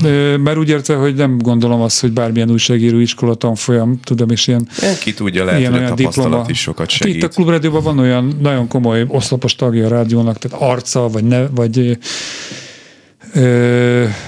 mert 0.42 0.56
úgy 0.56 0.68
értve, 0.68 0.94
hogy 0.94 1.14
nem 1.14 1.38
gondolom 1.38 1.80
azt, 1.80 2.00
hogy 2.00 2.12
bármilyen 2.12 2.50
újságíró 2.50 2.98
iskola 2.98 3.34
tanfolyam, 3.34 4.00
tudom, 4.04 4.30
és 4.30 4.46
ilyen... 4.46 4.68
Ki 5.00 5.14
tudja, 5.14 5.44
lehet, 5.44 5.60
ilyen, 5.60 5.72
hogy 5.72 5.82
a 5.82 5.88
tapasztalat 5.88 6.30
diploma. 6.30 6.50
is 6.50 6.60
sokat 6.60 6.88
segít. 6.88 7.14
Itt 7.14 7.22
a 7.22 7.28
Klubrádióban 7.28 7.82
van 7.82 7.98
olyan 7.98 8.36
nagyon 8.40 8.68
komoly 8.68 9.04
oszlopos 9.08 9.54
tagja 9.54 9.86
a 9.86 9.88
rádiónak, 9.88 10.38
tehát 10.38 10.62
arca, 10.62 11.08
vagy, 11.08 11.24
ne, 11.24 11.46
vagy 11.46 11.98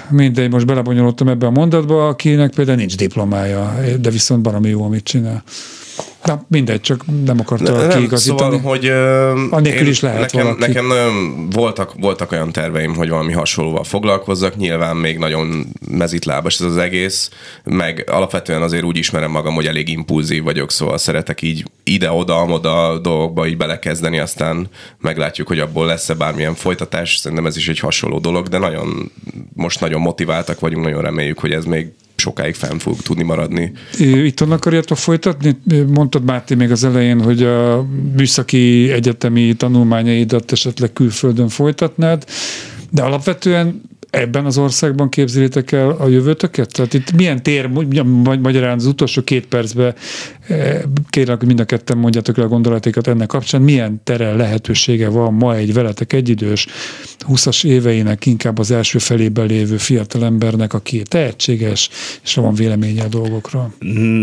mindegy, 0.08 0.50
most 0.50 0.66
belebonyolódtam 0.66 1.28
ebbe 1.28 1.46
a 1.46 1.50
mondatba, 1.50 2.08
akinek 2.08 2.54
például 2.54 2.76
nincs 2.76 2.96
diplomája, 2.96 3.74
de 4.00 4.10
viszont 4.10 4.44
valami 4.44 4.68
jó, 4.68 4.84
amit 4.84 5.04
csinál. 5.04 5.42
Na, 6.24 6.44
mindegy, 6.48 6.80
csak 6.80 7.04
nem 7.24 7.40
akartam 7.40 7.76
ne, 7.76 7.96
kiigazítani. 7.96 8.56
Szóval, 8.56 8.70
hogy 8.70 8.86
Annélkül 9.50 9.86
is 9.86 10.00
lehet 10.00 10.20
nekem, 10.20 10.42
valaki. 10.42 10.60
nekem 10.60 10.86
nagyon 10.86 11.50
voltak, 11.50 11.92
voltak 12.00 12.32
olyan 12.32 12.52
terveim, 12.52 12.94
hogy 12.94 13.08
valami 13.08 13.32
hasonlóval 13.32 13.84
foglalkozzak. 13.84 14.56
Nyilván 14.56 14.96
még 14.96 15.18
nagyon 15.18 15.66
mezitlábas 15.90 16.60
ez 16.60 16.66
az 16.66 16.76
egész, 16.76 17.30
meg 17.64 18.04
alapvetően 18.10 18.62
azért 18.62 18.84
úgy 18.84 18.96
ismerem 18.96 19.30
magam, 19.30 19.54
hogy 19.54 19.66
elég 19.66 19.88
impulzív 19.88 20.42
vagyok, 20.42 20.70
szóval 20.70 20.98
szeretek 20.98 21.42
így 21.42 21.64
ide-oda, 21.84 22.36
amoda 22.36 22.98
dolgokba 22.98 23.46
így 23.46 23.56
belekezdeni, 23.56 24.18
aztán 24.18 24.68
meglátjuk, 25.00 25.48
hogy 25.48 25.58
abból 25.58 25.86
lesz-e 25.86 26.14
bármilyen 26.14 26.54
folytatás. 26.54 27.16
Szerintem 27.16 27.46
ez 27.46 27.56
is 27.56 27.68
egy 27.68 27.78
hasonló 27.78 28.18
dolog, 28.18 28.48
de 28.48 28.58
nagyon, 28.58 29.12
most 29.54 29.80
nagyon 29.80 30.00
motiváltak 30.00 30.60
vagyunk, 30.60 30.84
nagyon 30.84 31.02
reméljük, 31.02 31.38
hogy 31.38 31.52
ez 31.52 31.64
még 31.64 31.92
sokáig 32.16 32.54
fenn 32.54 32.78
fog 32.78 33.00
tudni 33.00 33.22
maradni. 33.22 33.72
Itt 33.98 34.40
akarjátok 34.40 34.96
folytatni? 34.96 35.58
Mondtad 35.86 36.24
Máté 36.24 36.54
még 36.54 36.70
az 36.70 36.84
elején, 36.84 37.22
hogy 37.22 37.42
a 37.42 37.86
műszaki 38.16 38.90
egyetemi 38.90 39.54
tanulmányaidat 39.54 40.52
esetleg 40.52 40.92
külföldön 40.92 41.48
folytatnád, 41.48 42.24
de 42.90 43.02
alapvetően 43.02 43.82
ebben 44.12 44.44
az 44.44 44.58
országban 44.58 45.08
képzelitek 45.08 45.72
el 45.72 45.90
a 45.90 46.08
jövőtöket? 46.08 46.72
Tehát 46.72 46.94
itt 46.94 47.12
milyen 47.12 47.42
tér, 47.42 47.66
magyarán 48.22 48.76
az 48.76 48.86
utolsó 48.86 49.22
két 49.22 49.46
percben 49.46 49.94
eh, 50.46 50.80
kérlek, 51.08 51.38
hogy 51.38 51.46
mind 51.46 51.60
a 51.60 51.64
ketten 51.64 51.98
mondjátok 51.98 52.38
el 52.38 52.44
a 52.44 52.48
gondolatékat 52.48 53.06
ennek 53.06 53.26
kapcsán, 53.26 53.62
milyen 53.62 54.00
tere 54.04 54.34
lehetősége 54.34 55.08
van 55.08 55.34
ma 55.34 55.56
egy 55.56 55.72
veletek 55.72 56.12
egyidős 56.12 56.66
20-as 57.28 57.64
éveinek 57.64 58.26
inkább 58.26 58.58
az 58.58 58.70
első 58.70 58.98
felében 58.98 59.46
lévő 59.46 59.76
fiatalembernek, 59.76 60.72
aki 60.72 61.02
tehetséges, 61.02 61.88
és 62.24 62.34
van 62.34 62.54
véleménye 62.54 63.02
a 63.02 63.08
dolgokról? 63.08 63.74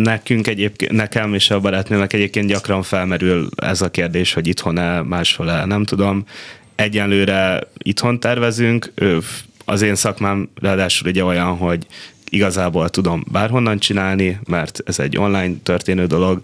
Nekünk 0.03 0.47
egyébként, 0.47 0.91
nekem 0.91 1.33
és 1.33 1.49
a 1.49 1.59
barátnőnek 1.59 2.13
egyébként 2.13 2.47
gyakran 2.47 2.83
felmerül 2.83 3.49
ez 3.55 3.81
a 3.81 3.89
kérdés, 3.89 4.33
hogy 4.33 4.47
itthon-e, 4.47 5.01
máshol-e, 5.01 5.65
nem 5.65 5.83
tudom. 5.83 6.25
Egyenlőre 6.75 7.67
itthon 7.77 8.19
tervezünk, 8.19 8.91
az 9.69 9.81
én 9.81 9.95
szakmám 9.95 10.49
ráadásul 10.61 11.07
ugye 11.07 11.23
olyan, 11.23 11.57
hogy 11.57 11.85
igazából 12.29 12.89
tudom 12.89 13.23
bárhonnan 13.31 13.79
csinálni, 13.79 14.39
mert 14.47 14.81
ez 14.85 14.99
egy 14.99 15.17
online 15.17 15.53
történő 15.63 16.05
dolog, 16.05 16.39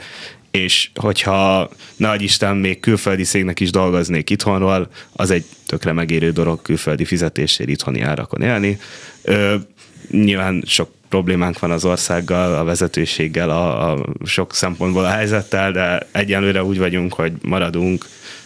és 0.52 0.90
hogyha 0.96 1.70
nagy 1.96 2.22
Isten 2.22 2.56
még 2.56 2.80
külföldi 2.80 3.24
szégnek 3.24 3.60
is 3.60 3.70
dolgoznék 3.72 4.30
itthonról, 4.30 4.90
az 5.12 5.32
egy 5.32 5.46
tökre 5.66 5.92
megérő 5.92 6.32
dolog 6.32 6.62
külföldi 6.62 7.06
fizetésért 7.06 7.70
itthoni 7.70 8.02
árakon 8.02 8.42
élni. 8.42 8.80
Ö, 9.22 9.56
nyilván 10.12 10.64
sok 10.66 10.90
problémánk 11.10 11.60
van 11.60 11.72
az 11.72 11.86
országgal, 11.86 12.54
a 12.54 12.64
vezetőséggel, 12.64 13.50
a, 13.50 13.92
a 13.92 14.06
sok 14.26 14.54
szempontból 14.54 15.06
a 15.06 15.10
helyzettel, 15.10 15.72
de 15.72 16.08
egyenlőre 16.12 16.64
úgy 16.64 16.78
vagyunk, 16.78 17.14
hogy 17.14 17.32
maradunk, 17.42 18.06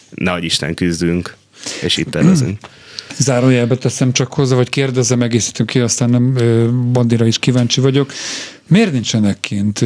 nagy 0.09 0.43
Isten 0.43 0.73
küzdünk, 0.73 1.35
és 1.81 1.97
itt 1.97 2.11
tervezünk. 2.11 2.59
Zárójelbe 3.19 3.75
teszem 3.75 4.11
csak 4.11 4.33
hozzá, 4.33 4.55
vagy 4.55 4.69
kérdezem, 4.69 5.21
egészítünk 5.21 5.69
ki, 5.69 5.79
aztán 5.79 6.09
nem 6.09 6.33
bandira 6.91 7.25
is 7.25 7.39
kíváncsi 7.39 7.81
vagyok. 7.81 8.11
Miért 8.67 8.91
nincsenek 8.91 9.39
kint 9.39 9.85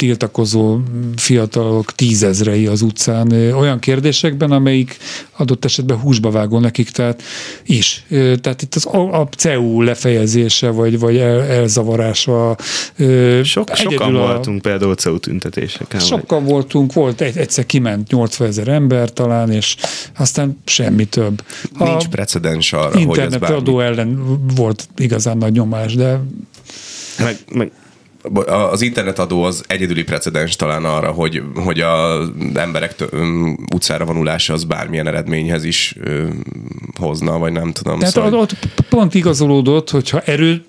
tiltakozó 0.00 0.78
fiatalok 1.16 1.94
tízezrei 1.94 2.66
az 2.66 2.82
utcán 2.82 3.32
olyan 3.32 3.78
kérdésekben, 3.78 4.50
amelyik 4.50 4.96
adott 5.36 5.64
esetben 5.64 5.98
húsba 5.98 6.30
vágó 6.30 6.58
nekik, 6.58 6.90
tehát 6.90 7.22
is. 7.64 8.04
Tehát 8.08 8.62
itt 8.62 8.74
az 8.74 8.86
a, 8.86 9.20
a 9.20 9.28
CEU 9.36 9.82
lefejezése, 9.82 10.68
vagy, 10.70 10.98
vagy 10.98 11.16
el, 11.16 11.42
elzavarása. 11.42 12.56
Sok, 13.42 13.74
sokan 13.74 14.16
a, 14.16 14.18
voltunk 14.18 14.62
például 14.62 14.94
CEU 14.94 15.18
tüntetéseken. 15.18 16.00
Sokan 16.00 16.42
vagy. 16.42 16.50
voltunk, 16.50 16.92
volt 16.92 17.20
egy, 17.20 17.36
egyszer 17.36 17.66
kiment 17.66 18.10
80 18.10 18.48
ezer 18.48 18.68
ember 18.68 19.12
talán, 19.12 19.52
és 19.52 19.76
aztán 20.16 20.58
semmi 20.64 21.04
több. 21.04 21.42
Nincs 21.78 22.04
a 22.04 22.08
precedens 22.10 22.72
arra, 22.72 23.04
hogy 23.04 23.18
ez 23.18 23.36
bármi... 23.36 23.56
adó 23.56 23.80
ellen 23.80 24.38
volt 24.54 24.88
igazán 24.96 25.36
nagy 25.36 25.52
nyomás, 25.52 25.94
de 25.94 26.20
meg, 27.18 27.36
meg 27.52 27.70
az 28.70 28.82
internetadó 28.82 29.42
az 29.42 29.64
egyedüli 29.66 30.02
precedens 30.02 30.56
talán 30.56 30.84
arra, 30.84 31.10
hogy, 31.10 31.42
hogy 31.54 31.80
az 31.80 32.28
emberek 32.54 32.94
utcára 33.74 34.04
vonulása 34.04 34.52
az 34.52 34.64
bármilyen 34.64 35.06
eredményhez 35.06 35.64
is 35.64 35.96
ö, 36.00 36.26
hozna, 36.98 37.38
vagy 37.38 37.52
nem 37.52 37.72
tudom. 37.72 37.98
Tehát 37.98 38.14
szóval... 38.14 38.34
ott 38.34 38.56
pont 38.88 39.14
igazolódott, 39.14 39.90
hogyha 39.90 40.20
erőt 40.20 40.64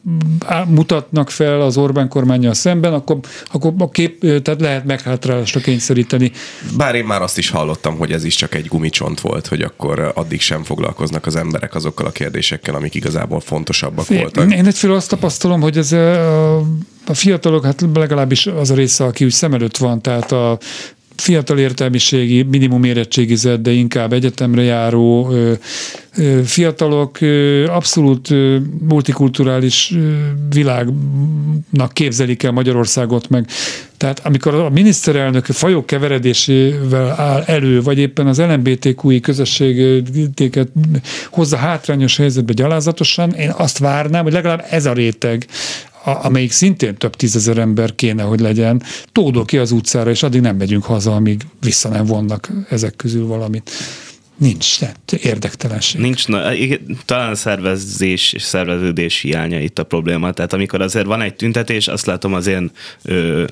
mutatnak 0.68 1.30
fel 1.30 1.62
az 1.62 1.78
Orbán 1.78 2.08
kormányjal 2.08 2.54
szemben, 2.54 2.94
akkor, 2.94 3.18
akkor 3.52 3.74
a 3.78 3.90
kép, 3.90 4.20
tehát 4.20 4.62
lehet 4.62 4.86
meghátrálásra 4.86 5.60
kényszeríteni. 5.60 6.32
Bár 6.78 6.96
én 6.96 7.06
már 7.06 7.22
azt 7.22 7.38
is 7.38 7.50
hallottam, 7.50 7.98
hogy 7.98 8.12
ez 8.12 8.24
is 8.24 8.36
csak 8.36 8.56
egy 8.56 8.68
gumicsont 8.68 9.20
volt, 9.20 9.48
hogy 9.48 9.62
akkor 9.62 10.12
addig 10.16 10.42
sem 10.42 10.64
foglalkoznak 10.64 11.26
az 11.26 11.36
emberek 11.36 11.76
azokkal 11.76 12.06
a 12.06 12.12
kérdésekkel, 12.12 12.76
amik 12.76 12.96
igazából 12.96 13.40
fontosabbak 13.40 14.06
Fé, 14.06 14.18
voltak. 14.18 14.54
Én 14.54 14.66
egyfelől 14.66 14.96
azt 14.96 15.10
tapasztalom, 15.10 15.62
hogy 15.62 15.78
ez 15.78 15.92
a, 15.92 16.64
a 17.06 17.14
fiatalok, 17.14 17.66
hát 17.66 17.86
legalábbis 17.94 18.48
az 18.48 18.72
a 18.72 18.76
része, 18.76 19.04
aki 19.04 19.26
úgy 19.26 19.32
szem 19.32 19.54
előtt 19.54 19.78
van, 19.78 20.02
tehát 20.02 20.32
a 20.32 20.58
fiatal 21.22 21.60
értelmiségi, 21.60 22.42
minimum 22.42 22.84
érettségizett, 22.84 23.62
de 23.62 23.72
inkább 23.72 24.14
egyetemre 24.14 24.62
járó 24.62 25.34
fiatalok 26.46 27.18
abszolút 27.68 28.30
multikulturális 28.88 29.94
világnak 30.50 31.94
képzelik 31.94 32.44
el 32.44 32.52
Magyarországot, 32.52 33.30
meg. 33.30 33.48
Tehát 33.98 34.20
amikor 34.24 34.54
a 34.54 34.70
miniszterelnök 34.70 35.46
fajok 35.46 35.86
keveredésével 35.86 37.10
áll 37.18 37.44
elő, 37.46 37.82
vagy 37.82 37.98
éppen 37.98 38.28
az 38.28 38.40
LMBTQI 38.40 39.20
közösséget 39.20 40.68
hozza 41.30 41.58
hátrányos 41.58 42.18
helyzetbe 42.18 42.54
gyalázatosan, 42.54 43.32
én 43.32 43.54
azt 43.58 43.78
várnám, 43.78 44.24
hogy 44.24 44.34
legalább 44.34 44.66
ez 44.70 44.86
a 44.86 44.94
réteg 44.94 45.46
amelyik 46.04 46.52
szintén 46.52 46.96
több 46.96 47.16
tízezer 47.16 47.58
ember 47.58 47.96
kéne, 47.96 48.24
hogy 48.24 48.40
legyen, 48.40 48.84
tódol 49.12 49.46
ki 49.46 49.58
az 49.58 49.72
utcára, 49.72 50.10
és 50.10 50.24
addig 50.24 50.42
nem 50.42 50.56
megyünk 50.56 50.84
haza, 50.84 51.16
amíg 51.16 51.42
vissza 51.62 51.90
nem 51.90 52.06
vonnak 52.06 52.50
ezek 52.70 52.96
közül 52.96 53.26
valamit. 53.26 53.72
Nincs, 54.38 54.82
nem, 54.82 54.92
érdektelenség. 55.22 56.02
Nincs, 56.02 56.28
na, 56.28 56.42
talán 57.06 57.32
a 57.32 57.36
szervezés 57.36 58.34
és 58.34 58.44
szerveződés 58.44 59.20
hiánya 59.20 59.60
itt 59.60 59.80
a 59.80 59.84
probléma. 59.84 60.32
Tehát 60.32 60.54
amikor 60.54 60.82
azért 60.82 61.06
van 61.06 61.22
egy 61.22 61.36
tüntetés, 61.36 61.88
azt 61.88 62.06
látom 62.06 62.34
az 62.34 62.48
én 62.48 62.72
ö, 63.04 63.44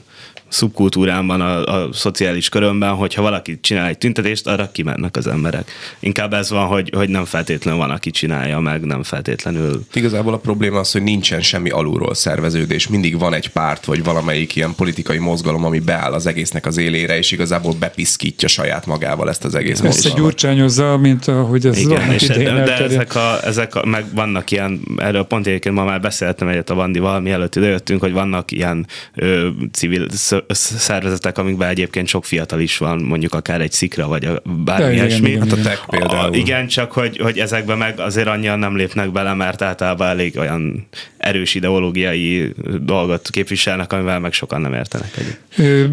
szubkultúrámban, 0.50 1.42
a, 1.42 1.64
a 1.64 1.94
szociális 1.94 2.50
körömben, 2.50 2.94
hogyha 2.94 3.22
valaki 3.22 3.60
csinál 3.62 3.88
egy 3.88 3.98
tüntetést, 3.98 4.48
arra 4.48 4.70
kimennek 4.72 5.18
az 5.18 5.28
emberek. 5.28 5.72
Inkább 6.00 6.34
ez 6.34 6.50
van, 6.50 6.68
hogy, 6.68 6.92
hogy 6.96 7.10
nem 7.10 7.26
feltétlenül 7.26 7.80
van, 7.80 7.90
aki 7.90 8.12
csinálja 8.12 8.60
meg, 8.60 8.86
nem 8.86 9.04
feltétlenül. 9.04 9.84
Igazából 9.94 10.34
a 10.34 10.38
probléma 10.38 10.80
az, 10.80 10.92
hogy 10.92 11.04
nincsen 11.04 11.42
semmi 11.42 11.70
alulról 11.70 12.14
szerveződés. 12.14 12.88
Mindig 12.88 13.20
van 13.20 13.34
egy 13.34 13.50
párt, 13.50 13.86
vagy 13.86 14.04
valamelyik 14.04 14.56
ilyen 14.56 14.76
politikai 14.76 15.18
mozgalom, 15.18 15.66
ami 15.66 15.80
beáll 15.80 16.14
az 16.14 16.26
egésznek 16.26 16.66
az 16.66 16.78
élére, 16.78 17.18
és 17.18 17.32
igazából 17.32 17.74
bepiszkítja 17.80 18.48
saját 18.48 18.86
magával 18.86 19.30
ezt 19.30 19.46
az 19.46 19.56
egész 19.56 19.82
Összegyurcsányozza, 19.82 20.98
mint 20.98 21.28
ahogy 21.28 21.66
ez 21.66 21.78
Igen, 21.78 22.12
és 22.12 22.28
de, 22.28 22.64
de 22.64 22.78
ezek, 22.78 23.16
a, 23.16 23.38
ezek 23.44 23.76
a, 23.76 23.86
meg 23.86 24.06
vannak 24.14 24.52
ilyen, 24.52 24.82
erről 24.98 25.24
pont 25.24 25.48
egyébként 25.48 25.76
ma 25.76 25.84
már 25.84 26.02
beszéltem 26.02 26.48
egyet 26.48 26.70
a 26.70 26.74
Vandival, 26.74 27.20
mielőtt 27.20 27.56
idejöttünk, 27.56 28.02
hogy 28.02 28.12
vannak 28.12 28.52
ilyen 28.52 28.88
ö, 29.16 29.48
civil 29.72 30.08
szervezetek, 30.50 31.38
amikben 31.38 31.70
egyébként 31.70 32.08
sok 32.08 32.26
fiatal 32.26 32.60
is 32.60 32.78
van, 32.78 33.02
mondjuk 33.02 33.34
akár 33.34 33.62
egy 33.62 33.72
szikra, 33.72 34.08
vagy 34.08 34.26
a, 34.26 34.42
bármi 34.64 34.94
ilyesmi. 34.94 35.38
Hát 35.38 35.52
a 35.52 35.62
tech 35.62 35.86
például. 35.90 36.34
A, 36.34 36.36
igen, 36.36 36.68
csak 36.68 36.92
hogy, 36.92 37.18
hogy 37.18 37.38
ezekben 37.38 37.78
meg 37.78 38.00
azért 38.00 38.28
annyian 38.28 38.60
nem 38.60 38.76
lépnek 38.76 39.12
bele, 39.12 39.34
mert 39.34 39.62
általában 39.62 40.08
elég 40.08 40.38
olyan 40.38 40.88
erős 41.18 41.56
ideológiai 41.56 42.54
dolgot 42.82 43.30
képviselnek, 43.30 43.94
amivel 43.94 44.20
meg 44.20 44.34
sokan 44.34 44.62
nem 44.62 44.74
értenek 44.74 45.12
együtt. 45.18 45.90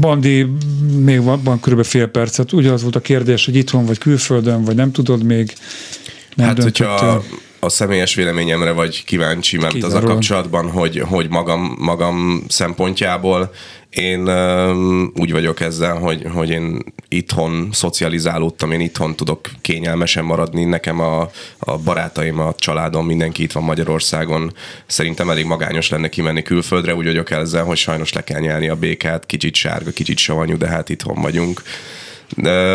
Bandi, 0.00 0.46
még 0.98 1.22
van, 1.22 1.42
van 1.42 1.60
kb. 1.60 1.84
fél 1.84 2.06
percet. 2.06 2.52
Ugye 2.52 2.70
az 2.70 2.82
volt 2.82 2.96
a 2.96 3.00
kérdés, 3.00 3.44
hogy 3.44 3.56
itthon 3.56 3.86
vagy 3.86 3.98
külföldön, 3.98 4.64
vagy 4.64 4.74
nem 4.74 4.92
tudod 4.92 5.22
még? 5.22 5.52
Nem 6.34 6.46
hát, 6.46 6.62
hogyha 6.62 7.22
a 7.60 7.68
személyes 7.68 8.14
véleményemre 8.14 8.70
vagy 8.70 9.04
kíváncsi, 9.04 9.58
mert 9.58 9.82
az 9.82 9.94
a 9.94 10.00
kapcsolatban, 10.00 10.70
hogy, 10.70 11.02
hogy 11.08 11.28
magam, 11.28 11.76
magam 11.78 12.44
szempontjából 12.48 13.50
én 13.90 14.28
um, 14.28 15.12
úgy 15.14 15.32
vagyok 15.32 15.60
ezzel, 15.60 15.96
hogy, 15.98 16.26
hogy 16.32 16.50
én 16.50 16.82
itthon 17.08 17.68
szocializálódtam, 17.72 18.72
én 18.72 18.80
itthon 18.80 19.16
tudok 19.16 19.50
kényelmesen 19.60 20.24
maradni. 20.24 20.64
Nekem 20.64 21.00
a, 21.00 21.30
a 21.58 21.78
barátaim, 21.78 22.38
a 22.38 22.54
családom, 22.54 23.06
mindenki 23.06 23.42
itt 23.42 23.52
van 23.52 23.62
Magyarországon. 23.62 24.52
Szerintem 24.86 25.30
elég 25.30 25.44
magányos 25.44 25.88
lenne 25.88 26.08
kimenni 26.08 26.42
külföldre, 26.42 26.94
úgy 26.94 27.04
vagyok 27.04 27.30
ezzel, 27.30 27.64
hogy 27.64 27.76
sajnos 27.76 28.12
le 28.12 28.24
kell 28.24 28.40
nyelni 28.40 28.68
a 28.68 28.76
békát, 28.76 29.26
kicsit 29.26 29.54
sárga, 29.54 29.90
kicsit 29.90 30.18
savanyú, 30.18 30.56
de 30.56 30.66
hát 30.66 30.88
itthon 30.88 31.22
vagyunk. 31.22 31.62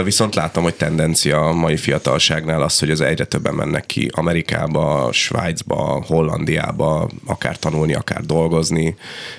Viszont 0.04 0.36
látom, 0.36 0.64
hogy 0.64 0.74
tendencia 0.74 1.48
a 1.48 1.54
mai 1.54 1.78
fiatalságnál 1.78 2.62
az, 2.62 2.80
hogy 2.80 2.92
az 2.92 3.02
egyre 3.02 3.26
többen 3.26 3.54
mennek 3.54 3.86
ki 3.86 4.10
Amerikába, 4.12 5.10
Svájcba, 5.12 6.04
Hollandiába, 6.08 7.10
akár 7.26 7.60
tanulni, 7.60 7.94
akár 7.94 8.22
dolgozni, 8.22 8.96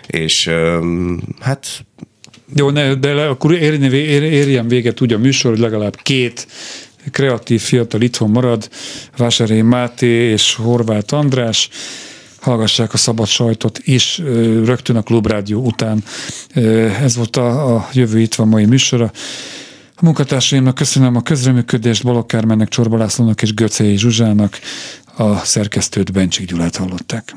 és 0.07 0.51
hát 1.41 1.85
jó, 2.55 2.71
ne, 2.71 2.95
de 2.95 3.13
akkor 3.13 3.53
érjen, 3.53 3.93
érjen 4.23 4.69
véget 4.69 5.01
úgy 5.01 5.13
a 5.13 5.19
műsor, 5.19 5.51
hogy 5.51 5.61
legalább 5.61 5.97
két 5.97 6.47
kreatív 7.11 7.61
fiatal 7.61 8.01
itthon 8.01 8.31
marad, 8.31 8.69
Vásáré 9.17 9.63
Máté 9.63 10.31
és 10.31 10.55
Horváth 10.55 11.15
András, 11.15 11.69
hallgassák 12.41 12.93
a 12.93 12.97
szabad 12.97 13.27
sajtot 13.27 13.79
is 13.83 14.19
rögtön 14.65 14.97
a 14.97 15.03
Klubrádió 15.03 15.65
után. 15.65 16.05
Ez 17.01 17.17
volt 17.17 17.37
a, 17.37 17.75
a 17.75 17.89
jövő 17.93 18.21
itt 18.21 18.35
van 18.35 18.49
mai 18.49 18.65
műsora. 18.65 19.13
A 19.97 20.05
munkatársaimnak 20.05 20.75
köszönöm 20.75 21.17
a 21.17 21.23
közreműködést, 21.23 22.05
Balogh 22.05 22.27
Kármennek, 22.27 22.69
Csorba 22.69 22.97
Lászlónak 22.97 23.43
és 23.43 23.55
Göcei 23.55 23.97
Zsuzsának, 23.97 24.59
a 25.17 25.37
szerkesztőt 25.37 26.13
Bencsik 26.13 26.47
Gyulát 26.47 26.77
hallották. 26.77 27.37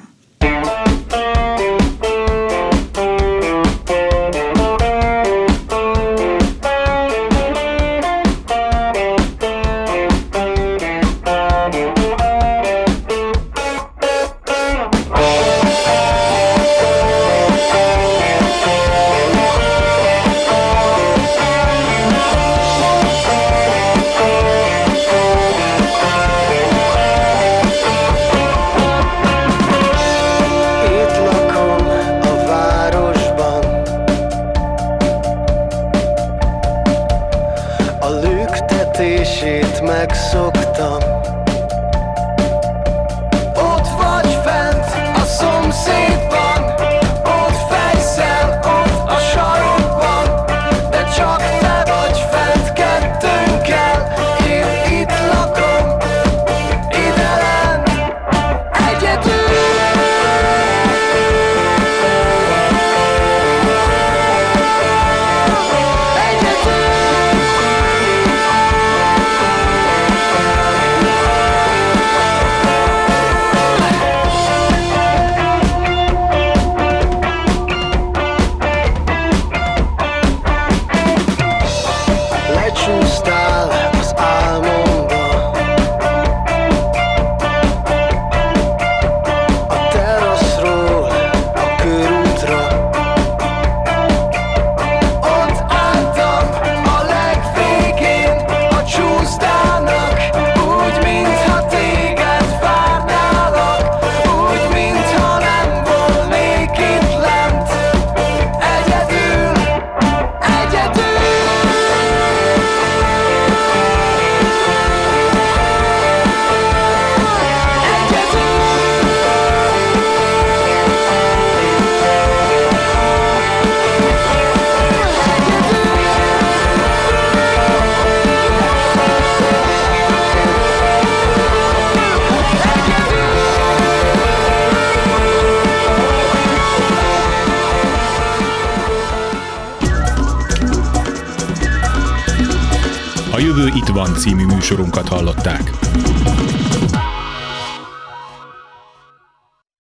Műsorunkat 144.58 145.08
hallották. 145.08 145.77